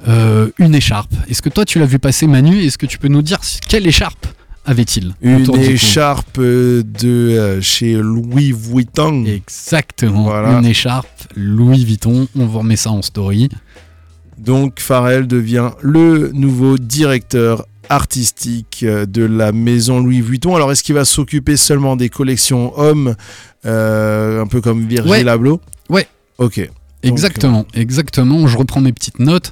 euh, 0.09 0.49
une 0.59 0.75
écharpe. 0.75 1.13
Est-ce 1.29 1.41
que 1.41 1.47
toi, 1.49 1.63
tu 1.63 1.79
l'as 1.79 1.85
vu 1.85 1.99
passer, 1.99 2.27
Manu? 2.27 2.63
Est-ce 2.65 2.77
que 2.77 2.85
tu 2.85 2.97
peux 2.97 3.07
nous 3.07 3.21
dire 3.21 3.39
quelle 3.69 3.87
écharpe? 3.87 4.27
Avait-il 4.65 5.13
Une 5.21 5.45
écharpe 5.59 6.39
de 6.39 6.83
euh, 7.03 7.61
chez 7.61 7.93
Louis 7.93 8.51
Vuitton. 8.53 9.25
Exactement, 9.25 10.23
Voilà. 10.23 10.57
une 10.59 10.65
écharpe 10.65 11.07
Louis 11.35 11.83
Vuitton. 11.85 12.27
On 12.37 12.45
vous 12.45 12.59
remet 12.59 12.75
ça 12.75 12.91
en 12.91 13.01
story. 13.01 13.49
Donc 14.37 14.79
Pharrell 14.79 15.27
devient 15.27 15.71
le 15.81 16.31
nouveau 16.33 16.77
directeur 16.77 17.65
artistique 17.89 18.81
euh, 18.83 19.05
de 19.05 19.23
la 19.23 19.51
maison 19.51 19.99
Louis 19.99 20.21
Vuitton. 20.21 20.55
Alors 20.55 20.71
est-ce 20.71 20.83
qu'il 20.83 20.95
va 20.95 21.05
s'occuper 21.05 21.57
seulement 21.57 21.95
des 21.95 22.09
collections 22.09 22.77
hommes, 22.79 23.15
euh, 23.65 24.41
un 24.41 24.47
peu 24.47 24.61
comme 24.61 24.87
Virgil 24.87 25.11
Ouais. 25.11 25.27
Abloh? 25.27 25.59
Ouais. 25.89 26.07
Ok. 26.37 26.69
Exactement, 27.03 27.65
exactement. 27.73 28.47
Je 28.47 28.57
reprends 28.57 28.79
mes 28.79 28.93
petites 28.93 29.19
notes. 29.19 29.51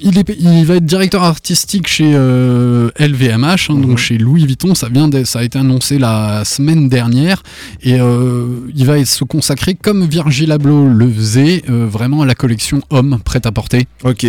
Il, 0.00 0.18
est, 0.18 0.28
il 0.40 0.64
va 0.66 0.74
être 0.76 0.84
directeur 0.84 1.22
artistique 1.22 1.86
chez 1.86 2.12
euh, 2.14 2.90
LVMH, 2.98 3.44
hein, 3.70 3.74
Mhm. 3.74 3.82
donc 3.86 3.98
chez 3.98 4.18
Louis 4.18 4.44
Vuitton. 4.44 4.74
Ça, 4.74 4.88
vient 4.88 5.06
d'être- 5.08 5.26
ça 5.26 5.38
a 5.38 5.42
été 5.44 5.58
annoncé 5.58 5.98
la 5.98 6.44
semaine 6.44 6.88
dernière. 6.88 7.42
Et 7.82 8.00
euh, 8.00 8.46
il 8.74 8.84
va 8.86 9.02
se 9.04 9.22
consacrer, 9.24 9.74
comme 9.74 10.04
Virgil 10.06 10.50
Abloh 10.52 10.88
le 10.88 11.08
faisait, 11.10 11.62
euh, 11.70 11.86
vraiment 11.86 12.22
à 12.22 12.26
la 12.26 12.34
collection 12.34 12.82
homme 12.90 13.18
prêt-à-porter. 13.24 13.86
Ok. 14.02 14.26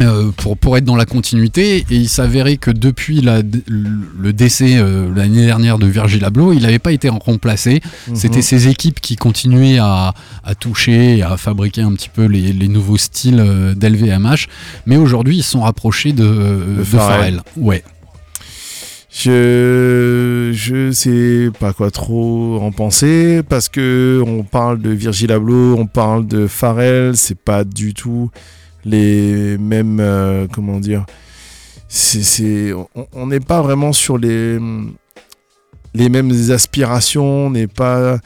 Euh, 0.00 0.30
pour, 0.36 0.56
pour 0.56 0.76
être 0.76 0.84
dans 0.84 0.96
la 0.96 1.04
continuité. 1.04 1.78
Et 1.90 1.96
il 1.96 2.08
s'avérait 2.08 2.56
que 2.56 2.70
depuis 2.70 3.20
la- 3.20 3.42
le 3.42 4.32
décès 4.32 4.76
euh, 4.78 5.12
l'année 5.14 5.44
dernière 5.46 5.78
de 5.78 5.86
Virgil 5.86 6.24
Abloh, 6.24 6.52
il 6.52 6.62
n'avait 6.62 6.78
pas 6.78 6.92
été 6.92 7.08
remplacé. 7.08 7.80
Mhm. 8.08 8.16
C'était 8.16 8.42
ses 8.42 8.68
équipes 8.68 9.00
qui 9.00 9.16
continuaient 9.16 9.78
à, 9.78 10.14
à 10.44 10.54
toucher 10.54 11.22
à 11.22 11.36
fabriquer 11.36 11.82
un 11.82 11.92
petit 11.92 12.08
peu 12.08 12.24
les, 12.24 12.52
les 12.52 12.68
nouveaux 12.68 12.96
styles 12.98 13.40
euh, 13.40 13.74
d'LVMH. 13.74 14.48
Mais 14.86 14.96
aujourd'hui, 14.96 15.36
ils 15.38 15.42
sont 15.42 15.60
rapprochés 15.62 16.12
de, 16.12 16.24
de. 16.78 16.84
Pharrell. 16.84 17.42
Ouais. 17.56 17.82
Je 19.14 20.50
je 20.54 20.90
sais 20.90 21.50
pas 21.60 21.74
quoi 21.74 21.90
trop 21.90 22.58
en 22.62 22.72
penser 22.72 23.42
parce 23.46 23.68
que 23.68 24.22
on 24.26 24.42
parle 24.42 24.80
de 24.80 24.88
Virgil 24.88 25.30
Abloh, 25.32 25.76
on 25.78 25.86
parle 25.86 26.26
de 26.26 26.46
Pharrell, 26.46 27.14
c'est 27.16 27.38
pas 27.38 27.62
du 27.64 27.92
tout 27.92 28.30
les 28.84 29.58
mêmes 29.58 30.00
euh, 30.00 30.46
comment 30.52 30.80
dire. 30.80 31.04
On- 33.12 33.26
n'est 33.26 33.40
pas 33.40 33.60
vraiment 33.62 33.92
sur 33.92 34.16
les 34.18 34.58
les 35.94 36.08
mêmes 36.08 36.32
aspirations, 36.50 37.46
on 37.46 37.50
n'est 37.50 37.66
pas 37.66 38.18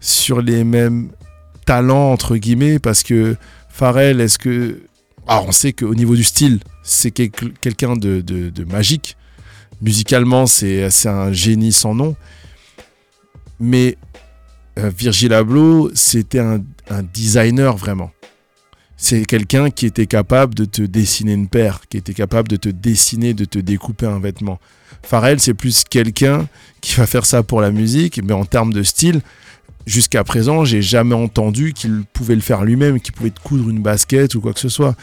sur 0.00 0.40
les 0.40 0.64
mêmes 0.64 1.10
talents 1.66 2.12
entre 2.12 2.36
guillemets 2.36 2.78
parce 2.78 3.02
que 3.02 3.36
Pharrell, 3.68 4.20
est-ce 4.20 4.38
que 4.38 4.80
alors 5.26 5.46
on 5.48 5.52
sait 5.52 5.72
qu'au 5.74 5.94
niveau 5.94 6.16
du 6.16 6.24
style, 6.24 6.60
c'est 6.82 7.10
quel- 7.10 7.30
quelqu'un 7.60 7.94
de, 7.94 8.20
de- 8.22 8.48
magique. 8.64 9.16
Musicalement, 9.82 10.46
c'est 10.46 10.90
c'est 10.90 11.08
un 11.10 11.30
génie 11.32 11.72
sans 11.72 11.94
nom. 11.94 12.16
Mais 13.60 13.96
euh, 14.78 14.90
Virgil 14.96 15.32
Abloh, 15.34 15.90
c'était 15.94 16.38
un 16.90 17.02
designer 17.02 17.76
vraiment. 17.76 18.10
C'est 19.02 19.24
quelqu'un 19.24 19.70
qui 19.70 19.86
était 19.86 20.06
capable 20.06 20.54
de 20.54 20.66
te 20.66 20.82
dessiner 20.82 21.32
une 21.32 21.48
paire, 21.48 21.80
qui 21.88 21.96
était 21.96 22.12
capable 22.12 22.48
de 22.48 22.56
te 22.56 22.68
dessiner, 22.68 23.32
de 23.32 23.46
te 23.46 23.58
découper 23.58 24.04
un 24.04 24.20
vêtement. 24.20 24.60
Pharrell, 25.02 25.40
c'est 25.40 25.54
plus 25.54 25.84
quelqu'un 25.84 26.46
qui 26.82 26.96
va 26.96 27.06
faire 27.06 27.24
ça 27.24 27.42
pour 27.42 27.62
la 27.62 27.70
musique, 27.70 28.20
mais 28.22 28.34
en 28.34 28.44
termes 28.44 28.74
de 28.74 28.82
style, 28.82 29.22
jusqu'à 29.86 30.22
présent, 30.22 30.66
j'ai 30.66 30.82
jamais 30.82 31.14
entendu 31.14 31.72
qu'il 31.72 32.02
pouvait 32.12 32.34
le 32.34 32.42
faire 32.42 32.62
lui-même, 32.62 33.00
qu'il 33.00 33.14
pouvait 33.14 33.30
te 33.30 33.40
coudre 33.40 33.70
une 33.70 33.80
basket 33.80 34.34
ou 34.34 34.42
quoi 34.42 34.52
que 34.52 34.60
ce 34.60 34.68
soit. 34.68 34.94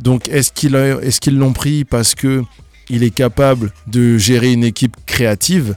Donc, 0.00 0.28
est-ce 0.28 0.50
qu'ils 0.50 1.38
l'ont 1.38 1.52
pris 1.52 1.84
parce 1.84 2.14
que 2.14 2.42
il 2.88 3.02
est 3.02 3.14
capable 3.14 3.74
de 3.88 4.16
gérer 4.16 4.54
une 4.54 4.64
équipe 4.64 4.96
créative 5.04 5.76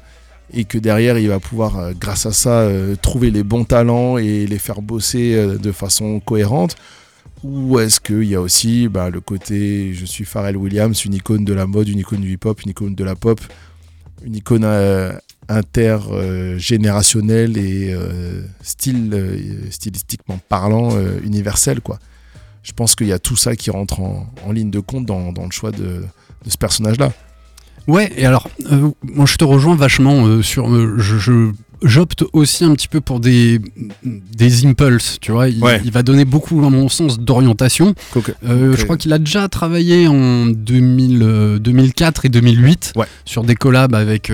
et 0.54 0.64
que 0.64 0.78
derrière, 0.78 1.18
il 1.18 1.28
va 1.28 1.42
pouvoir, 1.42 1.78
euh, 1.78 1.92
grâce 2.00 2.26
à 2.26 2.32
ça, 2.32 2.62
euh, 2.62 2.96
trouver 2.96 3.30
les 3.30 3.44
bons 3.44 3.66
talents 3.66 4.18
et 4.18 4.48
les 4.48 4.58
faire 4.58 4.82
bosser 4.82 5.34
euh, 5.36 5.58
de 5.58 5.74
façon 5.74 6.22
cohérente? 6.22 6.78
Ou 7.44 7.80
est-ce 7.80 8.00
qu'il 8.00 8.26
y 8.26 8.36
a 8.36 8.42
aussi 8.42 8.88
bah, 8.88 9.10
le 9.10 9.20
côté 9.20 9.94
je 9.94 10.06
suis 10.06 10.26
Pharrell 10.26 10.58
Williams, 10.58 11.04
une 11.06 11.16
icône 11.16 11.44
de 11.44 11.54
la 11.54 11.66
mode, 11.66 11.88
une 11.88 11.98
icône 12.00 12.22
du 12.22 12.34
hip-hop, 12.34 12.62
une 12.62 12.70
icône 12.72 12.94
de 12.94 13.04
la 13.04 13.16
pop, 13.16 13.42
une 14.24 14.36
icône 14.36 14.64
euh, 14.64 15.12
intergénérationnelle 15.50 17.58
et 17.58 17.94
euh, 17.94 18.44
style, 18.62 19.10
euh, 19.14 19.40
stylistiquement 19.72 20.40
parlant 20.50 20.92
universelle 21.24 21.82
quoi. 21.82 21.98
Je 22.62 22.74
pense 22.74 22.96
qu'il 22.96 23.08
y 23.08 23.14
a 23.14 23.18
tout 23.18 23.36
ça 23.36 23.56
qui 23.56 23.72
rentre 23.72 24.02
en, 24.02 24.52
ligne 24.52 24.70
de 24.70 24.80
compte 24.80 25.08
dans, 25.08 25.32
le 25.32 25.52
choix 25.52 25.72
de, 25.72 26.04
ce 26.48 26.58
personnage-là. 26.58 27.12
Ouais, 27.88 28.12
et 28.16 28.28
alors, 28.28 28.52
moi 29.02 29.26
je 29.26 29.38
te 29.38 29.44
rejoins 29.44 29.76
vachement 29.76 30.44
sur. 30.44 30.70
je- 31.00 31.52
J'opte 31.84 32.24
aussi 32.34 32.64
un 32.64 32.74
petit 32.76 32.88
peu 32.88 33.02
pour 33.02 33.20
des, 33.20 33.60
des 34.04 34.66
impulses, 34.66 35.18
tu 35.20 35.32
vois. 35.32 35.50
Il, 35.50 35.64
Ouais. 35.64 35.82
il 35.84 35.92
va 35.92 36.04
donner 36.04 36.26
beaucoup, 36.26 36.64
à 36.66 36.70
mon 36.70 36.90
sens, 36.90 37.20
d'orientation. 37.20 37.96
Ok. 38.16 38.34
Euh. 38.48 38.76
Je 38.78 38.84
crois 38.84 38.98
qu'il 38.98 39.12
a 39.14 39.20
déjà 39.20 39.48
travaillé 39.50 40.08
en 40.08 40.46
2000, 40.46 41.20
euh, 41.24 41.60
2004 41.60 42.26
et 42.26 42.30
2008 42.30 42.94
Ouais. 42.96 43.08
sur 43.26 43.44
des 43.44 43.56
collabs 43.56 43.96
avec, 43.96 44.32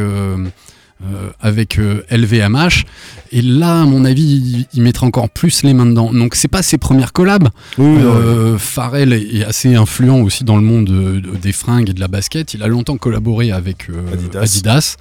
euh, 1.03 1.05
euh, 1.07 1.29
avec 1.39 1.77
euh, 1.79 2.01
LVMH. 2.09 2.83
Et 3.31 3.41
là, 3.41 3.81
à 3.81 3.85
mon 3.85 4.03
avis, 4.05 4.23
il, 4.23 4.65
il 4.73 4.81
mettra 4.81 5.05
encore 5.05 5.29
plus 5.29 5.63
les 5.63 5.73
mains 5.73 5.85
dedans. 5.85 6.11
Donc, 6.11 6.33
c'est 6.35 6.47
pas 6.47 6.63
ses 6.63 6.77
premières 6.77 7.13
collabs. 7.13 7.49
Euh, 7.79 8.57
Pharrell 8.57 9.13
est 9.13 9.43
assez 9.43 9.75
influent 9.75 10.21
aussi 10.21 10.43
dans 10.43 10.55
le 10.57 10.63
monde 10.63 10.89
euh, 10.89 11.21
de- 11.21 11.35
des 11.37 11.51
fringues 11.51 11.89
et 11.89 11.93
de 11.93 11.99
la 11.99 12.07
basket. 12.07 12.53
Il 12.55 12.63
a 12.63 12.67
longtemps 12.67 12.97
collaboré 12.97 13.51
avec 13.51 13.89
euh, 13.89 14.13
Adidas. 14.13 14.41
Adidas. 14.41 14.95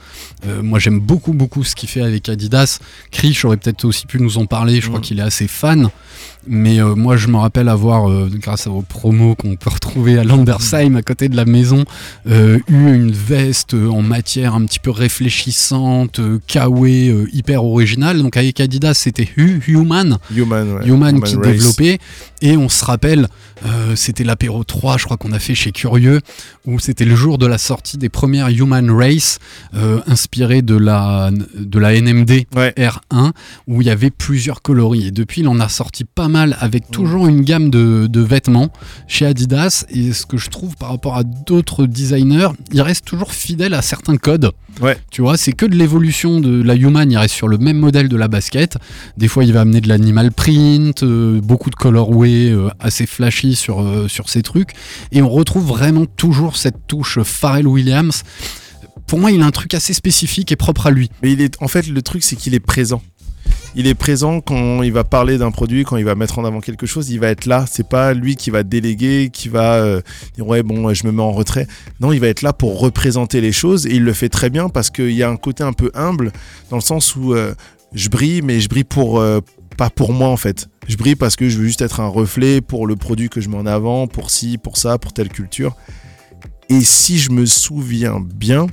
Euh, 0.47 0.63
moi, 0.63 0.79
j'aime 0.79 0.99
beaucoup, 1.01 1.33
beaucoup 1.33 1.65
ce 1.65 1.75
qu'il 1.75 1.89
fait 1.89 2.03
avec 2.03 2.29
Adidas. 2.29 2.79
Krish 3.11 3.45
aurait 3.45 3.57
peut-être 3.57 3.85
aussi 3.85 4.07
pu 4.07 4.21
nous 4.21 4.39
en 4.39 4.47
parler. 4.47 4.81
Je 4.81 4.89
crois 4.89 4.99
Mm. 4.99 5.03
qu'il 5.03 5.19
est 5.19 5.23
assez 5.23 5.49
fan. 5.49 5.89
Mais 6.49 6.81
euh, 6.81 6.95
moi, 6.95 7.17
je 7.17 7.29
me 7.29 7.37
rappelle 7.37 7.69
avoir, 7.69 8.09
euh, 8.11 8.31
grâce 8.33 8.67
à 8.67 8.71
vos 8.71 8.83
promos 8.83 9.35
qu'on 9.35 9.57
peut 9.57 9.71
retrouver 9.71 10.19
à 10.19 10.25
Landersheim, 10.25 10.95
à 10.97 11.03
côté 11.03 11.29
de 11.29 11.37
la 11.37 11.45
maison, 11.45 11.85
euh, 12.29 12.59
eu 12.69 12.95
une 12.95 13.11
veste 13.11 13.75
en 13.75 14.03
matière 14.03 14.55
un 14.55 14.65
petit 14.65 14.79
peu 14.79 14.91
réfléchissante, 14.91 16.21
euh, 16.21 16.39
hyper 17.33 17.65
originale. 17.65 18.23
Donc 18.23 18.37
avec 18.37 18.61
Adidas, 18.61 18.95
c'était 18.95 19.29
Hu- 19.37 19.61
Human. 19.67 20.19
Human, 20.35 20.73
ouais. 20.75 20.87
Human, 20.89 21.21
qui 21.23 21.37
Race. 21.37 21.47
développait. 21.47 21.99
Et 22.43 22.57
on 22.57 22.69
se 22.69 22.85
rappelle, 22.85 23.29
c'était 23.95 24.23
l'apéro 24.25 24.63
3, 24.63 24.99
je 24.99 25.05
crois 25.05 25.17
qu'on 25.17 25.33
a 25.33 25.39
fait 25.39 25.55
chez 25.55 25.73
Curieux, 25.73 26.21
où 26.67 26.79
c'était 26.79 27.07
le 27.07 27.17
jour 27.17 27.39
de 27.39 27.47
la 27.47 27.57
sortie 27.57 27.97
des 27.97 28.11
premières 28.11 28.49
Human 28.51 28.91
Race, 28.91 29.39
inspirées 30.07 30.61
de 30.61 30.77
la, 30.77 31.31
de 31.59 31.79
la 31.79 31.99
NMD 31.99 32.45
Ouais. 32.55 32.75
R1, 32.77 33.33
où 33.67 33.81
il 33.81 33.87
y 33.87 33.91
avait 33.91 34.11
plusieurs 34.11 34.61
coloris. 34.61 35.07
Et 35.07 35.11
depuis, 35.13 35.41
il 35.41 35.49
en 35.49 35.59
a 35.61 35.69
sorti 35.71 36.05
pas 36.05 36.29
mal, 36.29 36.36
avec 36.37 36.91
toujours 36.91 37.27
une 37.27 37.43
gamme 37.43 37.71
de, 37.71 38.07
de 38.07 38.21
vêtements 38.21 38.71
chez 39.09 39.27
Adidas. 39.27 39.85
Et 39.91 40.13
ce 40.13 40.27
que 40.27 40.37
je 40.37 40.51
trouve 40.51 40.77
par 40.77 40.91
rapport 40.91 41.17
à 41.17 41.25
d'autres 41.25 41.87
designers, 41.87 42.49
il 42.73 42.81
reste 42.83 43.05
toujours 43.05 43.33
fidèle 43.33 43.75
à 43.75 43.83
certains 43.83 44.17
codes. 44.17 44.51
Ouais. 44.81 44.99
Tu 45.11 45.23
vois, 45.23 45.37
c'est 45.37 45.53
que 45.53 45.65
de 45.65 45.75
l'évolution 45.75 46.41
de 46.41 46.63
la 46.63 46.75
Human, 46.75 47.11
il 47.11 47.17
reste 47.17 47.35
sur 47.35 47.49
le 47.49 47.59
même 47.59 47.79
modèle 47.79 48.09
de 48.09 48.17
la 48.17 48.29
basket. 48.29 48.77
Des 49.17 49.29
fois, 49.29 49.45
il 49.45 49.53
va 49.53 49.63
amener 49.63 49.81
de 49.81 49.89
l'animal 49.89 50.33
print, 50.33 51.03
euh, 51.03 51.41
beaucoup 51.41 51.71
de 51.71 51.77
colorway 51.77 52.51
euh, 52.51 52.69
assez 52.79 53.07
flashy 53.07 53.57
sur, 53.57 53.81
euh, 53.81 54.09
sur 54.09 54.29
ces 54.29 54.43
trucs. 54.43 54.73
Et 55.13 55.23
on 55.23 55.31
retrouve 55.31 55.67
vraiment 55.67 56.05
toujours 56.05 56.57
cette 56.57 56.87
touche 56.87 57.21
Pharrell 57.23 57.67
Williams. 57.67 58.23
Pour 59.07 59.19
moi, 59.19 59.31
il 59.31 59.41
a 59.41 59.47
un 59.47 59.51
truc 59.51 59.73
assez 59.75 59.95
spécifique 59.95 60.53
et 60.53 60.57
propre 60.57 60.89
à 60.89 60.91
lui. 60.91 61.11
Mais 61.23 61.33
il 61.33 61.41
est, 61.41 61.55
en 61.63 61.69
fait, 61.69 61.87
le 61.87 62.03
truc, 62.03 62.25
c'est 62.25 62.37
qu'il 62.37 62.55
est 62.55 62.61
présent. 62.61 63.03
Il 63.79 63.87
est 63.87 63.95
présent 63.95 64.41
quand 64.41 64.83
il 64.83 64.91
va 64.91 65.05
parler 65.05 65.37
d'un 65.37 65.51
produit, 65.51 65.85
quand 65.85 65.99
il 65.99 66.05
va 66.07 66.15
mettre 66.15 66.39
en 66.39 66.47
avant 66.47 66.61
quelque 66.61 66.87
chose, 66.87 67.11
il 67.11 67.21
va 67.21 67.29
être 67.29 67.45
là. 67.45 67.67
C'est 67.71 67.87
pas 67.87 68.15
lui 68.15 68.35
qui 68.35 68.49
va 68.49 68.63
déléguer, 68.63 69.29
qui 69.31 69.51
va 69.51 69.75
euh, 69.75 70.01
dire 70.35 70.47
ouais 70.47 70.63
bon, 70.63 70.95
je 70.95 71.07
me 71.07 71.13
mets 71.13 71.23
en 71.23 71.33
retrait. 71.33 71.67
Non, 72.01 72.11
il 72.11 72.19
va 72.19 72.29
être 72.29 72.41
là 72.41 72.55
pour 72.55 72.81
représenter 72.81 73.43
les 73.43 73.53
choses 73.53 73.87
et 73.87 73.97
il 73.97 74.03
le 74.03 74.15
fait 74.15 74.31
très 74.31 74.49
bien 74.49 74.71
parce 74.71 74.89
qu'il 74.89 75.11
y 75.11 75.23
a 75.23 75.29
un 75.29 75.37
côté 75.37 75.63
un 75.63 75.75
peu 75.75 75.91
humble 75.93 76.33
dans 76.71 76.77
le 76.77 76.83
sens 76.83 77.17
où 77.17 77.35
euh, 77.35 77.53
je 77.93 78.09
brille, 78.09 78.41
mais 78.41 78.61
je 78.61 78.71
brille 78.71 78.85
pour 78.85 79.21
euh, 79.21 79.41
pas 79.77 79.91
pour 79.91 80.15
moi 80.15 80.29
en 80.29 80.39
fait. 80.39 80.69
Je 80.89 80.97
brille 80.97 81.15
parce 81.15 81.37
que 81.37 81.51
je 81.51 81.59
veux 81.59 81.67
juste 81.67 81.83
être 81.83 82.01
un 82.01 82.09
reflet 82.09 82.63
pour 82.63 82.87
le 82.87 82.97
produit 82.97 83.29
que 83.29 83.43
je 83.43 83.51
mets 83.51 83.59
en 83.59 83.67
avant, 83.67 84.07
pour 84.07 84.31
ci, 84.31 84.57
pour 84.57 84.79
ça, 84.79 84.97
pour 84.97 85.13
telle 85.13 85.29
culture. 85.29 85.77
Et 86.71 86.81
si 86.81 87.19
je 87.19 87.31
me 87.31 87.45
souviens 87.45 88.21
bien, 88.21 88.69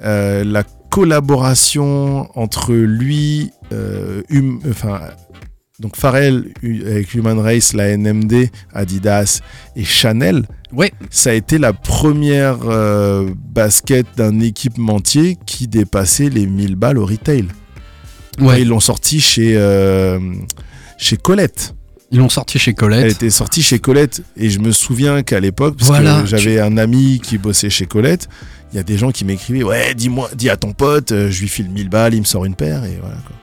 la 0.00 0.64
collaboration 0.90 2.28
entre 2.38 2.72
lui, 2.74 3.50
euh, 3.72 4.22
hum- 4.30 4.60
enfin, 4.68 5.00
Donc 5.80 5.96
Pharrell 5.96 6.52
avec 6.86 7.14
Human 7.14 7.38
Race, 7.38 7.72
la 7.72 7.96
NMD, 7.96 8.50
Adidas 8.74 9.40
et 9.76 9.84
Chanel, 9.84 10.46
Ouais, 10.72 10.92
ça 11.08 11.30
a 11.30 11.32
été 11.32 11.56
la 11.56 11.72
première 11.72 12.58
euh, 12.64 13.30
basket 13.54 14.06
d'un 14.16 14.40
équipementier 14.40 15.38
qui 15.46 15.66
dépassait 15.66 16.28
les 16.28 16.46
1000 16.46 16.74
balles 16.76 16.98
au 16.98 17.06
retail. 17.06 17.46
ouais. 18.40 18.60
Ils 18.62 18.68
l'ont 18.68 18.80
sorti 18.80 19.20
chez, 19.20 19.54
euh, 19.56 20.18
chez 20.98 21.16
Colette. 21.16 21.74
Ils 22.10 22.18
l'ont 22.18 22.28
sorti 22.28 22.58
chez 22.58 22.72
Elle 22.72 22.74
Colette. 22.74 23.12
était 23.12 23.30
sortie 23.30 23.62
chez 23.62 23.78
Colette. 23.78 24.22
Et 24.36 24.50
je 24.50 24.58
me 24.58 24.72
souviens 24.72 25.22
qu'à 25.22 25.40
l'époque, 25.40 25.76
parce 25.78 25.88
Voilà, 25.90 26.20
que 26.22 26.26
j'avais 26.26 26.58
un 26.60 26.76
ami 26.76 27.20
qui 27.22 27.38
bossait 27.38 27.70
chez 27.70 27.86
Colette, 27.86 28.28
il 28.72 28.76
y 28.76 28.78
a 28.78 28.82
des 28.82 28.98
gens 28.98 29.10
qui 29.10 29.24
m'écrivaient 29.24 29.62
Ouais, 29.62 29.94
dis-moi, 29.94 30.30
dis 30.36 30.50
à 30.50 30.56
ton 30.56 30.72
pote, 30.72 31.12
euh, 31.12 31.30
je 31.30 31.40
lui 31.40 31.48
file 31.48 31.70
1000 31.70 31.88
balles, 31.88 32.14
il 32.14 32.20
me 32.20 32.24
sort 32.26 32.44
une 32.44 32.54
paire. 32.54 32.84
Et 32.84 32.98
voilà 33.00 33.16
quoi. 33.26 33.36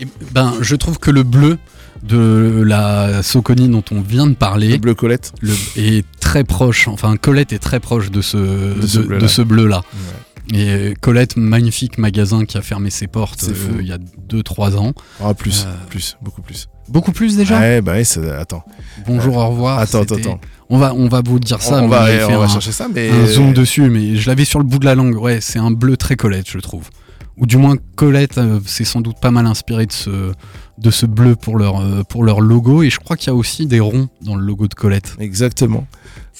Et 0.00 0.06
ben, 0.32 0.54
je 0.60 0.76
trouve 0.76 0.98
que 0.98 1.10
le 1.10 1.24
bleu 1.24 1.58
de 2.04 2.62
la 2.64 3.24
Soconi 3.24 3.68
dont 3.68 3.82
on 3.90 4.00
vient 4.00 4.28
de 4.28 4.34
parler 4.34 4.68
Le 4.68 4.76
bleu 4.76 4.94
Colette. 4.94 5.32
le- 5.40 5.54
est 5.76 6.04
très 6.20 6.44
proche. 6.44 6.86
Enfin, 6.86 7.16
Colette 7.16 7.52
est 7.52 7.58
très 7.58 7.80
proche 7.80 8.12
de 8.12 8.20
ce, 8.20 8.36
de, 8.80 8.86
ce 8.86 9.00
bleu-là. 9.00 9.20
de 9.22 9.26
ce 9.26 9.42
bleu-là. 9.42 9.78
Ouais. 9.78 10.14
Et 10.54 10.94
Colette, 11.00 11.36
magnifique 11.36 11.98
magasin 11.98 12.44
qui 12.46 12.56
a 12.56 12.62
fermé 12.62 12.88
ses 12.90 13.06
portes 13.06 13.44
euh, 13.48 13.76
il 13.80 13.86
y 13.86 13.92
a 13.92 13.98
2-3 14.30 14.76
ans. 14.76 14.92
Ah, 15.22 15.34
plus, 15.34 15.64
Euh, 15.66 15.72
plus, 15.90 16.16
beaucoup 16.22 16.40
plus. 16.42 16.68
Beaucoup 16.88 17.12
plus 17.12 17.36
déjà? 17.36 17.58
Ouais, 17.60 17.82
bah 17.82 17.92
ouais, 17.92 18.04
ça- 18.04 18.38
attends. 18.38 18.64
Bonjour, 19.06 19.36
au 19.36 19.48
revoir. 19.48 19.78
attends, 19.78 20.00
attends, 20.02 20.14
attends. 20.16 20.40
On 20.70 20.78
va, 20.78 20.94
on 20.94 21.08
va 21.08 21.20
vous 21.22 21.38
dire 21.38 21.60
ça. 21.60 21.74
on, 21.76 21.78
on 21.80 21.82
mais 21.82 21.88
va, 21.96 22.10
j'ai 22.10 22.18
fait 22.20 22.34
on 22.34 22.38
va 22.38 22.44
un- 22.44 22.48
chercher 22.48 22.72
ça, 22.72 22.88
mais. 22.92 23.10
un 23.10 23.26
zoom 23.26 23.52
dessus, 23.52 23.90
mais 23.90 24.16
je 24.16 24.26
l'avais 24.28 24.46
sur 24.46 24.58
le 24.58 24.64
bout 24.64 24.78
de 24.78 24.86
la 24.86 24.94
langue. 24.94 25.16
Ouais, 25.16 25.40
c'est 25.42 25.58
un 25.58 25.70
bleu 25.70 25.96
très 25.98 26.16
Colette, 26.16 26.48
je 26.50 26.58
trouve. 26.58 26.88
Ou 27.36 27.46
du 27.46 27.56
moins, 27.58 27.76
Colette 27.94 28.38
euh, 28.38 28.58
s'est 28.66 28.84
sans 28.84 29.00
doute 29.02 29.20
pas 29.20 29.30
mal 29.30 29.44
inspiré 29.46 29.84
de 29.86 29.92
ce, 29.92 30.32
de 30.78 30.90
ce 30.90 31.04
bleu 31.06 31.36
pour 31.36 31.56
leur, 31.58 31.80
euh, 31.80 32.02
pour 32.04 32.24
leur 32.24 32.40
logo. 32.40 32.82
Et 32.82 32.88
je 32.90 32.98
crois 32.98 33.16
qu'il 33.16 33.28
y 33.28 33.30
a 33.30 33.34
aussi 33.34 33.66
des 33.66 33.80
ronds 33.80 34.08
dans 34.22 34.34
le 34.34 34.42
logo 34.44 34.66
de 34.66 34.74
Colette. 34.74 35.14
Exactement. 35.20 35.86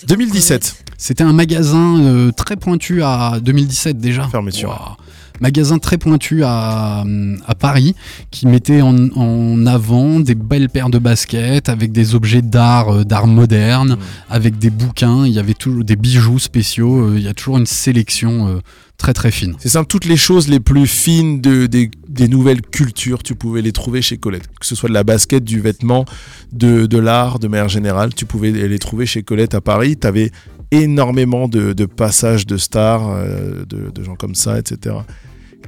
2017. 0.08 0.84
C'était 1.00 1.22
un 1.24 1.32
magasin 1.32 2.00
euh, 2.02 2.32
très 2.32 2.56
pointu 2.56 3.02
à 3.02 3.38
2017 3.40 3.98
déjà. 3.98 4.26
Fermeture. 4.28 4.96
Magasin 5.40 5.78
très 5.78 5.98
pointu 5.98 6.42
à, 6.42 7.04
à 7.46 7.54
Paris 7.54 7.94
qui 8.32 8.48
mettait 8.48 8.80
en, 8.82 9.08
en 9.16 9.66
avant 9.66 10.18
des 10.18 10.34
belles 10.34 10.68
paires 10.68 10.90
de 10.90 10.98
baskets 10.98 11.68
avec 11.68 11.92
des 11.92 12.16
objets 12.16 12.42
d'art, 12.42 12.88
euh, 12.92 13.04
d'art 13.04 13.28
moderne, 13.28 13.92
Mm. 13.92 13.98
avec 14.30 14.58
des 14.58 14.70
bouquins. 14.70 15.24
Il 15.24 15.32
y 15.32 15.38
avait 15.38 15.54
toujours 15.54 15.84
des 15.84 15.94
bijoux 15.94 16.40
spéciaux. 16.40 17.10
euh, 17.10 17.14
il 17.16 17.22
y 17.22 17.28
a 17.28 17.34
toujours 17.34 17.58
une 17.58 17.66
sélection 17.66 18.60
très 18.96 19.14
très 19.14 19.30
fine. 19.30 19.54
C'est 19.60 19.68
simple, 19.68 19.86
toutes 19.86 20.06
les 20.06 20.16
choses 20.16 20.48
les 20.48 20.58
plus 20.58 20.88
fines 20.88 21.40
de, 21.40 21.66
des, 21.66 21.88
des 22.08 22.26
nouvelles 22.26 22.60
cultures, 22.62 23.22
tu 23.22 23.36
pouvais 23.36 23.62
les 23.62 23.70
trouver 23.70 24.02
chez 24.02 24.16
Colette. 24.18 24.48
Que 24.60 24.66
ce 24.66 24.74
soit 24.74 24.88
de 24.88 24.94
la 24.94 25.04
basket, 25.04 25.44
du 25.44 25.60
vêtement, 25.60 26.04
de, 26.52 26.86
de 26.86 26.98
l'art, 26.98 27.38
de 27.38 27.46
manière 27.46 27.68
générale, 27.68 28.12
tu 28.12 28.24
pouvais 28.26 28.50
les 28.50 28.78
trouver 28.80 29.06
chez 29.06 29.22
Colette 29.22 29.54
à 29.54 29.60
Paris. 29.60 29.96
Tu 29.96 30.04
avais 30.08 30.32
énormément 30.70 31.48
de, 31.48 31.72
passages 31.86 32.46
de 32.46 32.56
stars, 32.56 33.08
euh, 33.08 33.64
de, 33.66 34.02
gens 34.02 34.16
comme 34.16 34.34
ça, 34.34 34.58
etc. 34.58 34.96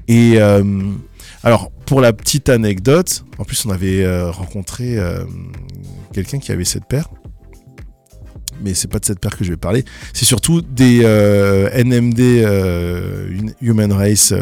Et 0.09 0.35
euh, 0.37 0.63
alors, 1.43 1.71
pour 1.87 2.01
la 2.01 2.13
petite 2.13 2.49
anecdote, 2.49 3.25
en 3.39 3.45
plus, 3.45 3.65
on 3.67 3.71
avait 3.71 4.05
euh, 4.05 4.31
rencontré 4.31 4.99
quelqu'un 6.13 6.39
qui 6.39 6.53
avait 6.53 6.65
cette 6.65 6.85
paire. 6.87 7.09
Mais 8.63 8.75
c'est 8.75 8.89
pas 8.89 8.99
de 8.99 9.07
cette 9.07 9.21
paire 9.21 9.35
que 9.39 9.43
je 9.43 9.53
vais 9.53 9.57
parler. 9.57 9.87
C'est 10.13 10.27
surtout 10.27 10.61
des 10.61 10.99
NMD 10.99 12.21
Hun- 12.21 13.55
Human 13.63 13.91
Race, 13.91 14.35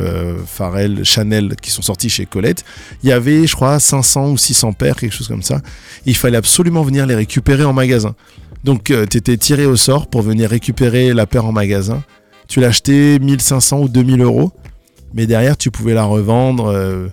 Pharrell, 0.45 1.05
Chanel 1.05 1.55
qui 1.63 1.71
sont 1.71 1.83
sortis 1.83 2.11
chez 2.11 2.27
Colette. 2.27 2.65
Il 3.05 3.09
y 3.11 3.13
avait, 3.13 3.47
je 3.47 3.55
crois, 3.55 3.79
500 3.79 4.33
ou 4.33 4.37
600 4.37 4.73
paires, 4.73 4.97
quelque 4.97 5.15
chose 5.15 5.29
comme 5.29 5.43
ça. 5.45 5.61
Il 6.05 6.17
fallait 6.17 6.37
absolument 6.37 6.83
venir 6.83 7.07
les 7.07 7.15
récupérer 7.15 7.63
en 7.63 7.73
magasin. 7.73 8.17
Donc, 8.65 8.85
tu 8.85 9.17
étais 9.17 9.37
tiré 9.37 9.67
au 9.67 9.77
sort 9.77 10.09
pour 10.09 10.23
venir 10.23 10.51
récupérer 10.51 11.15
la 11.15 11.27
paire 11.27 11.47
en 11.47 11.53
magasin. 11.53 12.03
Tu 12.49 12.61
l'achetais 12.61 13.19
1500 13.19 13.81
ou 13.83 13.89
2000 13.89 14.21
euros. 14.23 14.53
Mais 15.15 15.27
derrière, 15.27 15.57
tu 15.57 15.71
pouvais 15.71 15.95
la 15.95 16.05
revendre, 16.05 16.67
euh, 16.67 17.09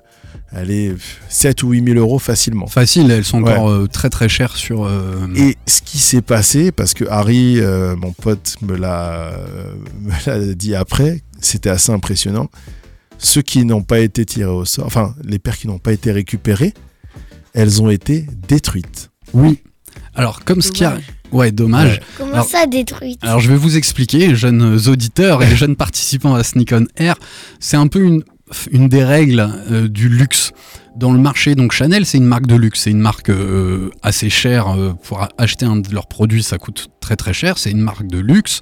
allez, 0.52 0.94
7 1.30 1.64
ou 1.64 1.70
8000 1.72 1.98
euros 1.98 2.20
facilement. 2.20 2.68
Facile, 2.68 3.10
elles 3.10 3.24
sont 3.24 3.42
encore 3.42 3.70
euh, 3.70 3.88
très 3.88 4.10
très 4.10 4.28
chères 4.28 4.56
sur. 4.58 4.84
euh, 4.86 5.28
Et 5.36 5.56
ce 5.66 5.82
qui 5.82 5.98
s'est 5.98 6.22
passé, 6.22 6.72
parce 6.74 6.94
que 6.94 7.06
Harry, 7.10 7.60
euh, 7.62 7.96
mon 7.96 8.12
pote, 8.12 8.56
me 8.62 8.76
l'a 8.76 9.30
euh, 9.34 9.74
me 10.02 10.12
l'a 10.26 10.54
dit 10.56 10.76
après, 10.76 11.22
c'était 11.40 11.70
assez 11.70 11.92
impressionnant. 11.92 12.50
Ceux 13.18 13.42
qui 13.42 13.64
n'ont 13.64 13.84
pas 13.84 14.00
été 14.00 14.26
tirés 14.26 14.50
au 14.52 14.66
sort, 14.66 14.86
enfin, 14.86 15.16
les 15.24 15.40
paires 15.40 15.58
qui 15.58 15.68
n'ont 15.68 15.80
pas 15.80 15.94
été 15.94 16.12
récupérées, 16.12 16.74
elles 17.54 17.82
ont 17.82 17.90
été 17.90 18.26
détruites. 18.50 19.10
Oui. 19.34 19.62
Alors, 20.16 20.44
comme 20.44 20.62
ce 20.62 20.72
qui 20.74 20.84
a. 20.84 20.98
Dommage. 21.32 21.40
Ouais, 21.40 21.52
dommage. 21.52 22.00
Comment 22.18 22.34
Alors- 22.34 22.46
ça 22.46 22.66
détruite 22.68 23.20
Alors 23.22 23.40
je 23.40 23.50
vais 23.50 23.58
vous 23.58 23.78
expliquer, 23.78 24.36
jeunes 24.36 24.80
auditeurs 24.88 25.44
et 25.44 25.56
jeunes 25.56 25.76
participants 25.76 26.36
à 26.36 26.44
Sneak 26.44 26.72
on 26.74 26.86
Air, 26.98 27.16
c'est 27.60 27.78
un 27.78 27.88
peu 27.88 28.04
une, 28.04 28.24
une 28.72 28.88
des 28.90 29.04
règles 29.04 29.48
euh, 29.72 29.88
du 29.88 30.10
luxe 30.10 30.52
dans 30.96 31.12
le 31.12 31.20
marché. 31.20 31.56
Donc 31.56 31.74
Chanel, 31.74 32.06
c'est 32.06 32.18
une 32.18 32.26
marque 32.26 32.48
de 32.48 32.56
luxe, 32.56 32.82
c'est 32.82 32.92
une 32.92 33.00
marque 33.02 33.30
euh, 33.30 33.90
assez 34.02 34.30
chère. 34.30 34.70
euh, 34.70 34.94
pour 35.04 35.22
a- 35.22 35.30
acheter 35.38 35.66
un 35.66 35.76
de 35.76 35.94
leurs 35.94 36.08
produits, 36.08 36.42
ça 36.44 36.58
coûte 36.58 36.88
très 37.02 37.18
très 37.18 37.34
cher. 37.34 37.58
C'est 37.58 37.70
une 37.72 37.82
marque 37.82 38.08
de 38.08 38.18
luxe. 38.18 38.62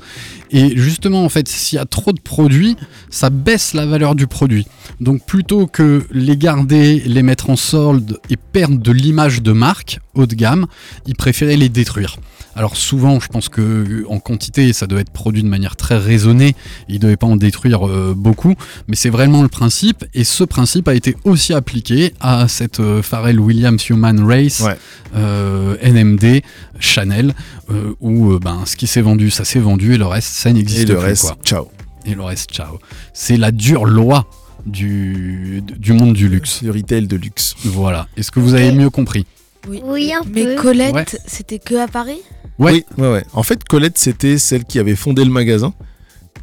Et 0.49 0.76
justement, 0.76 1.24
en 1.24 1.30
fait, 1.30 1.47
s'il 1.47 1.76
y 1.78 1.80
a 1.80 1.86
trop 1.86 2.11
de 2.11 2.20
produits, 2.20 2.76
ça 3.11 3.30
baisse 3.30 3.74
la 3.76 3.86
valeur 3.86 4.16
du 4.16 4.26
produit. 4.26 4.66
Donc 4.99 5.24
plutôt 5.28 5.68
que 5.68 6.05
les 6.11 6.36
garder, 6.36 7.01
les 7.05 7.22
mettre 7.22 7.51
en 7.51 7.55
solde 7.55 8.18
et 8.32 8.36
perdre 8.38 8.80
de 8.80 8.91
l'image 8.91 9.43
de 9.43 9.51
marque 9.51 9.99
haut 10.16 10.26
de 10.26 10.34
gamme, 10.36 10.66
ils 11.05 11.16
préféraient 11.16 11.55
les 11.57 11.70
détruire. 11.70 12.18
Alors 12.55 12.77
souvent, 12.77 13.19
je 13.19 13.27
pense 13.27 13.49
que 13.49 14.05
en 14.07 14.19
quantité, 14.19 14.73
ça 14.73 14.85
doit 14.85 14.99
être 15.01 15.09
produit 15.09 15.41
de 15.41 15.47
manière 15.47 15.75
très 15.75 15.97
raisonnée. 15.97 16.55
Ils 16.87 16.95
ne 16.95 16.99
devaient 16.99 17.17
pas 17.17 17.25
en 17.27 17.35
détruire 17.35 17.87
euh, 17.87 18.13
beaucoup, 18.15 18.53
mais 18.87 18.95
c'est 18.95 19.09
vraiment 19.09 19.41
le 19.41 19.47
principe. 19.47 20.05
Et 20.13 20.23
ce 20.23 20.43
principe 20.43 20.87
a 20.87 20.93
été 20.93 21.15
aussi 21.23 21.53
appliqué 21.53 22.13
à 22.19 22.47
cette 22.47 22.79
euh, 22.79 23.01
Pharrell 23.01 23.39
Williams 23.39 23.83
Human 23.89 24.23
Race 24.23 24.59
Ouais. 24.61 24.77
euh, 25.15 25.75
NMD 25.81 26.41
Chanel, 26.79 27.33
euh, 27.71 27.93
où 28.01 28.33
euh, 28.33 28.39
ben 28.39 28.61
ce 28.65 28.75
qui 28.75 28.85
s'est 28.87 29.01
vendu, 29.01 29.31
ça 29.31 29.45
s'est 29.45 29.59
vendu, 29.59 29.95
et 29.95 29.97
le 29.97 30.05
reste, 30.05 30.29
ça 30.33 30.49
Et 30.49 30.53
n'existe 30.53 30.87
le 30.89 30.95
plus. 30.95 31.03
reste, 31.05 31.21
quoi. 31.23 31.37
ciao. 31.43 31.67
Et 32.05 32.13
le 32.13 32.21
reste, 32.21 32.51
ciao. 32.51 32.79
C'est 33.13 33.37
la 33.37 33.51
dure 33.51 33.85
loi 33.85 34.27
du, 34.65 35.63
du 35.77 35.93
monde 35.93 36.13
du 36.13 36.27
luxe. 36.29 36.61
Du 36.63 36.69
retail 36.71 37.07
de 37.07 37.15
luxe. 37.15 37.55
Voilà. 37.65 38.07
Est-ce 38.17 38.31
que 38.31 38.39
vous 38.39 38.53
avez 38.53 38.71
mieux 38.71 38.89
compris? 38.89 39.25
Oui, 39.67 40.11
un 40.13 40.21
Mais 40.33 40.43
peu. 40.43 40.55
Colette, 40.61 40.93
Ouais. 40.93 41.05
c'était 41.25 41.59
que 41.59 41.75
à 41.75 41.87
Paris? 41.87 42.19
Ouais. 42.59 42.71
Oui, 42.73 42.85
ouais, 42.97 43.11
ouais. 43.11 43.23
En 43.33 43.43
fait, 43.43 43.63
Colette, 43.63 43.97
c'était 43.97 44.37
celle 44.37 44.65
qui 44.65 44.79
avait 44.79 44.95
fondé 44.95 45.23
le 45.25 45.31
magasin. 45.31 45.73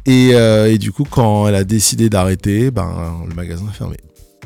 Et, 0.05 0.31
euh, 0.33 0.71
et 0.71 0.77
du 0.77 0.91
coup, 0.91 1.05
quand 1.09 1.47
elle 1.47 1.55
a 1.55 1.63
décidé 1.63 2.09
d'arrêter, 2.09 2.71
ben, 2.71 3.23
le 3.27 3.35
magasin 3.35 3.65
a 3.69 3.73
fermé. 3.73 3.97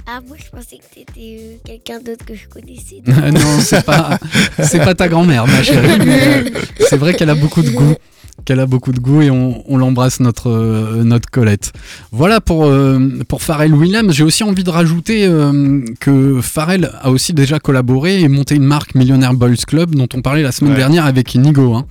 Ah, 0.08 0.20
moi 0.28 0.38
je 0.38 0.48
pensais 0.52 0.78
que 0.78 0.84
t'étais 0.94 1.40
euh, 1.42 1.56
quelqu'un 1.66 2.00
d'autre 2.00 2.24
que 2.26 2.36
je 2.36 2.48
connaissais. 2.48 3.02
non, 3.08 3.60
c'est 3.60 3.84
pas, 3.84 4.20
c'est 4.62 4.78
pas 4.78 4.94
ta 4.94 5.08
grand-mère, 5.08 5.48
ma 5.48 5.64
chérie. 5.64 5.98
euh, 6.00 6.50
c'est 6.88 6.98
vrai 6.98 7.16
qu'elle 7.16 7.32
a 7.32 7.36
beaucoup 7.36 7.64
de 7.64 7.72
goût. 7.72 7.96
Qu'elle 8.44 8.60
a 8.60 8.68
beaucoup 8.68 8.92
de 8.92 9.00
goût 9.00 9.22
et 9.22 9.32
on, 9.32 9.64
on 9.72 9.78
l'embrasse 9.78 10.20
notre, 10.20 10.52
euh, 10.52 11.04
notre 11.04 11.32
Colette. 11.32 11.72
Voilà 12.12 12.42
pour, 12.42 12.66
euh, 12.66 13.00
pour 13.28 13.42
Pharrell 13.42 13.74
Williams. 13.74 14.12
J'ai 14.14 14.24
aussi 14.24 14.44
envie 14.44 14.64
de 14.64 14.70
rajouter 14.70 15.26
euh, 15.26 15.82
que 16.00 16.42
Pharrell 16.42 16.92
a 17.02 17.10
aussi 17.10 17.34
déjà 17.34 17.60
collaboré 17.60 18.22
et 18.22 18.28
monté 18.28 18.54
une 18.56 18.66
marque 18.66 18.94
Millionaire 18.94 19.34
Boys 19.34 19.56
Club 19.66 19.96
dont 19.96 20.08
on 20.14 20.22
parlait 20.22 20.44
la 20.44 20.52
semaine 20.52 20.74
Ouais. 20.74 20.78
dernière 20.78 21.06
avec 21.06 21.34
Inigo. 21.34 21.74
hein. 21.74 21.86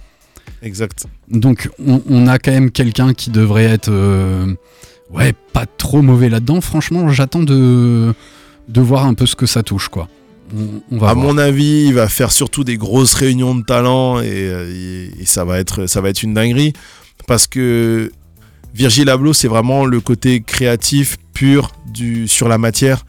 Exact. 0.63 1.07
Donc 1.29 1.71
on, 1.85 2.01
on 2.09 2.27
a 2.29 2.39
quand 2.39 2.53
même 2.53 2.71
quelqu'un 2.71 3.15
qui 3.15 3.31
devrait 3.31 3.65
être 3.65 3.91
euh, 3.91 4.47
ouais 5.13 5.33
pas 5.53 5.67
trop 5.67 6.03
mauvais 6.03 6.29
là-dedans. 6.29 6.61
Franchement, 6.61 7.09
j'attends 7.09 7.43
de, 7.43 8.15
de 8.69 8.81
voir 8.81 9.07
un 9.07 9.15
peu 9.15 9.27
ce 9.27 9.35
que 9.35 9.47
ça 9.47 9.63
touche 9.65 9.89
quoi. 9.89 10.09
On, 10.55 10.83
on 10.93 10.99
va 10.99 11.11
à 11.11 11.15
voir. 11.15 11.27
mon 11.27 11.39
avis, 11.39 11.87
il 11.87 11.95
va 11.95 12.09
faire 12.09 12.31
surtout 12.33 12.65
des 12.65 12.77
grosses 12.77 13.15
réunions 13.15 13.55
de 13.55 13.63
talents 13.65 14.21
et, 14.21 14.27
euh, 14.31 14.71
et- 15.17 15.23
et 15.23 15.27
ça, 15.27 15.45
va 15.45 15.59
être, 15.59 15.87
ça 15.87 16.01
va 16.01 16.11
être 16.11 16.23
une 16.23 16.35
dinguerie. 16.35 16.73
Parce 17.27 17.47
que 17.47 18.13
Virgil 18.75 19.09
Abloh, 19.09 19.33
c'est 19.33 19.49
vraiment 19.49 19.85
le 19.87 20.01
côté 20.01 20.41
créatif 20.43 21.17
pur 21.33 21.73
du, 21.93 22.29
sur 22.29 22.49
la 22.49 22.59
matière. 22.59 23.05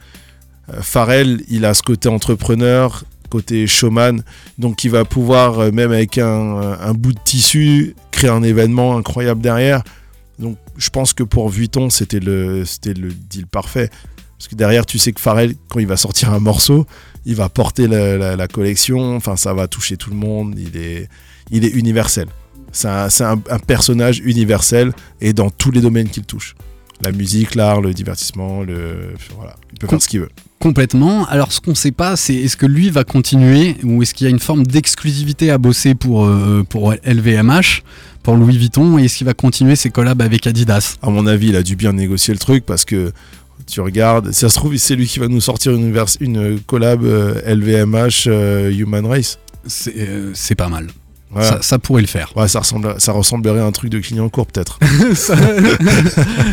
Euh, 0.72 0.80
Pharrell, 0.82 1.42
il 1.48 1.64
a 1.64 1.74
ce 1.74 1.82
côté 1.82 2.08
entrepreneur, 2.08 3.04
côté 3.30 3.66
showman. 3.66 4.22
Donc 4.58 4.84
il 4.84 4.90
va 4.90 5.04
pouvoir, 5.04 5.58
euh, 5.60 5.70
même 5.72 5.92
avec 5.92 6.18
un, 6.18 6.76
un 6.80 6.94
bout 6.94 7.12
de 7.12 7.18
tissu, 7.24 7.94
créer 8.10 8.30
un 8.30 8.42
événement 8.42 8.96
incroyable 8.96 9.40
derrière. 9.42 9.82
Donc 10.38 10.56
je 10.76 10.90
pense 10.90 11.12
que 11.12 11.22
pour 11.22 11.48
Vuitton, 11.48 11.90
c'était 11.90 12.20
le, 12.20 12.64
c'était 12.64 12.94
le 12.94 13.08
deal 13.12 13.46
parfait. 13.46 13.90
Parce 14.38 14.48
que 14.48 14.54
derrière, 14.54 14.84
tu 14.84 14.98
sais 14.98 15.12
que 15.12 15.20
Pharrell, 15.20 15.54
quand 15.68 15.78
il 15.80 15.86
va 15.86 15.96
sortir 15.96 16.32
un 16.32 16.40
morceau, 16.40 16.86
il 17.26 17.34
va 17.36 17.48
porter 17.50 17.86
la, 17.88 18.16
la- 18.16 18.36
la 18.36 18.48
collection, 18.48 19.14
enfin 19.16 19.36
ça 19.36 19.52
va 19.52 19.66
toucher 19.68 19.96
tout 19.98 20.08
le 20.10 20.16
monde, 20.16 20.54
il 20.58 20.80
est, 20.80 21.08
il 21.50 21.64
est 21.66 21.70
universel. 21.74 22.28
C'est 22.72 22.88
un, 22.88 23.08
c'est 23.10 23.24
un- 23.24 23.40
un 23.50 23.58
personnage 23.58 24.20
universel 24.24 24.92
et 25.20 25.32
dans 25.34 25.50
tous 25.50 25.70
les 25.70 25.80
domaines 25.82 26.08
qu'il 26.08 26.24
touche. 26.24 26.54
La 27.04 27.12
musique, 27.12 27.54
l'art, 27.54 27.82
le 27.82 27.92
divertissement, 27.92 28.62
le 28.62 29.12
voilà, 29.36 29.54
il 29.72 29.78
peut 29.78 29.86
Com- 29.86 29.98
faire 29.98 30.02
ce 30.02 30.08
qu'il 30.08 30.20
veut. 30.20 30.30
Complètement. 30.58 31.26
Alors, 31.26 31.52
ce 31.52 31.60
qu'on 31.60 31.74
sait 31.74 31.92
pas, 31.92 32.16
c'est 32.16 32.34
est-ce 32.34 32.56
que 32.56 32.64
lui 32.64 32.88
va 32.88 33.04
continuer 33.04 33.76
ou 33.84 34.02
est-ce 34.02 34.14
qu'il 34.14 34.24
y 34.24 34.28
a 34.28 34.30
une 34.30 34.40
forme 34.40 34.66
d'exclusivité 34.66 35.50
à 35.50 35.58
bosser 35.58 35.94
pour, 35.94 36.24
euh, 36.24 36.64
pour 36.66 36.94
LVMH, 37.04 37.82
pour 38.22 38.36
Louis 38.36 38.56
Vuitton, 38.56 38.98
et 38.98 39.04
est-ce 39.04 39.18
qu'il 39.18 39.26
va 39.26 39.34
continuer 39.34 39.76
ses 39.76 39.90
collabs 39.90 40.22
avec 40.22 40.46
Adidas? 40.46 40.96
À 41.02 41.10
mon 41.10 41.26
avis, 41.26 41.48
il 41.48 41.56
a 41.56 41.62
dû 41.62 41.76
bien 41.76 41.92
négocier 41.92 42.32
le 42.32 42.40
truc 42.40 42.64
parce 42.64 42.86
que 42.86 43.12
tu 43.66 43.80
regardes, 43.80 44.32
si 44.32 44.40
ça 44.40 44.48
se 44.48 44.54
trouve, 44.56 44.76
c'est 44.76 44.96
lui 44.96 45.06
qui 45.06 45.18
va 45.18 45.28
nous 45.28 45.40
sortir 45.40 45.72
une, 45.72 46.60
collab 46.66 47.04
euh, 47.04 47.40
LVMH 47.46 48.26
euh, 48.28 48.70
Human 48.70 49.04
Race. 49.06 49.38
C'est 49.66 49.94
euh, 49.98 50.32
pas 50.56 50.68
mal. 50.68 50.88
Ça, 51.40 51.58
ça 51.60 51.78
pourrait 51.78 52.02
le 52.02 52.06
faire. 52.06 52.32
Ouais, 52.36 52.48
ça, 52.48 52.60
ressemble, 52.60 52.94
ça 52.98 53.12
ressemblerait 53.12 53.60
à 53.60 53.64
un 53.64 53.72
truc 53.72 53.90
de 53.90 53.98
client 53.98 54.28
court 54.28 54.46
peut-être. 54.46 54.78
ça, 55.14 55.36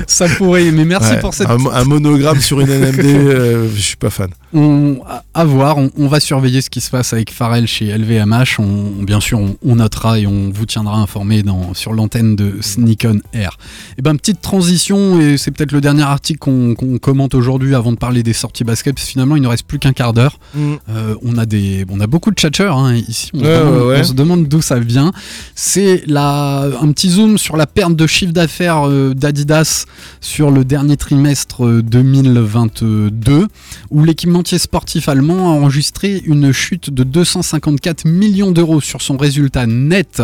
ça 0.07 0.27
pourrait, 0.27 0.71
mais 0.71 0.83
merci 0.83 1.13
Ouais, 1.13 1.19
pour 1.19 1.33
cette. 1.33 1.47
un, 1.47 1.57
un 1.65 1.83
monogramme 1.85 2.41
sur 2.41 2.59
une 2.59 2.67
NMD, 2.67 3.05
euh, 3.05 3.69
je 3.73 3.81
suis 3.81 3.95
pas 3.95 4.09
fan. 4.09 4.29
On, 4.53 5.01
à- 5.33 5.45
voir, 5.45 5.77
on, 5.77 5.89
on 5.97 6.07
va 6.07 6.19
surveiller 6.19 6.61
ce 6.61 6.69
qui 6.69 6.79
se 6.81 6.89
passe 6.89 7.13
avec 7.13 7.31
Pharrell 7.31 7.67
chez 7.67 7.95
LVMH. 7.97 8.59
On, 8.59 9.03
bien 9.03 9.19
sûr, 9.19 9.39
on, 9.39 9.55
on 9.65 9.75
notera 9.77 10.19
et 10.19 10.27
on 10.27 10.51
vous 10.53 10.65
tiendra 10.65 10.97
informé 10.97 11.43
dans, 11.43 11.73
sur 11.73 11.93
l'antenne 11.93 12.35
de 12.35 12.57
Sneak 12.61 13.05
On 13.09 13.19
Air. 13.37 13.57
Et 13.97 14.01
ben, 14.01 14.15
petite 14.15 14.41
transition, 14.41 15.19
et 15.19 15.37
c'est 15.37 15.51
peut-être 15.51 15.71
le 15.71 15.81
dernier 15.81 16.03
article 16.03 16.39
qu'on 16.39 16.75
commente 16.99 17.35
aujourd'hui 17.35 17.75
avant 17.75 17.91
de 17.91 17.97
parler 17.97 18.23
des 18.23 18.33
sorties 18.33 18.63
basket, 18.63 18.95
parce 18.95 19.05
que 19.05 19.11
finalement, 19.11 19.35
il 19.35 19.41
ne 19.41 19.47
reste 19.47 19.65
plus 19.65 19.79
qu'un 19.79 19.93
quart 19.93 20.13
d'heure. 20.13 20.39
Euh, 20.55 21.15
on, 21.23 21.37
a 21.37 21.45
des, 21.45 21.85
on 21.89 21.99
a 21.99 22.07
beaucoup 22.07 22.31
de 22.31 22.35
tchatcheurs 22.35 22.77
hein, 22.77 22.95
ici. 22.95 23.31
On, 23.33 23.39
demande, 23.39 23.87
ouais, 23.87 23.99
on 23.99 24.03
se 24.03 24.13
demande 24.13 24.47
d'où 24.47 24.61
ça 24.61 24.79
vient. 24.79 25.11
C'est 25.55 26.03
un 26.15 26.91
petit 26.91 27.09
zoom 27.09 27.37
sur 27.37 27.57
la 27.57 27.67
perte 27.67 27.95
de 27.95 28.07
chiffre 28.07 28.33
d'affaires 28.33 28.87
euh, 28.87 29.13
d'Adidas 29.13 29.85
sur 30.21 30.51
le 30.51 30.63
dernier 30.63 30.97
trimestre 30.97 31.65
euh, 31.65 31.81
2022, 31.81 33.47
où 33.91 34.03
l'équipementier 34.43 34.57
sportif 34.57 35.07
allemand 35.07 35.53
a 35.53 35.55
enregistré 35.55 36.21
une 36.25 36.51
chute 36.51 36.89
de 36.89 37.05
254 37.05 38.03
millions 38.03 38.51
d'euros 38.51 38.81
sur 38.81 39.01
son 39.01 39.15
résultat 39.15 39.67
net 39.67 40.21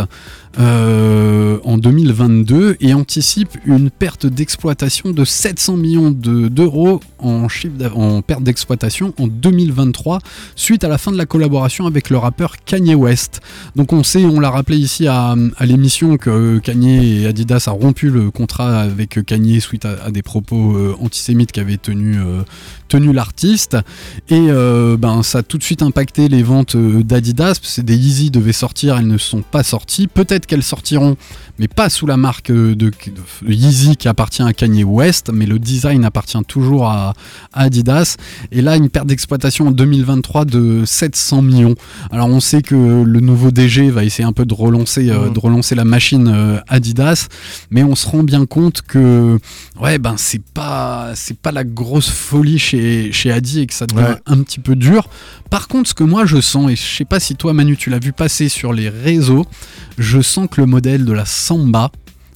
euh, 0.57 1.59
en 1.63 1.77
2022 1.77 2.77
et 2.79 2.93
anticipe 2.95 3.57
une 3.65 3.91
perte 3.91 4.25
d'exploitation 4.25 5.11
de 5.11 5.23
700 5.23 5.77
millions 5.77 6.09
de- 6.09 6.47
d'euros 6.47 7.01
en, 7.19 7.47
perte 8.25 8.41
d'exploitation 8.41 9.13
en 9.19 9.27
2023 9.27 10.19
suite 10.55 10.83
à 10.83 10.87
la 10.87 10.97
fin 10.97 11.11
de 11.11 11.17
la 11.17 11.27
collaboration 11.27 11.85
avec 11.85 12.09
le 12.09 12.17
rappeur 12.17 12.55
Kanye 12.65 12.95
West. 12.95 13.41
Donc 13.75 13.93
on 13.93 14.03
sait, 14.03 14.25
on 14.25 14.39
l'a 14.39 14.49
rappelé 14.49 14.77
ici 14.77 15.07
à, 15.07 15.35
l'émission 15.61 16.17
que 16.17 16.57
Kanye 16.59 17.21
et 17.21 17.27
Adidas 17.27 17.65
a 17.67 17.71
rompu 17.71 18.09
le 18.09 18.31
contrat 18.31 18.79
avec 18.81 19.23
Kanye 19.25 19.61
suite 19.61 19.85
à, 19.85 20.09
des 20.09 20.23
propos 20.23 20.75
euh, 20.75 20.95
antisémites 20.99 21.51
qu'avait 21.51 21.77
tenu, 21.77 22.17
euh, 22.19 22.41
tenu 22.87 23.13
l'artiste. 23.13 23.77
Et 24.29 24.47
ben, 24.97 25.21
ça 25.21 25.39
a 25.39 25.43
tout 25.43 25.57
de 25.57 25.63
suite 25.63 25.83
impacté 25.83 26.27
les 26.27 26.41
ventes 26.41 26.75
d'Adidas. 26.75 27.59
que 27.59 27.81
Des 27.81 27.95
Yeezy 27.95 28.31
devaient 28.31 28.51
sortir, 28.51 28.97
elles 28.97 29.07
ne 29.07 29.17
sont 29.17 29.41
pas 29.41 29.63
sorties. 29.63 30.07
Peut-être 30.07 30.38
qu'elles 30.45 30.63
sortiront, 30.63 31.17
mais 31.59 31.67
pas 31.67 31.89
sous 31.89 32.05
la 32.07 32.17
marque 32.17 32.49
euh, 32.49 32.73
de, 32.75 32.89
de 32.89 33.51
Yeezy 33.53 33.95
qui 33.97 34.07
appartient 34.07 34.41
à 34.41 34.53
Kanye 34.53 34.83
West, 34.83 35.29
mais 35.33 35.45
le 35.45 35.59
design 35.59 36.05
appartient 36.05 36.37
toujours 36.47 36.87
à, 36.87 37.13
à 37.53 37.63
Adidas. 37.63 38.15
Et 38.51 38.61
là, 38.61 38.75
une 38.77 38.89
perte 38.89 39.07
d'exploitation 39.07 39.67
en 39.67 39.71
2023 39.71 40.45
de 40.45 40.83
700 40.85 41.41
millions. 41.41 41.75
Alors 42.11 42.27
on 42.29 42.39
sait 42.39 42.61
que 42.61 42.75
le 43.03 43.19
nouveau 43.19 43.51
DG 43.51 43.89
va 43.91 44.03
essayer 44.03 44.23
un 44.27 44.33
peu 44.33 44.45
de 44.45 44.53
relancer, 44.53 45.09
euh, 45.09 45.27
Mhm. 45.27 45.33
de 45.33 45.39
relancer 45.39 45.75
la 45.75 45.83
machine 45.85 46.27
euh, 46.33 46.59
Adidas, 46.67 47.27
mais 47.71 47.83
on 47.83 47.95
se 47.95 48.07
rend 48.07 48.23
bien 48.23 48.45
compte 48.45 48.81
que 48.81 49.37
ouais 49.81 49.97
ben 49.99 50.15
c'est 50.17 50.41
pas 50.41 51.11
c'est 51.15 51.37
pas 51.37 51.51
la 51.51 51.63
grosse 51.63 52.09
folie 52.09 52.57
chez 52.59 53.11
chez 53.11 53.31
Adi 53.31 53.61
et 53.61 53.67
que 53.67 53.73
ça 53.73 53.85
devient 53.85 53.99
Ouais. 53.99 54.15
un 54.27 54.41
petit 54.43 54.59
peu 54.59 54.75
dur. 54.75 55.09
Par 55.49 55.67
contre, 55.67 55.89
ce 55.89 55.93
que 55.93 56.03
moi 56.03 56.25
je 56.25 56.39
sens 56.41 56.71
et 56.71 56.75
je 56.75 56.81
sais 56.97 57.05
pas 57.05 57.19
si 57.19 57.35
toi 57.35 57.53
Manu 57.53 57.75
tu 57.75 57.89
l'as 57.89 57.99
vu 57.99 58.13
passer 58.13 58.49
sur 58.49 58.71
les 58.71 58.87
réseaux, 58.89 59.45
je 59.97 60.21
sens 60.21 60.47
que 60.49 60.61
le 60.61 60.67
modèle 60.67 61.03
de 61.05 61.11
la 61.13 61.25
Samba 61.49 61.91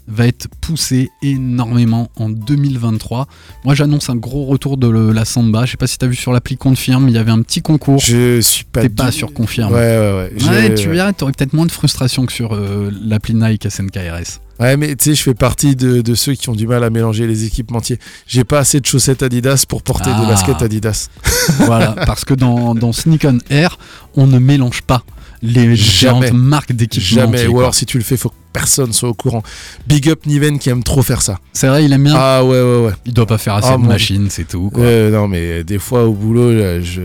va 0.07 0.25
être 0.27 0.47
poussé 0.59 1.11
énormément 1.21 2.09
en 2.15 2.29
2023. 2.29 3.27
Moi 3.63 3.75
j'annonce 3.75 4.09
un 4.09 4.15
gros 4.15 4.45
retour 4.45 4.75
de 4.77 4.87
le- 4.87 5.11
la 5.11 5.23
Samba. 5.23 5.65
Je 5.65 5.71
sais 5.71 5.77
pas 5.77 5.85
si 5.85 5.99
tu 5.99 6.05
as 6.05 6.07
vu 6.07 6.15
sur 6.15 6.33
l'appli 6.33 6.57
Confirme, 6.57 7.07
il 7.09 7.13
y 7.13 7.17
avait 7.19 7.29
un 7.31 7.43
petit 7.43 7.61
concours. 7.61 7.99
Je 7.99 8.41
suis 8.41 8.63
pas. 8.65 8.81
T'es 8.81 8.89
pas 8.89 9.11
sur 9.11 9.31
Confirme. 9.35 9.71
Ouais, 9.71 9.79
ouais, 9.79 10.29
ouais. 10.49 10.73
Tu 10.75 10.89
verras, 10.89 11.13
t'aurais 11.13 11.31
peut-être 11.31 11.53
moins 11.53 11.67
de 11.67 11.71
frustration 11.71 12.25
que 12.25 12.33
sur 12.33 12.53
euh, 12.55 12.89
l'appli 13.03 13.35
Nike 13.35 13.69
SNKRS. 13.69 14.39
Ouais, 14.59 14.77
mais 14.77 14.95
tu 14.95 15.03
sais, 15.11 15.15
je 15.15 15.21
fais 15.21 15.35
partie 15.35 15.75
de, 15.75 16.01
de 16.01 16.15
ceux 16.15 16.33
qui 16.33 16.49
ont 16.49 16.55
du 16.55 16.65
mal 16.65 16.83
à 16.83 16.89
mélanger 16.89 17.27
les 17.27 17.45
équipementiers. 17.45 17.99
J'ai 18.25 18.43
pas 18.43 18.57
assez 18.59 18.79
de 18.79 18.85
chaussettes 18.87 19.21
Adidas 19.21 19.65
pour 19.69 19.83
porter 19.83 20.09
Ah. 20.11 20.19
des 20.21 20.25
baskets 20.25 20.61
Adidas. 20.63 21.09
voilà, 21.59 21.91
parce 22.07 22.25
que 22.25 22.33
dans, 22.33 22.73
dans 22.73 22.93
Sneak 22.93 23.25
On 23.25 23.37
Air, 23.51 23.77
on 24.15 24.25
ne 24.25 24.39
mélange 24.39 24.81
pas 24.81 25.03
les 25.43 25.75
Jamais. 25.75 26.27
géantes 26.27 26.33
marques 26.33 26.73
d'équipements. 26.73 27.21
Jamais. 27.21 27.47
Ou 27.47 27.59
alors, 27.59 27.75
si 27.75 27.85
tu 27.85 27.97
le 27.99 28.03
fais, 28.03 28.17
faut 28.17 28.29
que 28.29 28.35
personne 28.53 28.93
soit 28.93 29.09
au 29.09 29.13
courant. 29.13 29.43
Big 29.87 30.07
up 30.09 30.25
Niven 30.25 30.59
qui 30.59 30.69
aime 30.69 30.83
trop 30.83 31.01
faire 31.01 31.21
ça. 31.21 31.39
C'est 31.51 31.67
vrai, 31.67 31.83
il 31.83 31.91
aime 31.91 32.03
bien. 32.03 32.15
Ah 32.17 32.43
ouais, 32.45 32.61
ouais, 32.61 32.85
ouais. 32.85 32.91
Il 33.05 33.13
doit 33.13 33.25
pas 33.25 33.37
faire 33.37 33.55
assez 33.55 33.69
Ah, 33.71 33.77
de 33.77 33.83
machines, 33.85 34.27
c'est 34.29 34.47
tout. 34.47 34.69
quoi. 34.73 34.83
Ouais, 34.83 35.09
non, 35.09 35.27
mais 35.27 35.63
des 35.63 35.79
fois 35.79 36.05
au 36.05 36.13
boulot, 36.13 36.53
là, 36.53 36.79
je. 36.79 37.01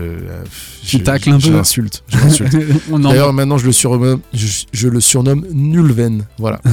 Tu 0.85 0.97
je- 0.97 1.03
tacles 1.03 1.29
un 1.31 1.39
je 1.39 1.47
peu. 1.47 1.51
Je 1.51 1.57
l'insulte. 1.57 2.03
D'ailleurs, 3.03 3.33
maintenant, 3.33 3.57
je 3.57 3.65
le 3.65 3.71
surnomme, 3.71 4.21
je, 4.33 4.47
je 4.71 4.87
le 4.87 5.01
surnomme 5.01 5.45
Nulven. 5.51 6.23
Voilà. 6.37 6.59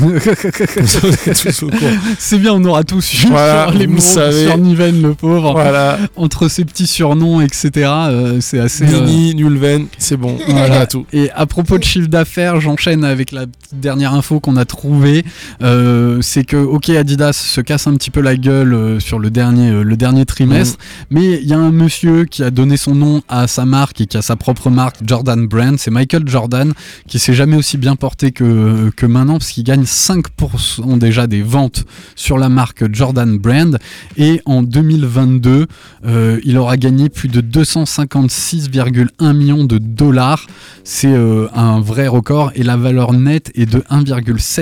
C'est 2.18 2.38
bien, 2.38 2.52
on 2.54 2.64
aura 2.64 2.84
tous 2.84 3.24
Voilà, 3.28 3.70
les 3.72 3.86
mots 3.86 4.00
sur 4.00 4.58
Niven, 4.58 5.02
le 5.02 5.14
pauvre. 5.14 5.52
Voilà. 5.52 5.98
Entre 6.16 6.48
ses 6.48 6.64
petits 6.64 6.86
surnoms, 6.86 7.40
etc. 7.40 7.70
euh, 7.90 8.38
c'est 8.40 8.58
assez. 8.58 8.84
euh, 8.84 9.00
Nini, 9.04 9.34
Nulven, 9.34 9.86
c'est 9.98 10.16
bon. 10.16 10.36
Voilà. 10.48 10.66
Voilà 10.66 10.86
tout. 10.86 11.06
Et 11.12 11.30
à 11.32 11.46
propos 11.46 11.78
de 11.78 11.84
chiffre 11.84 12.08
d'affaires, 12.08 12.60
j'enchaîne 12.60 13.04
avec 13.04 13.32
la 13.32 13.46
dernière 13.72 14.14
info 14.14 14.40
qu'on 14.40 14.56
a 14.56 14.64
trouvée. 14.66 15.24
Euh, 15.62 16.20
c'est 16.22 16.44
que, 16.44 16.56
ok, 16.56 16.90
Adidas 16.90 17.32
se 17.32 17.60
casse 17.60 17.86
un 17.86 17.94
petit 17.94 18.10
peu 18.10 18.20
la 18.20 18.36
gueule 18.36 18.74
euh, 18.74 19.00
sur 19.00 19.18
le 19.18 19.30
dernier, 19.30 19.70
euh, 19.70 19.82
le 19.82 19.96
dernier 19.96 20.26
trimestre, 20.26 20.78
mais 21.10 21.40
il 21.40 21.48
y 21.48 21.52
a 21.52 21.58
un 21.58 21.72
monsieur 21.72 22.24
qui 22.24 22.42
a 22.42 22.50
donné 22.50 22.76
son 22.76 22.94
nom 22.94 23.22
à 23.28 23.46
sa 23.46 23.64
marque 23.64 24.00
et 24.00 24.06
qui 24.06 24.16
a 24.16 24.22
sa 24.22 24.36
propre 24.36 24.70
marque, 24.70 24.96
Jordan 25.04 25.46
Brand. 25.46 25.78
C'est 25.78 25.90
Michael 25.90 26.28
Jordan, 26.28 26.72
qui 27.06 27.18
s'est 27.18 27.34
jamais 27.34 27.56
aussi 27.56 27.78
bien 27.78 27.96
porté 27.96 28.32
que, 28.32 28.90
que 28.96 29.06
maintenant, 29.06 29.38
parce 29.38 29.50
qu'il 29.50 29.64
gagne 29.64 29.84
5% 29.84 30.98
déjà 30.98 31.26
des 31.26 31.42
ventes 31.42 31.84
sur 32.14 32.38
la 32.38 32.48
marque 32.48 32.92
Jordan 32.92 33.38
Brand. 33.38 33.78
Et 34.16 34.40
en 34.44 34.62
2022, 34.62 35.66
euh, 36.06 36.40
il 36.44 36.58
aura 36.58 36.76
gagné 36.76 37.08
plus 37.08 37.28
de 37.28 37.40
256,1 37.40 39.32
millions 39.34 39.64
de 39.64 39.78
dollars. 39.78 40.46
C'est 40.84 41.14
un 41.14 41.80
vrai 41.80 42.06
record 42.06 42.52
et 42.54 42.62
la 42.62 42.76
valeur 42.76 43.12
nette 43.12 43.50
est 43.54 43.66
de 43.66 43.82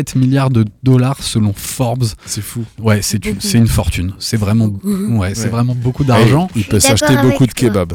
1,7 0.03 0.19
milliard 0.19 0.51
de 0.51 0.65
dollars 0.83 1.23
selon 1.23 1.53
Forbes. 1.55 2.07
C'est 2.27 2.43
fou. 2.43 2.65
Ouais, 2.81 3.01
c'est 3.03 3.25
une, 3.27 3.41
c'est 3.41 3.59
une 3.59 3.67
fortune. 3.69 4.13
C'est 4.19 4.37
vraiment, 4.37 4.71
ouais, 4.85 5.35
c'est 5.35 5.49
vraiment 5.49 5.75
beaucoup 5.75 6.05
d'argent. 6.05 6.49
Il 6.57 6.65
peut 6.65 6.81
s'acheter 6.81 7.17
beaucoup 7.23 7.47
de 7.47 7.53
kebabs. 7.53 7.95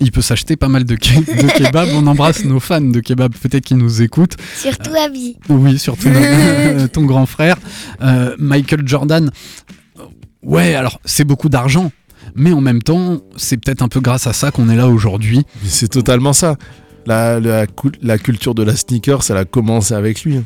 Il 0.00 0.12
peut 0.12 0.22
s'acheter 0.22 0.54
pas 0.56 0.68
mal 0.68 0.84
de, 0.84 0.94
ke- 0.94 1.24
de 1.26 1.48
kebabs. 1.58 1.88
On 1.94 2.06
embrasse 2.06 2.44
nos 2.44 2.60
fans 2.60 2.80
de 2.80 3.00
kebabs, 3.00 3.34
peut-être 3.34 3.64
qu'ils 3.64 3.78
nous 3.78 4.00
écoutent. 4.00 4.36
Surtout 4.56 4.92
Abby. 5.04 5.36
Oui, 5.48 5.76
surtout 5.78 6.08
notre- 6.08 6.86
ton 6.92 7.04
grand 7.04 7.26
frère. 7.26 7.56
Euh, 8.02 8.36
Michael 8.38 8.86
Jordan. 8.86 9.30
Ouais, 10.42 10.74
alors 10.74 11.00
c'est 11.04 11.24
beaucoup 11.24 11.48
d'argent. 11.48 11.90
Mais 12.36 12.52
en 12.52 12.60
même 12.60 12.82
temps, 12.82 13.20
c'est 13.36 13.56
peut-être 13.56 13.82
un 13.82 13.88
peu 13.88 14.00
grâce 14.00 14.26
à 14.28 14.32
ça 14.32 14.50
qu'on 14.52 14.68
est 14.68 14.76
là 14.76 14.86
aujourd'hui. 14.88 15.42
C'est 15.64 15.88
totalement 15.88 16.32
ça. 16.32 16.56
La, 17.06 17.40
la 17.40 18.18
culture 18.18 18.54
de 18.54 18.62
la 18.62 18.76
sneaker, 18.76 19.22
ça 19.22 19.36
a 19.36 19.44
commencé 19.46 19.94
avec 19.94 20.22
lui. 20.22 20.40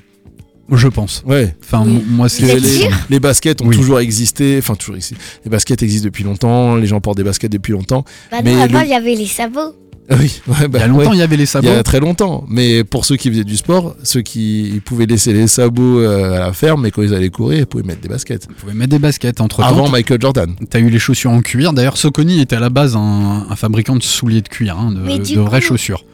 Je 0.72 0.88
pense. 0.88 1.22
Ouais. 1.26 1.54
Enfin, 1.62 1.84
moi, 1.84 2.28
c'est. 2.28 2.46
les, 2.54 2.60
sûr 2.60 2.90
les 3.10 3.20
baskets 3.20 3.60
ont 3.62 3.66
Oui. 3.66 3.76
toujours 3.76 4.00
existé. 4.00 4.56
Enfin, 4.58 4.74
toujours 4.74 4.96
existé. 4.96 5.16
Les 5.44 5.50
baskets 5.50 5.82
existent 5.82 6.06
depuis 6.06 6.24
longtemps. 6.24 6.76
Les 6.76 6.86
gens 6.86 7.00
portent 7.00 7.18
des 7.18 7.24
baskets 7.24 7.52
depuis 7.52 7.72
longtemps. 7.72 8.04
Bah 8.30 8.38
Mais 8.42 8.54
non, 8.54 8.62
avant, 8.62 8.80
le- 8.80 8.86
il 8.86 8.90
y 8.90 8.94
avait 8.94 9.14
les 9.14 9.26
sabots. 9.26 9.74
Ah 10.10 10.16
oui, 10.18 10.40
ouais, 10.48 10.66
bah, 10.68 10.78
Il 10.78 10.80
y 10.80 10.84
a 10.84 10.86
longtemps, 10.88 11.10
ouais. 11.10 11.16
il 11.16 11.18
y 11.20 11.22
avait 11.22 11.36
les 11.36 11.44
Il 11.44 11.46
sabots. 11.46 11.68
y 11.68 11.70
a 11.70 11.82
très 11.84 12.00
longtemps. 12.00 12.44
Mais 12.48 12.82
pour 12.84 13.04
ceux 13.04 13.16
qui 13.16 13.30
faisaient 13.30 13.44
du 13.44 13.56
sport, 13.56 13.94
ceux 14.02 14.20
qui 14.22 14.80
pouvaient 14.84 15.06
laisser 15.06 15.32
les 15.32 15.46
sabots 15.46 16.00
euh, 16.00 16.34
à 16.36 16.38
la 16.40 16.52
ferme, 16.52 16.82
mais 16.82 16.90
quand 16.90 17.02
ils 17.02 17.14
allaient 17.14 17.30
courir, 17.30 17.60
ils 17.60 17.66
pouvaient 17.66 17.84
mettre 17.84 18.00
des 18.00 18.08
baskets. 18.08 18.46
Vous 18.48 18.54
pouvez 18.54 18.74
mettre 18.74 18.90
des 18.90 18.98
baskets 18.98 19.40
entre 19.40 19.62
Avant. 19.62 19.88
Michael 19.88 20.20
Jordan. 20.20 20.54
T'as 20.68 20.80
eu 20.80 20.90
les 20.90 20.98
chaussures 20.98 21.30
en 21.30 21.40
cuir. 21.40 21.72
D'ailleurs, 21.72 21.96
Soconi 21.96 22.40
était 22.40 22.56
à 22.56 22.60
la 22.60 22.68
base 22.68 22.96
un, 22.96 23.46
un 23.48 23.56
fabricant 23.56 23.94
de 23.94 24.02
souliers 24.02 24.42
de 24.42 24.48
cuir, 24.48 24.76
hein, 24.76 24.90
de, 24.92 25.38
vraies 25.40 25.60
chaussures. 25.60 26.04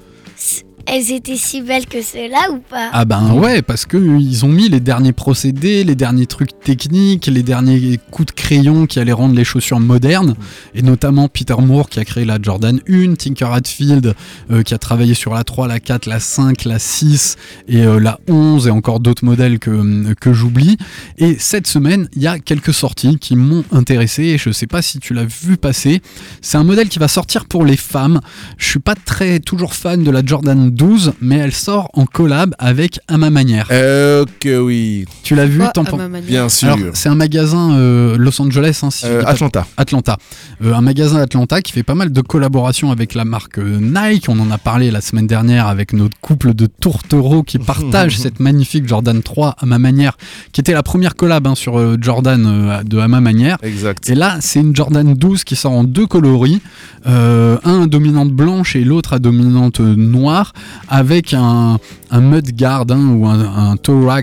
Elles 0.91 1.12
étaient 1.12 1.36
si 1.36 1.62
belles 1.62 1.86
que 1.86 2.03
ceux-là 2.03 2.51
ou 2.53 2.59
pas? 2.59 2.89
Ah 2.93 3.05
ben 3.05 3.32
ouais, 3.34 3.62
parce 3.62 3.84
que 3.84 3.97
ils 3.97 4.45
ont 4.45 4.49
mis 4.49 4.68
les 4.68 4.80
derniers 4.80 5.12
procédés, 5.12 5.84
les 5.84 5.95
derniers 5.95 6.26
trucs 6.26 6.59
techniques, 6.61 7.26
les 7.26 7.43
derniers 7.43 8.01
coups 8.11 8.26
de 8.26 8.32
crayon 8.32 8.86
qui 8.86 8.99
allaient 8.99 9.12
rendre 9.12 9.34
les 9.34 9.45
chaussures 9.45 9.80
modernes, 9.80 10.34
et 10.74 10.82
notamment 10.82 11.28
Peter 11.28 11.57
Moore 11.59 11.89
qui 11.89 12.01
a 12.01 12.05
créé 12.05 12.24
la 12.24 12.39
Jordan 12.41 12.80
1, 12.89 13.14
Tinker 13.14 13.53
Hatfield 13.53 14.14
euh, 14.51 14.62
qui 14.62 14.74
a 14.74 14.78
travaillé 14.78 15.14
sur 15.14 15.34
la 15.34 15.45
3, 15.45 15.68
la 15.68 15.80
4, 15.80 16.07
la 16.07 16.20
5, 16.20 16.64
la 16.64 16.78
6 16.78 17.36
et 17.68 17.82
euh, 17.82 17.99
la 18.01 18.18
11 18.28 18.66
et 18.66 18.70
encore 18.70 19.01
d'autres 19.01 19.24
modèles 19.24 19.59
que, 19.59 20.14
que 20.14 20.32
j'oublie. 20.32 20.76
Et 21.18 21.36
cette 21.39 21.66
semaine, 21.66 22.09
il 22.14 22.22
y 22.22 22.26
a 22.26 22.39
quelques 22.39 22.74
sorties 22.74 23.18
qui 23.18 23.36
m'ont 23.36 23.64
intéressé, 23.72 24.24
et 24.24 24.39
je 24.39 24.51
sais 24.51 24.66
pas 24.66 24.82
si 24.82 24.99
tu 24.99 25.12
l'as 25.14 25.26
vu 25.26 25.57
passer. 25.57 26.01
C'est 26.41 26.57
un 26.57 26.64
modèle 26.64 26.89
qui 26.89 26.99
va 26.99 27.09
sortir 27.09 27.45
pour 27.45 27.64
les 27.64 27.76
femmes. 27.76 28.20
Je 28.57 28.68
suis 28.68 28.78
pas 28.78 28.95
très 28.95 29.39
toujours 29.41 29.74
fan 29.74 30.03
de 30.03 30.11
la 30.11 30.24
Jordan 30.24 30.70
12, 30.79 31.12
mais 31.20 31.37
elle 31.39 31.53
sort 31.53 31.91
en 31.93 32.07
collab 32.07 32.55
avec 32.59 33.01
À 33.09 33.18
ma 33.18 33.31
manière. 33.31 33.66
Euh, 33.72 34.24
que 34.41 34.59
oui, 34.61 35.05
Tu 35.24 35.35
l'as 35.35 35.45
vu 35.47 35.61
t'en 35.74 35.83
à 35.83 35.91
pen- 35.91 35.99
ma 35.99 36.09
manière 36.09 36.29
bien 36.29 36.49
sûr. 36.49 36.76
C'est 36.95 37.09
un 37.09 37.16
magasin 37.16 37.72
euh, 37.72 38.16
Los 38.16 38.41
Angeles, 38.41 38.81
hein, 38.83 38.91
si 38.91 39.05
Euh, 39.07 39.22
Atlanta. 39.26 39.66
Atlanta. 39.76 40.16
Euh, 40.64 40.72
un 40.74 40.81
magasin 40.81 41.18
Atlanta 41.20 41.61
qui 41.62 41.72
fait 41.72 41.83
pas 41.83 41.97
mal 41.97 42.12
de 42.12 42.20
collaborations 42.20 42.91
avec 42.93 43.14
la 43.14 43.24
marque 43.24 43.59
Nike. 43.59 44.26
On 44.29 44.39
en 44.39 44.51
a 44.53 44.59
parlé 44.59 44.91
la 44.93 45.01
semaine 45.01 45.26
dernière 45.26 45.66
avec 45.66 45.93
notre 45.93 46.16
couple 46.20 46.55
de 46.55 46.66
tourtereaux 46.66 47.43
qui 47.43 47.59
partagent 47.72 48.16
cette 48.18 48.39
magnifique 48.39 48.87
Jordan 48.87 49.20
3 49.22 49.57
à 49.59 49.66
ma 49.66 49.79
manière, 49.79 50.16
qui 50.53 50.61
était 50.61 50.72
la 50.74 50.85
première 50.85 51.16
collab 51.16 51.47
hein, 51.49 51.55
sur 51.57 51.79
euh, 51.79 51.97
Jordan 52.01 52.47
euh, 52.47 52.83
de 52.85 52.99
à 52.99 53.09
ma 53.09 53.20
manière. 53.20 53.59
Exact. 53.62 54.09
Et 54.09 54.14
là, 54.14 54.37
c'est 54.41 54.61
une 54.61 54.74
Jordan 54.76 55.12
12 55.14 55.43
qui 55.45 55.57
sort 55.57 55.72
en 55.72 55.83
deux 55.85 56.07
coloris, 56.07 56.61
euh, 57.07 57.59
un 57.64 57.83
à 57.83 57.87
dominante 57.87 58.31
blanche 58.31 58.76
et 58.76 58.85
l'autre 58.85 59.12
à 59.14 59.18
dominante 59.18 59.81
noire, 59.81 60.53
avec 60.88 61.34
un, 61.34 61.78
un 62.11 62.20
mud 62.20 62.56
guard 62.56 62.86
hein, 62.90 63.09
ou 63.09 63.26
un, 63.26 63.40
un 63.40 63.76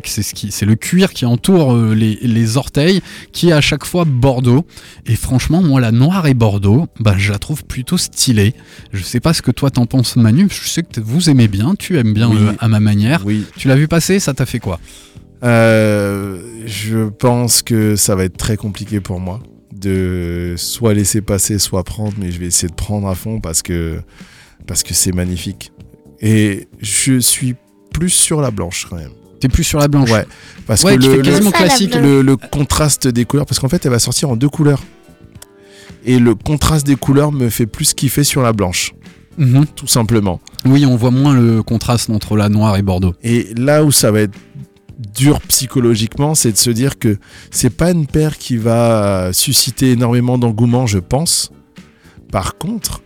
c'est 0.06 0.24
ce 0.24 0.34
qui, 0.34 0.52
c'est 0.52 0.66
le 0.66 0.76
cuir 0.76 1.12
qui 1.14 1.26
entoure 1.26 1.74
euh, 1.74 1.94
les, 1.96 2.18
les 2.22 2.58
orteils, 2.58 3.02
qui 3.32 3.50
est 3.50 3.54
à 3.54 3.62
chaque 3.62 3.86
fois 3.86 4.06
bordeaux. 4.06 4.66
Et 5.06 5.16
franchement, 5.16 5.62
moi, 5.62 5.82
la 5.82 5.92
noire 5.92 6.28
et 6.28 6.34
bordeaux, 6.34 6.88
bah, 7.00 7.16
je 7.18 7.32
la 7.32 7.40
trouve 7.40 7.66
plutôt 7.66 7.98
stylée. 7.98 8.54
Je 8.94 9.04
sais 9.04 9.20
pas 9.20 9.34
ce 9.34 9.42
que 9.42 9.52
toi 9.52 9.70
t'en 9.72 9.86
penses, 9.86 10.16
Manu. 10.16 10.48
Je 10.50 10.68
sais 10.68 10.84
que 10.84 11.00
vous 11.02 11.30
aimez 11.30 11.48
bien, 11.48 11.76
tu 11.78 11.98
aimes 11.98 12.14
bien 12.14 12.30
Oui. 12.30 12.38
euh, 12.40 12.54
à 12.60 12.68
ma 12.68 12.80
manière. 12.80 13.22
Oui. 13.26 13.46
Tu 13.58 13.68
l'as 13.68 13.76
vu 13.76 13.88
passer, 13.88 14.20
ça 14.20 14.34
t'a 14.34 14.46
fait 14.46 14.60
quoi? 14.60 14.80
Euh, 15.44 16.40
je 16.66 17.10
pense 17.10 17.62
que 17.62 17.96
ça 17.96 18.16
va 18.16 18.24
être 18.24 18.38
très 18.38 18.58
compliqué 18.58 19.00
pour 19.00 19.20
moi 19.20 19.42
de 19.80 20.56
soit 20.58 20.94
laisser 20.94 21.22
passer, 21.22 21.60
soit 21.60 21.84
prendre, 21.84 22.14
mais 22.18 22.32
je 22.32 22.40
vais 22.40 22.48
essayer 22.48 22.70
de 22.70 22.74
prendre 22.74 23.08
à 23.08 23.14
fond 23.16 23.40
parce 23.40 23.62
que 23.62 24.00
parce 24.66 24.82
que 24.84 24.94
c'est 24.94 25.12
magnifique. 25.12 25.72
Et 26.28 26.68
je 26.82 27.20
suis 27.20 27.56
plus 27.94 28.10
sur 28.10 28.42
la 28.42 28.50
blanche 28.52 28.88
quand 28.90 28.96
même. 28.98 29.12
T'es 29.40 29.48
plus 29.48 29.64
sur 29.64 29.80
la 29.80 29.88
blanche. 29.88 30.10
Ouais, 30.12 30.26
parce 30.66 30.84
Ouais, 30.84 30.98
que 30.98 31.52
classique. 31.52 31.94
le, 31.96 32.22
le 32.22 32.36
contraste 32.52 33.08
des 33.08 33.26
couleurs, 33.26 33.46
parce 33.46 33.60
qu'en 33.60 33.70
fait 33.70 33.86
elle 33.86 33.92
va 33.92 34.00
sortir 34.00 34.30
en 34.32 34.36
deux 34.36 34.50
couleurs. 34.50 34.82
Et 36.04 36.20
le 36.20 36.36
contraste 36.36 36.86
des 36.88 36.96
couleurs 36.96 37.32
me 37.32 37.50
fait 37.50 37.66
plus 37.68 37.94
kiffer 37.94 38.24
sur 38.24 38.42
la 38.42 38.54
blanche, 38.54 38.94
Mhm. 39.38 39.66
tout 39.76 39.88
simplement. 39.88 40.40
Oui, 40.66 40.86
on 40.86 40.96
voit 40.96 41.12
moins 41.12 41.34
le 41.36 41.62
contraste 41.64 42.10
entre 42.10 42.38
la 42.38 42.48
noire 42.50 42.76
et 42.78 42.82
bordeaux. 42.82 43.14
Et 43.24 43.54
là 43.56 43.84
où 43.84 43.92
ça 43.92 44.12
va 44.12 44.22
être 44.22 44.36
dur 45.16 45.42
psychologiquement, 45.42 46.34
c'est 46.36 46.52
de 46.54 46.58
se 46.58 46.70
dire 46.70 46.98
que 46.98 47.18
c'est 47.52 47.70
pas 47.76 47.92
une 47.92 48.08
paire 48.08 48.38
qui 48.38 48.56
va 48.58 49.32
susciter 49.34 49.92
énormément 49.92 50.38
d'engouement, 50.38 50.88
je 50.88 51.00
pense. 51.00 51.52
Par 52.32 52.58
contre, 52.58 53.02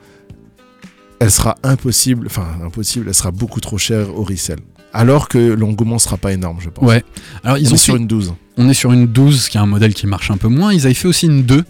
elle 1.19 1.31
sera 1.31 1.55
impossible, 1.63 2.27
enfin 2.27 2.45
impossible, 2.63 3.05
elle 3.07 3.13
sera 3.13 3.31
beaucoup 3.31 3.59
trop 3.59 3.77
chère 3.77 4.15
au 4.17 4.23
resell. 4.23 4.59
Alors 4.93 5.27
que 5.27 5.37
l'engouement 5.37 5.99
sera 5.99 6.17
pas 6.17 6.31
énorme, 6.33 6.57
je 6.61 6.69
pense. 6.69 6.87
Ouais. 6.87 7.03
Alors 7.43 7.57
ils 7.57 7.67
On 7.67 7.71
ont 7.71 7.75
est 7.75 7.77
sur 7.77 7.93
fait- 7.93 7.99
une 7.99 8.07
12. 8.07 8.33
on 8.57 8.69
est 8.69 8.73
sur 8.73 8.91
une 8.91 9.05
12 9.05 9.47
qui 9.49 9.57
est 9.57 9.61
un 9.61 9.65
modèle 9.65 9.93
qui 9.93 10.07
marche 10.07 10.31
un 10.31 10.37
peu 10.37 10.47
moins. 10.47 10.73
Ils 10.73 10.85
avaient 10.85 10.93
fait 10.95 11.07
aussi 11.07 11.25
une 11.27 11.43
2. 11.43 11.63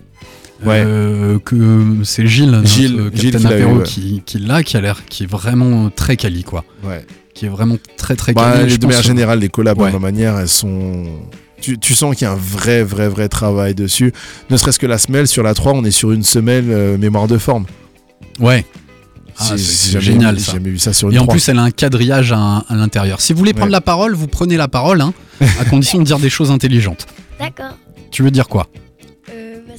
Ouais. 0.65 0.83
euh, 0.85 1.39
que 1.39 1.95
c'est 2.03 2.27
Gilles, 2.27 2.51
notre 2.51 2.67
Gilles- 2.67 2.99
euh, 2.99 3.09
Gilles 3.13 3.31
Captain 3.31 3.47
qui 3.47 3.53
l'a 3.55 3.59
eu, 3.61 3.65
ouais. 3.77 3.83
qui, 3.83 4.21
qui 4.25 4.39
l'a, 4.39 4.61
qui 4.61 4.75
a 4.75 4.81
l'air, 4.81 5.05
qui 5.05 5.23
est 5.23 5.25
vraiment 5.25 5.89
très 5.89 6.17
quali, 6.17 6.43
quoi. 6.43 6.65
Ouais. 6.83 7.05
Qui 7.33 7.45
est 7.45 7.49
vraiment 7.49 7.77
très 7.95 8.17
très 8.17 8.33
Bah, 8.33 8.51
quali. 8.57 8.77
de 8.77 8.85
manière 8.85 9.01
générale, 9.01 9.39
les 9.39 9.47
collabs, 9.47 9.79
Ouais. 9.79 9.87
de 9.87 9.93
ma 9.93 9.99
manière, 9.99 10.37
elles 10.37 10.49
sont. 10.49 11.05
Tu, 11.61 11.77
tu 11.79 11.93
sens 11.93 12.13
qu'il 12.13 12.25
y 12.25 12.27
a 12.29 12.33
un 12.33 12.37
vrai, 12.37 12.83
vrai, 12.83 13.07
vrai 13.07 13.29
travail 13.29 13.73
dessus. 13.73 14.11
Ne 14.49 14.57
serait-ce 14.57 14.79
que 14.79 14.85
la 14.85 14.97
semelle 14.97 15.27
sur 15.27 15.43
la 15.43 15.53
3, 15.53 15.71
on 15.73 15.85
est 15.85 15.91
sur 15.91 16.11
une 16.11 16.23
semelle 16.23 16.65
euh, 16.71 16.97
mémoire 16.97 17.27
de 17.27 17.37
forme. 17.37 17.65
Ouais. 18.41 18.65
Ah, 19.39 19.57
c'est- 19.57 19.99
génial, 20.01 20.35
vu- 20.35 20.41
ça. 20.41 20.51
J'ai 20.51 20.57
jamais 20.57 20.69
vu 20.71 20.79
ça 20.79 20.93
sur 20.93 21.09
une 21.09 21.15
Et 21.15 21.19
en 21.19 21.23
3. 21.23 21.33
plus, 21.33 21.49
elle 21.49 21.59
a 21.59 21.63
un 21.63 21.71
quadrillage 21.71 22.31
à, 22.31 22.63
à 22.67 22.75
l'intérieur. 22.75 23.21
Si 23.21 23.33
vous 23.33 23.39
voulez 23.39 23.53
prendre 23.53 23.67
Ouais. 23.67 23.71
la 23.71 23.81
parole, 23.81 24.13
vous 24.13 24.27
prenez 24.27 24.57
la 24.57 24.67
parole, 24.67 25.01
hein, 25.01 25.13
à 25.59 25.65
condition 25.65 25.99
de 25.99 26.03
dire 26.03 26.19
des 26.19 26.29
choses 26.29 26.51
intelligentes. 26.51 27.07
D'accord. 27.39 27.77
Tu 28.11 28.23
veux 28.23 28.31
dire 28.31 28.47
quoi? 28.47 28.67
Euh, 29.31 29.55
bah, 29.67 29.73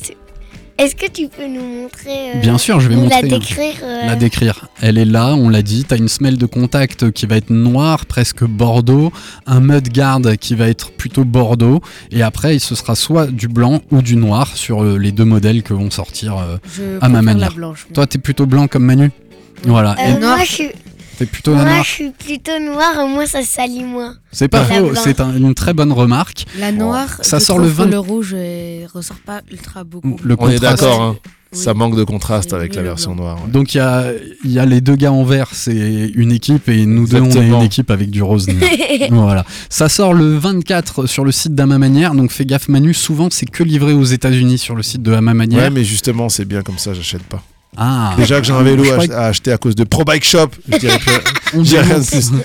Est-ce 0.79 0.95
que 0.97 1.11
tu 1.11 1.29
peux 1.29 1.47
nous 1.47 1.61
montrer 1.83 2.37
euh, 2.37 2.41
Bien 2.41 2.57
sûr, 2.57 2.81
je 2.81 2.89
vais 2.89 2.97
montrer. 2.97 3.21
la 3.21 3.29
décrire 3.29 3.75
euh, 3.83 4.07
La 4.07 4.17
décrire. 4.17 4.69
Elle 4.81 4.97
est 4.97 5.05
là, 5.05 5.35
on 5.35 5.51
l'a 5.51 5.61
dit. 5.61 5.85
T'as 5.87 5.99
une 5.99 6.09
semelle 6.09 6.39
de 6.39 6.47
contact 6.47 7.11
qui 7.11 7.27
va 7.27 7.37
être 7.37 7.51
noire, 7.51 8.07
presque 8.07 8.45
bordeaux. 8.45 9.13
Un 9.47 9.61
mud 9.61 9.93
guard 9.93 10.21
qui 10.41 10.55
va 10.55 10.69
être 10.69 10.91
plutôt 10.93 11.25
bordeaux. 11.27 11.83
Et 12.13 12.23
après, 12.23 12.59
ce 12.61 12.75
sera 12.75 12.95
soit 12.95 13.27
du 13.27 13.47
blanc 13.49 13.83
ou 13.91 14.01
du 14.01 14.17
noir 14.17 14.57
sur 14.57 14.83
les 14.83 15.13
deux 15.13 15.27
modèles 15.27 15.63
que 15.63 15.75
vont 15.75 15.91
sortir. 15.91 16.39
euh. 16.39 16.57
Je 16.75 16.83
À 17.03 17.11
ma 17.11 17.21
manière. 17.21 17.51
la 17.51 17.55
blanche. 17.55 17.85
moi. 17.91 17.95
Toi, 17.95 18.07
t'es 18.07 18.19
plutôt 18.19 18.47
blanc 18.47 18.67
comme 18.67 18.85
Manu? 18.87 19.11
Voilà. 19.65 19.97
euh, 19.99 20.17
Et 20.17 20.19
noir. 20.21 20.37
moi, 20.37 20.45
je 20.45 20.53
suis, 20.53 20.69
t'es 21.19 21.27
plutôt 21.27 21.55
moi, 21.55 21.65
noir. 21.65 21.83
je 21.85 21.89
suis 21.91 22.11
plutôt 22.11 22.59
noire, 22.61 23.05
au 23.05 23.09
moins 23.09 23.27
ça 23.27 23.43
se 23.43 23.49
salit 23.49 23.85
moins. 23.85 24.15
C'est 24.33 24.49
pas 24.49 24.65
faux, 24.65 24.95
c'est 24.95 25.21
un- 25.21 25.37
une 25.37 25.55
très 25.55 25.75
bonne 25.75 25.93
remarque. 25.93 26.45
La 26.59 26.73
noire, 26.73 27.19
Ça 27.23 27.39
je 27.39 27.45
sort 27.45 27.59
le 27.59 27.69
20 27.69 27.87
que 27.87 27.91
le 27.91 27.99
rouge 27.99 28.35
euh, 28.37 28.87
ressort 28.93 29.19
pas 29.25 29.41
ultra 29.51 29.85
beaucoup. 29.85 30.17
Le 30.23 30.37
On 30.39 30.49
est 30.49 30.59
d'accord, 30.59 31.01
hein. 31.03 31.17
Oui. 31.53 31.59
Ça 31.59 31.75
manque 31.75 31.97
de 31.97 32.05
contraste 32.05 32.53
avec 32.53 32.77
la 32.77 32.83
version 32.83 33.17
noire. 33.17 33.37
ouais. 33.45 33.51
Donc 33.51 33.75
il 33.75 33.79
y 33.79 33.81
a, 33.81 34.13
il 34.45 34.53
y 34.53 34.61
a 34.61 34.65
les 34.65 34.81
deux 34.81 34.95
gars 34.95 35.11
en 35.11 35.25
vert, 35.25 35.49
c'est 35.53 36.13
une 36.15 36.31
équipe, 36.31 36.69
et 36.69 36.87
nous 36.87 37.09
deux, 37.09 37.21
on 37.21 37.29
est 37.29 37.49
une 37.49 37.63
équipe 37.63 37.91
avec 37.91 38.09
du 38.11 38.23
rose. 38.23 38.47
voilà. 39.11 39.45
Ça 39.69 39.89
sort 39.89 40.15
le 40.15 40.37
24 40.39 41.07
sur 41.07 41.25
le 41.25 41.33
site 41.33 41.57
d'Ama 41.57 41.79
Manière, 41.79 42.15
donc 42.15 42.31
fais 42.31 42.47
gaffe 42.47 42.69
Manu, 42.69 42.95
souvent 42.95 43.27
c'est 43.33 43.47
que 43.47 43.65
livré 43.65 43.93
aux 43.95 44.05
États-Unis 44.05 44.59
sur 44.59 44.77
le 44.77 44.85
site 44.85 45.03
de 45.03 45.13
Ama 45.13 45.35
Manière. 45.35 45.59
Ouais, 45.65 45.71
mais 45.71 45.83
justement, 45.83 46.29
c'est 46.29 46.45
bien 46.45 46.63
comme 46.63 46.79
ça, 46.79 46.95
j'achète 46.95 47.25
pas. 47.25 47.43
Ah, 47.83 48.13
Déjà 48.19 48.41
que 48.41 48.47
j'ai 48.47 48.53
un 48.53 48.63
vélo 48.63 48.85
à, 49.13 49.25
acheter 49.27 49.53
à 49.53 49.57
cause 49.57 49.75
de 49.75 49.85
Pro 49.85 50.05
Bike 50.05 50.23
Shop, 50.25 50.49
je 50.71 50.77
dirais 50.77 50.99
plus- 50.99 51.13
on 51.59 51.65
je 51.65 51.69
dirais 51.71 51.83
rien 51.83 51.99
de 51.99 52.05
dénonce. 52.05 52.31
plus. 52.31 52.39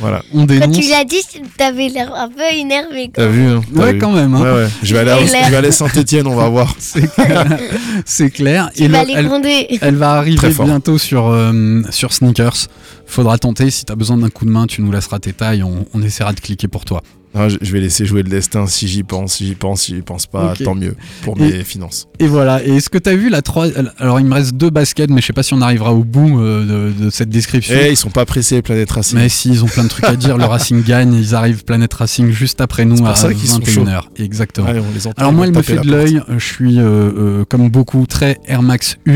Voilà. 0.00 0.22
On 0.32 0.38
Quand 0.38 0.46
dénonce. 0.46 0.78
tu 0.80 0.88
l'as 0.88 1.04
dit, 1.04 1.20
t'avais 1.58 1.88
l'air 1.90 2.10
un 2.14 2.30
peu 2.30 2.40
énervé. 2.54 3.10
quoi. 3.14 3.24
T'as 3.24 3.26
vu, 3.26 3.46
hein 3.46 3.60
Ouais, 3.74 3.92
vu 3.92 3.98
quand 3.98 4.12
même. 4.12 4.34
hein. 4.34 4.40
Ouais, 4.40 4.52
ouais. 4.62 4.68
Je 4.82 4.94
vais 4.94 5.00
aller 5.00 5.10
à, 5.10 5.18
je 5.26 5.50
vais 5.50 5.56
aller 5.56 5.68
à 5.68 5.72
Saint-Etienne, 5.72 6.26
on 6.26 6.34
va 6.34 6.48
voir. 6.48 6.74
C'est 6.78 7.12
clair. 7.14 7.58
C'est 8.06 8.30
clair. 8.30 8.70
Tu 8.74 8.84
Et 8.84 8.88
vas 8.88 9.02
le- 9.02 9.08
les 9.08 9.78
elle, 9.82 9.96
va 9.96 10.12
arriver 10.12 10.48
bientôt 10.64 10.96
sur, 10.96 11.28
euh, 11.28 11.82
sur 11.90 12.14
Sneakers. 12.14 12.68
Faudra 13.06 13.36
tenter. 13.36 13.68
Si 13.70 13.84
t'as 13.84 13.94
besoin 13.96 14.16
d'un 14.16 14.30
coup 14.30 14.46
de 14.46 14.50
main, 14.50 14.66
tu 14.66 14.80
nous 14.80 14.90
laisseras 14.90 15.18
tes 15.18 15.34
tailles. 15.34 15.62
On, 15.62 15.84
on 15.92 16.00
essaiera 16.02 16.32
de 16.32 16.40
cliquer 16.40 16.66
pour 16.68 16.86
toi. 16.86 17.02
Non, 17.34 17.48
je, 17.48 17.72
vais 17.72 17.80
laisser 17.80 18.06
jouer 18.06 18.22
le 18.22 18.28
destin 18.28 18.66
si 18.66 18.86
j'y 18.86 19.02
pense. 19.02 19.34
Si 19.34 19.46
j'y 19.46 19.54
pense, 19.54 19.82
si 19.82 19.94
j'y 19.96 20.02
pense 20.02 20.26
pas, 20.26 20.54
tant 20.62 20.74
mieux 20.74 20.94
pour 21.22 21.36
Et- 21.40 21.58
mes 21.58 21.64
finances. 21.64 22.06
Et 22.18 22.26
voilà. 22.26 22.64
Et 22.64 22.76
est-ce 22.76 22.88
que 22.88 22.98
t'as 22.98 23.14
vu 23.14 23.28
la 23.28 23.42
3 23.42 23.66
Alors, 23.98 24.20
il 24.20 24.26
me 24.26 24.34
reste 24.34 24.54
deux 24.54 24.70
baskets, 24.70 25.10
mais 25.10 25.20
je 25.20 25.26
sais 25.26 25.32
pas 25.32 25.42
si 25.42 25.52
on 25.54 25.60
arrivera 25.60 25.92
au 25.92 26.04
bout 26.04 26.38
euh, 26.40 26.92
de, 26.92 27.04
de 27.04 27.10
cette 27.10 27.30
description. 27.30 27.74
Eh, 27.78 27.90
ils 27.90 27.96
sont 27.96 28.10
pas 28.10 28.24
pressés, 28.24 28.62
Planète 28.62 28.90
Racing. 28.90 29.18
Mais 29.18 29.28
si, 29.28 29.50
ils 29.50 29.64
ont 29.64 29.68
plein 29.68 29.84
de 29.84 29.88
trucs 29.88 30.04
à 30.04 30.16
dire. 30.16 30.38
Le 30.38 30.44
Racing 30.44 30.82
gagne. 30.86 31.14
Ils 31.14 31.34
arrivent 31.34 31.64
Planète 31.64 31.92
Racing 31.94 32.30
juste 32.30 32.60
après 32.60 32.84
nous 32.84 33.04
à 33.06 33.14
ça 33.14 33.32
qu'ils 33.34 33.48
sont 33.48 33.58
21h. 33.58 34.02
Exactement. 34.18 34.68
Allez, 34.68 34.80
on 34.80 34.94
les 34.94 35.06
entend, 35.06 35.20
Alors 35.20 35.32
moi, 35.32 35.46
elle 35.46 35.54
me 35.54 35.62
fait 35.62 35.78
de 35.78 35.90
l'œil. 35.90 36.20
Je 36.38 36.44
suis, 36.44 36.78
euh, 36.78 36.82
euh, 36.84 37.44
comme 37.48 37.68
beaucoup, 37.68 38.06
très 38.06 38.38
Air 38.46 38.62
Max 38.62 38.96
1. 39.08 39.12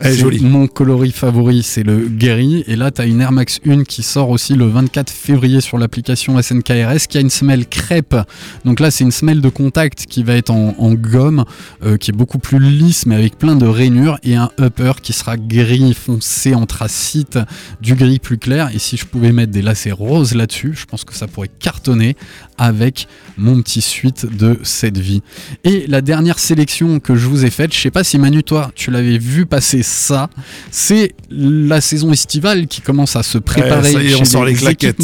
Elle 0.00 0.12
est 0.12 0.14
C'est 0.14 0.20
jolie. 0.20 0.40
Mon 0.40 0.66
coloris 0.68 1.12
favori, 1.12 1.62
c'est 1.62 1.82
le 1.82 2.06
Guerry. 2.08 2.64
Et 2.68 2.76
là, 2.76 2.90
tu 2.90 3.02
as 3.02 3.06
une 3.06 3.20
Air 3.20 3.32
Max 3.32 3.58
1 3.66 3.84
qui 3.84 4.02
sort 4.02 4.30
aussi 4.30 4.54
le 4.54 4.66
24 4.66 5.10
février 5.10 5.60
sur 5.60 5.78
l'application 5.78 6.40
SNKRS, 6.40 7.06
qui 7.08 7.18
a 7.18 7.20
une 7.20 7.30
crêpe. 7.64 8.16
Donc 8.64 8.80
là, 8.80 8.90
c'est 8.90 9.04
une 9.04 9.10
semelle 9.10 9.40
de 9.40 9.48
contact 9.48 10.06
qui 10.06 10.22
va 10.22 10.34
être 10.34 10.50
en, 10.50 10.74
en 10.78 10.94
gomme, 10.94 11.44
euh, 11.84 11.96
qui 11.96 12.10
est 12.10 12.14
beaucoup 12.14 12.38
plus 12.38 12.60
lisse, 12.60 13.06
mais 13.06 13.14
avec 13.14 13.38
plein 13.38 13.56
de 13.56 13.66
rainures. 13.66 14.18
Et 14.22 14.36
un 14.36 14.50
upper 14.60 14.92
qui 15.02 15.12
sera 15.12 15.36
gris 15.36 15.94
foncé 15.94 16.54
anthracite, 16.54 17.38
du 17.80 17.94
gris 17.94 18.18
plus 18.18 18.38
clair. 18.38 18.70
Et 18.74 18.78
si 18.78 18.96
je 18.96 19.06
pouvais 19.06 19.32
mettre 19.32 19.52
des 19.52 19.62
lacets 19.62 19.92
roses 19.92 20.34
là-dessus, 20.34 20.74
je 20.74 20.84
pense 20.86 21.04
que 21.04 21.14
ça 21.14 21.26
pourrait 21.26 21.50
cartonner 21.58 22.16
avec 22.58 23.08
mon 23.36 23.62
petit 23.62 23.80
suite 23.80 24.26
de 24.36 24.58
cette 24.62 24.98
vie. 24.98 25.22
Et 25.64 25.86
la 25.86 26.00
dernière 26.00 26.38
sélection 26.38 27.00
que 27.00 27.14
je 27.16 27.26
vous 27.26 27.44
ai 27.44 27.50
faite, 27.50 27.72
je 27.72 27.80
sais 27.80 27.90
pas 27.90 28.04
si 28.04 28.18
Manu, 28.18 28.42
toi, 28.42 28.70
tu 28.74 28.90
l'avais 28.90 29.18
vu 29.18 29.46
passer 29.46 29.82
ça, 29.82 30.28
c'est 30.70 31.14
la 31.30 31.80
saison 31.80 32.12
estivale 32.12 32.66
qui 32.66 32.80
commence 32.80 33.16
à 33.16 33.22
se 33.22 33.38
préparer 33.38 33.88
Ouais, 33.88 33.92
ça 33.92 34.02
y 34.02 34.12
est, 34.12 34.14
on 34.14 34.18
chez 34.18 34.24
sort 34.24 34.44
les 34.44 34.54
claquettes. 34.54 34.96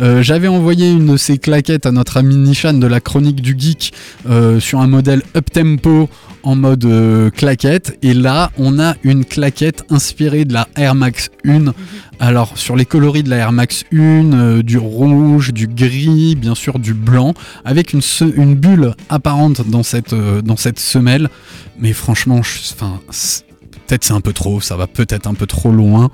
Euh, 0.00 0.22
J'avais 0.22 0.48
envoyé 0.48 0.90
une 0.90 1.06
de 1.12 1.16
ces 1.16 1.38
claquettes 1.38 1.86
à 1.86 1.92
notre 1.92 2.16
ami 2.16 2.36
Nishan 2.36 2.74
de 2.74 2.86
la 2.86 3.00
chronique 3.00 3.40
du 3.40 3.54
geek 3.58 3.92
euh, 4.28 4.60
sur 4.60 4.80
un 4.80 4.86
modèle 4.86 5.22
up 5.36 5.50
tempo 5.50 6.08
en 6.42 6.56
mode 6.56 6.84
euh, 6.84 7.30
claquette. 7.30 7.98
Et 8.02 8.14
là, 8.14 8.50
on 8.58 8.78
a 8.78 8.94
une 9.02 9.24
claquette 9.24 9.84
inspirée 9.90 10.44
de 10.44 10.52
la 10.52 10.68
Air 10.76 10.94
Max 10.94 11.30
1. 11.46 11.72
Alors, 12.18 12.56
sur 12.58 12.76
les 12.76 12.84
coloris 12.84 13.22
de 13.22 13.30
la 13.30 13.36
Air 13.38 13.52
Max 13.52 13.84
1, 13.92 13.98
euh, 14.32 14.62
du 14.62 14.78
rouge, 14.78 15.52
du 15.52 15.66
gris, 15.66 16.34
bien 16.36 16.54
sûr 16.54 16.78
du 16.78 16.94
blanc, 16.94 17.34
avec 17.64 17.92
une, 17.92 18.02
se- 18.02 18.24
une 18.36 18.54
bulle 18.54 18.94
apparente 19.08 19.68
dans 19.68 19.82
cette, 19.82 20.12
euh, 20.12 20.42
dans 20.42 20.56
cette 20.56 20.78
semelle. 20.78 21.28
Mais 21.78 21.92
franchement, 21.92 22.42
je- 22.42 22.72
enfin, 22.74 23.00
c'est- 23.10 23.44
peut-être 23.86 24.04
c'est 24.04 24.12
un 24.12 24.20
peu 24.20 24.32
trop, 24.32 24.60
ça 24.60 24.76
va 24.76 24.86
peut-être 24.86 25.26
un 25.26 25.34
peu 25.34 25.46
trop 25.46 25.70
loin. 25.72 26.10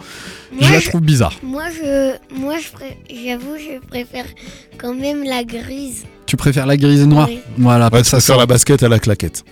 je 0.58 0.72
la 0.72 0.80
trouve 0.80 1.02
bizarre. 1.02 1.34
Moi, 1.42 1.64
je, 1.70 2.14
moi, 2.40 2.54
je 2.58 2.70
pré- 2.72 2.96
j'avoue, 3.10 3.56
je 3.58 3.78
préfère 3.86 4.24
quand 4.78 4.94
même 4.94 5.22
la 5.24 5.44
grise. 5.44 6.04
Tu 6.24 6.36
préfères 6.36 6.64
la 6.66 6.76
grise 6.78 7.02
et 7.02 7.06
noire? 7.06 7.28
Oui. 7.28 7.40
Voilà, 7.58 7.90
Ouais, 7.92 8.02
tu 8.02 8.08
ça 8.08 8.20
sort. 8.20 8.38
la 8.38 8.46
basket 8.46 8.82
à 8.82 8.88
la 8.88 8.98
claquette. 8.98 9.44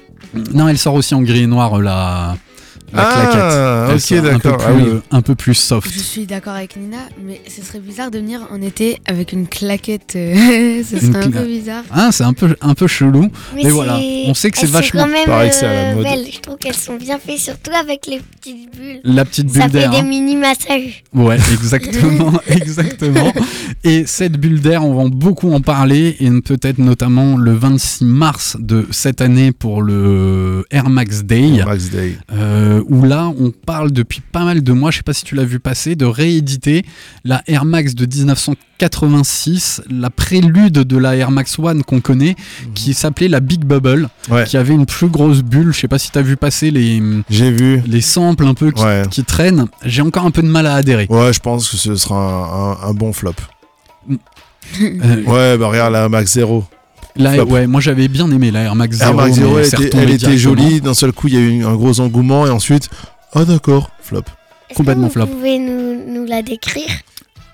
Non, 0.52 0.68
elle 0.68 0.78
sort 0.78 0.94
aussi 0.94 1.14
en 1.14 1.22
gris 1.22 1.42
et 1.42 1.46
noir, 1.46 1.78
euh, 1.78 1.82
la, 1.82 2.36
la 2.94 3.08
Ah, 3.08 3.88
claquette. 3.88 3.94
Ok, 3.94 4.00
sort 4.00 4.18
un 4.18 4.38
peu 4.38 4.48
d'accord. 4.48 4.56
plus, 4.58 4.66
Ah 4.68 4.72
oui. 4.76 4.82
euh, 4.94 5.00
un 5.10 5.22
peu 5.22 5.34
plus 5.34 5.54
soft. 5.54 5.90
Je 5.92 5.98
suis 5.98 6.26
d'accord 6.26 6.54
avec 6.54 6.76
Nina, 6.76 6.98
mais 7.26 7.40
ce 7.48 7.62
serait 7.62 7.80
bizarre 7.80 8.10
de 8.10 8.18
venir 8.18 8.40
en 8.52 8.60
été 8.62 8.98
avec 9.06 9.32
une 9.32 9.46
claquette. 9.46 10.14
euh, 10.16 10.34
ce 10.88 10.94
Une 11.04 11.12
serait 11.12 11.24
un 11.24 11.28
cla- 11.28 11.32
peu 11.40 11.44
bizarre. 11.46 11.84
Ah, 11.90 12.10
c'est 12.12 12.24
un 12.24 12.32
peu, 12.32 12.56
un 12.60 12.74
peu 12.74 12.86
chelou. 12.86 13.28
Mais 13.54 13.68
voilà, 13.70 13.98
on 14.26 14.34
sait 14.34 14.50
que 14.50 14.58
c'est 14.58 14.66
vachement- 14.66 15.02
quand 15.04 15.08
même 15.10 15.26
Pareil 15.26 15.50
que 15.50 15.56
c'est 15.56 15.66
à 15.66 15.72
la 15.72 15.78
euh, 15.90 15.94
mode. 15.94 16.04
belles. 16.04 16.26
Je 16.32 16.40
trouve 16.40 16.56
qu'elles 16.56 16.74
sont 16.74 16.96
bien 16.96 17.18
faites, 17.18 17.38
surtout 17.38 17.72
avec 17.78 18.06
les 18.06 18.20
petites 18.20 18.70
bulles. 18.76 19.00
La 19.04 19.24
petite 19.24 19.50
Ça 19.50 19.60
bulle 19.60 19.62
fait 19.70 19.78
d'air. 19.78 19.90
des 19.90 19.96
hein. 19.98 20.02
mini 20.02 20.36
massages. 20.36 21.02
Ouais, 21.12 21.36
exactement, 21.52 22.32
exactement. 22.48 23.32
Et 23.82 24.04
cette 24.06 24.38
bulle 24.38 24.60
d'air, 24.60 24.84
on 24.84 24.94
va 24.94 25.08
beaucoup 25.10 25.52
en 25.52 25.60
parler, 25.60 26.16
et 26.20 26.30
peut-être 26.40 26.78
notamment 26.78 27.36
le 27.36 27.52
26 27.52 28.04
mars 28.04 28.56
de 28.60 28.86
cette 28.90 29.20
année 29.20 29.52
pour 29.52 29.82
le 29.82 30.64
Air 30.70 30.88
Max 30.88 31.22
Day. 31.24 31.62
Max 31.64 31.90
Day. 31.90 32.16
Euh, 32.32 32.82
où 32.88 33.04
là 33.04 33.32
on 33.38 33.50
parle 33.50 33.90
depuis 33.92 34.20
pas 34.20 34.44
mal 34.44 34.62
de 34.62 34.72
mois, 34.72 34.90
je 34.90 34.98
sais 34.98 35.02
pas 35.02 35.12
si 35.14 35.24
tu 35.24 35.34
l'as 35.34 35.44
vu 35.44 35.58
passer, 35.60 35.96
de 35.96 36.04
rééditer 36.04 36.84
la 37.24 37.42
Air 37.46 37.64
Max 37.64 37.94
de 37.94 38.06
1986, 38.06 39.82
la 39.90 40.10
prélude 40.10 40.72
de 40.72 40.96
la 40.96 41.16
Air 41.16 41.30
Max 41.30 41.58
One 41.58 41.82
qu'on 41.82 42.00
connaît, 42.00 42.36
qui 42.74 42.94
s'appelait 42.94 43.28
la 43.28 43.40
Big 43.40 43.64
Bubble, 43.64 44.08
Mhm. 44.28 44.34
Ouais. 44.34 44.44
qui 44.44 44.56
avait 44.56 44.74
une 44.74 44.86
plus 44.86 45.08
grosse 45.08 45.42
bulle. 45.42 45.72
Je 45.72 45.80
sais 45.80 45.88
pas 45.88 45.98
si 45.98 46.10
tu 46.10 46.18
as 46.18 46.22
vu 46.22 46.36
passer 46.36 46.70
les, 46.70 47.02
J'ai 47.30 47.50
vu. 47.50 47.82
les 47.86 48.00
samples 48.00 48.46
un 48.46 48.54
peu 48.54 48.70
qui, 48.70 48.82
Ouais. 48.82 49.02
qui 49.10 49.24
traînent. 49.24 49.66
J'ai 49.84 50.02
encore 50.02 50.24
un 50.26 50.30
peu 50.30 50.42
de 50.42 50.48
mal 50.48 50.66
à 50.66 50.74
adhérer. 50.74 51.06
Ouais, 51.10 51.32
je 51.32 51.40
pense 51.40 51.68
que 51.70 51.76
ce 51.76 51.94
sera 51.96 52.16
un, 52.16 52.72
un- 52.86 52.90
un 52.90 52.94
bon 52.94 53.12
flop. 53.12 53.34
Euh, 54.10 55.22
Ouais, 55.26 55.58
bah 55.58 55.68
regarde 55.68 55.92
la 55.92 56.08
Max 56.08 56.32
Zero. 56.32 56.64
Là, 57.16 57.44
ouais, 57.44 57.66
moi 57.66 57.80
j'avais 57.80 58.08
bien 58.08 58.30
aimé 58.30 58.50
la 58.50 58.62
Air 58.62 58.74
Max 58.74 58.96
Zero. 58.96 59.10
Air 59.10 59.16
Max 59.16 59.38
elle 59.94 60.10
était, 60.10 60.32
elle 60.32 60.38
jolie. 60.38 60.80
D'un 60.80 60.94
seul 60.94 61.12
coup, 61.12 61.28
il 61.28 61.34
y 61.34 61.36
a 61.36 61.40
eu 61.40 61.64
un 61.64 61.74
gros 61.74 62.00
engouement 62.00 62.46
et 62.46 62.50
ensuite, 62.50 62.88
ah 63.34 63.44
d'accord, 63.44 63.90
flop. 64.00 64.20
Est-ce 64.68 64.76
Complètement 64.76 65.08
que 65.08 65.14
flop. 65.14 65.26
vous 65.26 65.34
pouvez 65.34 65.58
nous, 65.58 66.12
nous 66.12 66.24
la 66.24 66.42
décrire? 66.42 66.88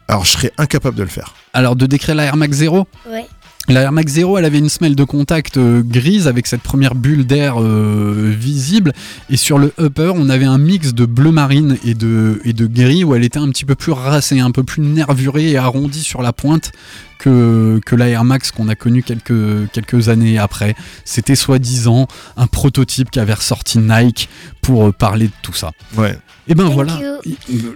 Alors, 0.08 0.24
je 0.24 0.32
serais 0.32 0.52
incapable 0.58 0.96
de 0.96 1.02
le 1.02 1.08
faire. 1.08 1.34
Alors 1.52 1.76
de 1.76 1.86
décrire 1.86 2.14
la 2.14 2.24
Air 2.24 2.36
Max 2.36 2.56
Zero? 2.56 2.86
Ouais. 3.08 3.26
La 3.70 3.82
Air 3.82 3.92
Max 3.92 4.14
Zero, 4.14 4.36
elle 4.36 4.44
avait 4.44 4.58
une 4.58 4.68
semelle 4.68 4.96
de 4.96 5.04
contact 5.04 5.56
euh, 5.56 5.82
grise 5.84 6.26
avec 6.26 6.48
cette 6.48 6.60
première 6.60 6.96
bulle 6.96 7.24
d'air 7.24 7.62
euh, 7.62 8.34
visible. 8.36 8.92
Et 9.28 9.36
sur 9.36 9.58
le 9.58 9.72
upper, 9.78 10.12
on 10.16 10.28
avait 10.28 10.44
un 10.44 10.58
mix 10.58 10.92
de 10.92 11.06
bleu 11.06 11.30
marine 11.30 11.78
et 11.84 11.94
de, 11.94 12.40
et 12.44 12.52
de 12.52 12.66
gris 12.66 13.04
où 13.04 13.14
elle 13.14 13.22
était 13.22 13.38
un 13.38 13.48
petit 13.48 13.64
peu 13.64 13.76
plus 13.76 13.92
racée, 13.92 14.40
un 14.40 14.50
peu 14.50 14.64
plus 14.64 14.82
nervurée 14.82 15.52
et 15.52 15.56
arrondie 15.56 16.02
sur 16.02 16.20
la 16.20 16.32
pointe 16.32 16.72
que, 17.18 17.80
que 17.86 17.94
la 17.94 18.08
Air 18.08 18.24
Max 18.24 18.50
qu'on 18.50 18.68
a 18.68 18.74
connue 18.74 19.04
quelques, 19.04 19.70
quelques 19.70 20.08
années 20.08 20.36
après. 20.36 20.74
C'était 21.04 21.36
soi-disant 21.36 22.08
un 22.36 22.48
prototype 22.48 23.12
qu'avait 23.12 23.34
ressorti 23.34 23.78
Nike 23.78 24.28
pour 24.62 24.88
euh, 24.88 24.92
parler 24.92 25.26
de 25.28 25.32
tout 25.42 25.54
ça. 25.54 25.70
Ouais. 25.96 26.18
Et 26.48 26.56
ben 26.56 26.64
Thank 26.64 26.72
voilà, 26.72 26.98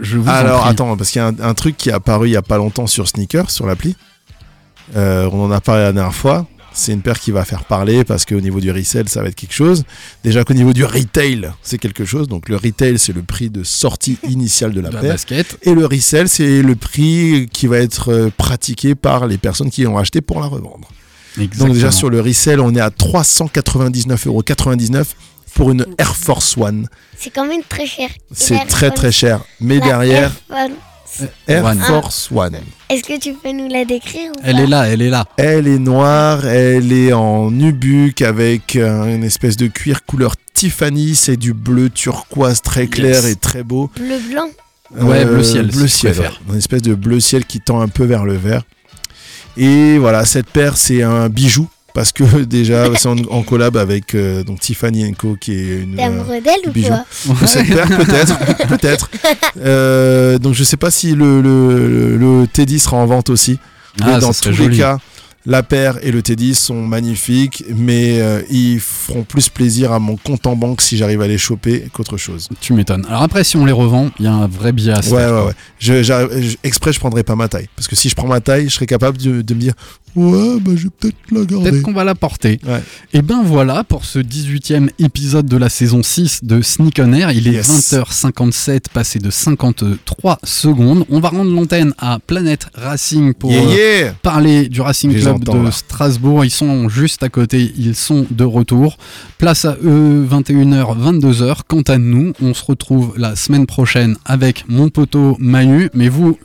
je 0.01 0.19
vous 0.19 0.27
en 0.29 0.33
Alors, 0.33 0.63
prie. 0.63 0.71
attends, 0.71 0.97
parce 0.97 1.13
qu'il 1.13 1.21
y 1.21 1.25
a 1.25 1.29
un, 1.29 1.39
un 1.39 1.55
truc 1.55 1.77
qui 1.77 1.91
est 1.91 1.93
apparu 1.93 2.31
il 2.31 2.33
y 2.33 2.37
a 2.37 2.43
pas 2.43 2.57
longtemps 2.57 2.89
sur 2.89 3.07
Sneaker, 3.07 3.49
sur 3.49 3.67
l'appli. 3.67 3.95
Euh, 4.97 5.29
on 5.33 5.45
en 5.45 5.51
a 5.51 5.61
parlé 5.61 5.83
la 5.83 5.93
dernière 5.93 6.15
fois. 6.15 6.47
C'est 6.77 6.93
une 6.93 7.03
paire 7.03 7.21
qui 7.21 7.31
va 7.31 7.45
faire 7.45 7.63
parler 7.65 8.03
parce 8.05 8.25
qu'au 8.25 8.41
niveau 8.41 8.59
du 8.59 8.73
resell, 8.73 9.09
ça 9.09 9.23
va 9.23 9.29
être 9.29 9.37
quelque 9.37 9.55
chose. 9.55 9.85
Déjà 10.25 10.43
qu'au 10.43 10.55
niveau 10.55 10.73
du 10.73 10.85
retail, 10.85 11.53
c'est 11.63 11.79
quelque 11.79 12.05
chose. 12.05 12.27
Donc 12.27 12.49
le 12.49 12.57
retail, 12.57 12.99
c'est 12.99 13.13
le 13.13 13.23
prix 13.23 13.49
de 13.49 13.63
sortie 13.63 14.19
initiale 14.29 14.73
de 14.73 14.81
la 14.81 14.89
de 14.89 14.95
la 14.95 15.01
paire. 15.01 15.13
basket. 15.13 15.57
Et 15.63 15.73
le 15.73 15.87
resell, 15.87 16.29
c'est 16.29 16.63
le 16.63 16.75
prix 16.75 17.49
qui 17.53 17.69
va 17.69 17.79
être 17.79 18.13
euh, 18.13 18.29
pratiqué 18.37 18.97
par 18.97 19.29
les 19.29 19.39
personnes 19.39 19.71
qui 19.71 19.85
l'ont 19.85 19.99
acheté 19.99 20.21
pour 20.21 20.41
la 20.41 20.47
revendre. 20.47 20.89
Donc 21.59 21.73
déjà 21.73 21.91
sur 21.91 22.11
le 22.11 22.21
resell, 22.21 22.61
on 22.61 22.73
est 22.75 22.81
à 22.81 22.91
399,99€ 22.91 25.05
pour 25.55 25.71
une 25.71 25.87
Air 25.99 26.17
Force 26.17 26.57
One. 26.57 26.89
C'est 27.17 27.31
quand 27.31 27.47
même 27.47 27.63
très 27.69 27.87
cher. 27.87 28.09
C'est 28.33 28.67
très 28.67 28.91
très 28.91 29.13
cher. 29.13 29.41
Mais 29.61 29.79
la 29.79 29.87
derrière, 29.87 30.33
Air 31.49 31.63
Force- 31.63 31.75
One. 31.77 31.83
Force 31.85 32.29
One. 32.33 32.57
Est-ce 32.91 33.03
que 33.03 33.19
tu 33.19 33.33
peux 33.35 33.53
nous 33.53 33.69
la 33.69 33.85
décrire 33.85 34.31
ou 34.31 34.41
Elle 34.43 34.57
pas 34.57 34.63
est 34.63 34.67
là, 34.67 34.83
elle 34.89 35.03
est 35.03 35.11
là. 35.11 35.27
Elle 35.37 35.67
est 35.69 35.79
noire, 35.79 36.47
elle 36.47 36.93
est 36.93 37.13
en 37.13 37.51
nubuck 37.51 38.23
avec 38.23 38.77
euh, 38.77 39.15
une 39.15 39.25
espèce 39.25 39.57
de 39.57 39.67
cuir 39.69 40.05
couleur 40.05 40.35
Tiffany. 40.55 41.15
C'est 41.15 41.37
du 41.37 41.53
bleu 41.53 41.91
turquoise 41.91 42.63
très 42.63 42.87
clair 42.87 43.23
Yes. 43.25 43.33
et 43.33 43.37
très 43.37 43.63
beau. 43.63 43.91
Bleu 43.97 44.19
blanc. 44.31 44.49
Ouais, 44.97 45.25
bleu 45.25 45.43
ciel, 45.43 45.67
Bleu 45.71 45.83
tu 45.83 45.89
ciel, 45.89 46.13
préfères. 46.13 46.41
ouais. 46.47 46.53
Une 46.53 46.59
espèce 46.59 46.83
de 46.83 46.95
bleu 46.95 47.19
ciel 47.19 47.45
qui 47.47 47.61
tend 47.61 47.81
un 47.81 47.89
peu 47.89 48.05
vers 48.05 48.25
le 48.25 48.35
vert. 48.37 48.63
Et 49.57 49.99
voilà, 49.99 50.25
cette 50.25 50.47
paire, 50.51 50.77
c'est 50.77 51.03
un 51.03 51.29
bijou. 51.29 51.69
Parce 51.95 52.13
que 52.13 52.25
déjà, 52.45 52.87
c'est 52.97 53.09
en, 53.09 53.17
en 53.31 53.43
collab 53.43 53.77
avec 53.79 54.15
euh, 54.15 54.43
donc 54.45 54.61
Tiffany 54.61 55.11
Co. 55.15 55.37
qui 55.41 55.53
est 55.53 55.83
une. 55.83 55.95
T'es 55.97 56.03
euh, 56.03 56.07
amoureux 56.07 56.41
d'elle 56.43 56.69
ou 56.69 56.73
bijou. 56.73 56.89
quoi 56.89 57.37
de 57.41 57.47
cette 57.47 57.69
paire, 57.75 57.89
peut-être, 57.89 58.39
peut-être. 58.69 59.11
Euh, 59.63 60.39
donc 60.39 60.55
je 60.55 60.65
sais 60.65 60.77
pas 60.77 60.91
si 60.91 61.15
le, 61.15 61.41
le, 61.41 62.17
le 62.19 62.47
Teddy 62.47 62.79
sera 62.79 62.97
en 62.99 63.07
vente 63.07 63.31
aussi. 63.31 63.59
Mais 64.01 64.07
Ah, 64.15 64.19
dans 64.19 64.33
tous 64.33 64.51
joli. 64.53 64.71
les 64.77 64.79
cas, 64.83 64.99
la 65.47 65.63
paire 65.63 65.99
et 66.03 66.11
le 66.11 66.23
Teddy 66.23 66.55
sont 66.55 66.87
magnifiques, 66.87 67.65
mais 67.77 68.21
euh, 68.21 68.41
ils 68.51 68.81
feront 68.81 69.25
plus 69.25 69.49
plaisir 69.51 69.93
à 69.93 69.99
mon 69.99 70.17
compte 70.17 70.47
en 70.47 70.57
banque 70.57 70.81
si 70.81 70.97
j'arrive 70.97 71.21
à 71.21 71.29
les 71.29 71.39
choper 71.39 71.85
qu'autre 71.93 72.17
chose. 72.17 72.49
Tu 72.61 72.73
m'étonnes. 72.73 73.05
Alors 73.09 73.23
après, 73.23 73.45
si 73.45 73.57
on 73.57 73.65
les 73.67 73.73
revend, 73.73 74.11
il 74.19 74.25
y 74.25 74.29
a 74.29 74.33
un 74.33 74.47
vrai 74.47 74.73
biais 74.73 74.95
Ouais, 75.11 75.27
ouais, 75.27 75.31
ouais. 75.47 75.53
Je, 75.79 76.03
je- 76.03 76.57
exprès, 76.65 76.93
je 76.93 76.99
prendrai 77.01 77.23
pas 77.25 77.37
ma 77.37 77.49
taille. 77.49 77.69
Parce 77.77 77.89
que 77.89 77.97
si 77.97 78.09
je 78.09 78.15
prends 78.15 78.27
ma 78.29 78.41
taille, 78.41 78.65
je 78.69 78.75
serais 78.75 78.87
capable 78.87 79.19
de, 79.19 79.43
de 79.43 79.55
me 79.55 79.61
dire 79.61 79.75
Ouais, 80.17 80.61
bah, 80.61 80.71
je 80.77 80.85
vais 80.85 80.91
peut-être 80.99 81.17
la 81.33 81.45
garder. 81.45 81.71
Peut-être 81.71 81.83
qu'on 81.83 81.93
va 81.93 82.05
la 82.05 82.15
porter. 82.15 82.61
Ouais. 82.65 82.81
Et 83.13 83.21
ben 83.21 83.43
voilà 83.45 83.83
pour 83.83 84.05
ce 84.05 84.21
18e 84.21 84.89
épisode 85.01 85.47
de 85.47 85.57
la 85.57 85.69
saison 85.69 86.05
6 86.05 86.45
de 86.45 86.63
Sneak 86.63 87.01
on 87.03 87.13
Air. 87.13 87.33
Il 87.33 87.49
est 87.49 87.53
Yes. 87.55 87.69
20h57, 87.93 88.85
passé 88.93 89.19
de 89.19 89.31
53 89.31 90.39
secondes. 90.45 91.05
On 91.11 91.19
va 91.21 91.31
rendre 91.31 91.51
l'antenne 91.53 91.95
à 91.99 92.19
Planète 92.25 92.69
Racing 92.75 93.35
pour 93.35 93.51
Yeah, 93.51 93.67
euh, 93.75 94.13
parler 94.23 94.69
du 94.69 94.81
Racing 94.81 95.11
les 95.13 95.27
Club 95.39 95.59
de 95.59 95.65
là. 95.65 95.71
Strasbourg. 95.71 96.45
Ils 96.45 96.51
sont 96.51 96.89
juste 96.89 97.23
à 97.23 97.29
côté, 97.29 97.73
ils 97.77 97.95
sont 97.95 98.27
de 98.31 98.45
retour. 98.45 98.97
Place 99.39 99.65
à 99.65 99.77
eux, 99.85 100.27
21h, 100.31 100.97
22h. 100.99 101.59
Quant 101.69 101.83
à 101.83 101.99
nous, 101.99 102.33
on 102.43 102.55
se 102.55 102.65
retrouve 102.65 103.15
la 103.17 103.37
semaine 103.37 103.67
prochaine 103.67 104.17
avec 104.25 104.65
mon 104.69 104.89
poteau 104.89 105.37
Mahu. 105.41 105.91
Mais 105.95 106.09
vous, 106.09 106.39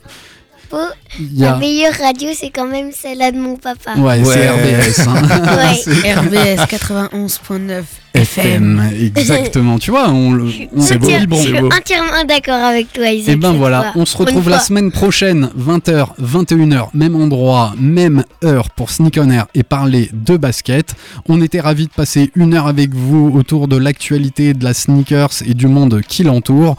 il 1.18 1.36
y 1.38 1.44
a... 1.44 1.52
La 1.52 1.56
meilleure 1.58 1.94
radio, 1.94 2.28
c'est 2.34 2.50
quand 2.50 2.68
même 2.68 2.90
celle-là 2.92 3.32
de 3.32 3.38
mon 3.38 3.56
papa. 3.56 3.94
Ouais, 3.96 4.22
c'est 4.24 4.48
Ouais. 4.48 4.48
RBS. 4.48 5.00
hein. 5.08 5.22
Ouais. 5.56 6.12
RBS 6.56 6.60
91.9 6.68 7.82
FM, 8.20 8.90
exactement. 9.16 9.78
Tu 9.78 9.90
vois, 9.90 10.08
on 10.10 10.32
le. 10.32 10.44
on- 10.74 10.80
C'est 10.80 10.98
beau, 10.98 11.08
bon. 11.28 11.36
Je 11.36 11.42
suis 11.48 11.58
beau. 11.58 11.68
entièrement 11.68 12.24
d'accord 12.28 12.62
avec 12.62 12.92
toi, 12.92 13.08
Isaac. 13.10 13.34
Et 13.34 13.36
ben 13.36 13.50
cette 13.50 13.58
voilà, 13.58 13.92
fois. 13.92 14.02
on 14.02 14.06
se 14.06 14.16
retrouve 14.16 14.48
la 14.48 14.58
semaine 14.60 14.90
prochaine, 14.90 15.50
20h, 15.58 16.08
21h, 16.20 16.88
même 16.94 17.16
endroit, 17.16 17.74
même 17.78 18.24
heure 18.44 18.70
pour 18.70 18.90
Sneak 18.90 19.18
on 19.20 19.30
Air 19.30 19.46
et 19.54 19.62
parler 19.62 20.10
de 20.12 20.36
basket. 20.36 20.94
On 21.28 21.40
était 21.40 21.60
ravis 21.60 21.86
de 21.86 21.92
passer 21.92 22.30
une 22.36 22.54
heure 22.54 22.66
avec 22.66 22.94
vous 22.94 23.32
autour 23.34 23.68
de 23.68 23.76
l'actualité 23.76 24.54
de 24.54 24.64
la 24.64 24.74
sneakers 24.74 25.42
et 25.46 25.54
du 25.54 25.66
monde 25.66 26.00
qui 26.06 26.22
l'entoure. 26.24 26.76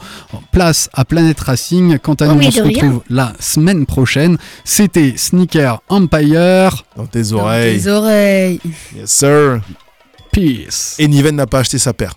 Place 0.52 0.88
à 0.94 1.04
Planète 1.04 1.40
Racing. 1.40 1.98
Quant 1.98 2.14
à 2.14 2.26
Oh, 2.28 2.34
nous, 2.34 2.46
on 2.46 2.50
se 2.50 2.62
retrouve 2.62 3.02
la 3.10 3.32
semaine 3.40 3.86
prochaine. 3.86 4.36
C'était 4.64 5.14
Sneaker 5.16 5.82
Empire. 5.88 6.84
Dans 6.96 7.06
tes 7.06 7.22
Dans 7.24 7.38
oreilles. 7.38 7.80
tes 7.82 7.88
oreilles. 7.88 8.60
Yes, 8.96 9.10
sir. 9.10 9.60
Peace. 10.32 10.96
Et 10.98 11.06
Niven 11.08 11.36
n'a 11.36 11.46
pas 11.46 11.60
acheté 11.60 11.78
sa 11.78 11.92
paire. 11.92 12.14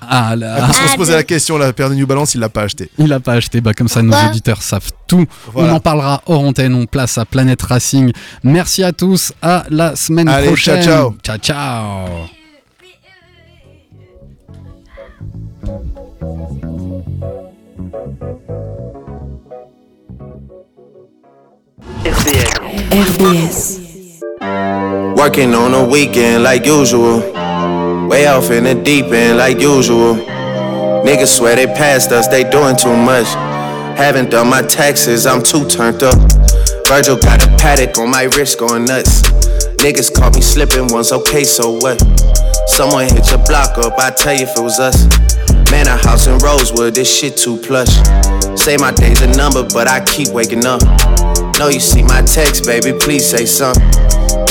Ah 0.00 0.34
là, 0.34 0.56
Parce 0.58 0.78
qu'on 0.78 0.84
Ah, 0.88 0.92
se 0.92 0.96
posait 0.96 1.12
de- 1.12 1.16
la 1.18 1.22
question, 1.22 1.58
la 1.58 1.72
paire 1.72 1.88
de 1.88 1.94
New 1.94 2.08
Balance, 2.08 2.34
il 2.34 2.40
l'a 2.40 2.48
pas 2.48 2.62
acheté. 2.62 2.90
il 2.98 3.12
a 3.12 3.20
pas 3.20 3.34
acheté. 3.34 3.60
Bah 3.60 3.72
comme 3.72 3.86
ça, 3.86 4.02
nos 4.02 4.16
auditeurs 4.26 4.60
savent 4.60 4.90
tout. 5.06 5.26
Voilà. 5.52 5.72
On 5.72 5.76
en 5.76 5.80
parlera 5.80 6.22
hors 6.26 6.40
antenne, 6.40 6.74
on 6.74 6.86
place 6.86 7.18
à 7.18 7.24
Planète 7.24 7.62
Racing. 7.62 8.10
Merci 8.42 8.82
à 8.82 8.92
tous, 8.92 9.32
à 9.40 9.64
la 9.70 9.94
semaine 9.94 10.28
Allez, 10.28 10.48
prochaine. 10.48 10.82
ciao, 10.82 11.14
Ciao, 11.22 11.38
ciao. 11.38 12.08
RBS. 22.90 23.78
Working 25.16 25.54
on 25.54 25.72
a 25.74 25.84
weekend 25.88 26.42
like 26.42 26.66
usual. 26.66 27.22
Way 28.12 28.26
off 28.26 28.50
in 28.50 28.64
the 28.64 28.74
deep 28.74 29.06
end 29.06 29.38
like 29.38 29.58
usual. 29.58 30.16
Niggas 31.00 31.38
swear 31.38 31.56
they 31.56 31.64
passed 31.64 32.12
us, 32.12 32.28
they 32.28 32.44
doing 32.44 32.76
too 32.76 32.94
much. 32.94 33.24
Haven't 33.96 34.30
done 34.30 34.50
my 34.50 34.60
taxes, 34.60 35.24
I'm 35.24 35.42
too 35.42 35.66
turned 35.66 36.02
up. 36.02 36.20
Virgil 36.86 37.16
got 37.16 37.42
a 37.42 37.48
paddock 37.56 37.96
on 37.96 38.10
my 38.10 38.24
wrist 38.36 38.58
going 38.58 38.84
nuts. 38.84 39.22
Niggas 39.80 40.14
caught 40.14 40.34
me 40.34 40.42
slipping 40.42 40.88
once, 40.92 41.10
okay, 41.10 41.42
so 41.42 41.70
what? 41.80 41.98
Someone 42.66 43.04
hit 43.08 43.30
your 43.30 43.42
block 43.46 43.78
up, 43.78 43.94
I 43.98 44.10
tell 44.10 44.34
you 44.34 44.42
if 44.44 44.58
it 44.58 44.62
was 44.62 44.78
us. 44.78 45.08
Man, 45.70 45.88
a 45.88 45.96
house 45.96 46.26
in 46.26 46.36
Rosewood, 46.40 46.94
this 46.94 47.08
shit 47.08 47.38
too 47.38 47.56
plush. 47.56 47.96
Say 48.60 48.76
my 48.76 48.92
day's 48.92 49.22
a 49.22 49.28
number, 49.38 49.66
but 49.72 49.88
I 49.88 50.04
keep 50.04 50.28
waking 50.28 50.66
up. 50.66 50.82
Know 51.58 51.68
you 51.68 51.80
see 51.80 52.02
my 52.02 52.20
text, 52.20 52.66
baby, 52.66 52.92
please 52.92 53.24
say 53.24 53.46
something. 53.46 53.82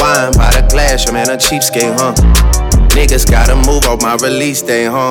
Wine 0.01 0.33
by 0.33 0.49
the 0.49 0.67
glass, 0.71 1.05
your 1.05 1.13
man 1.13 1.29
a 1.29 1.37
cheapskate, 1.37 1.93
huh? 1.93 2.60
Niggas 2.95 3.25
gotta 3.29 3.55
move 3.55 3.85
off 3.85 4.01
my 4.01 4.15
release 4.21 4.61
day, 4.61 4.85
huh? 4.85 5.09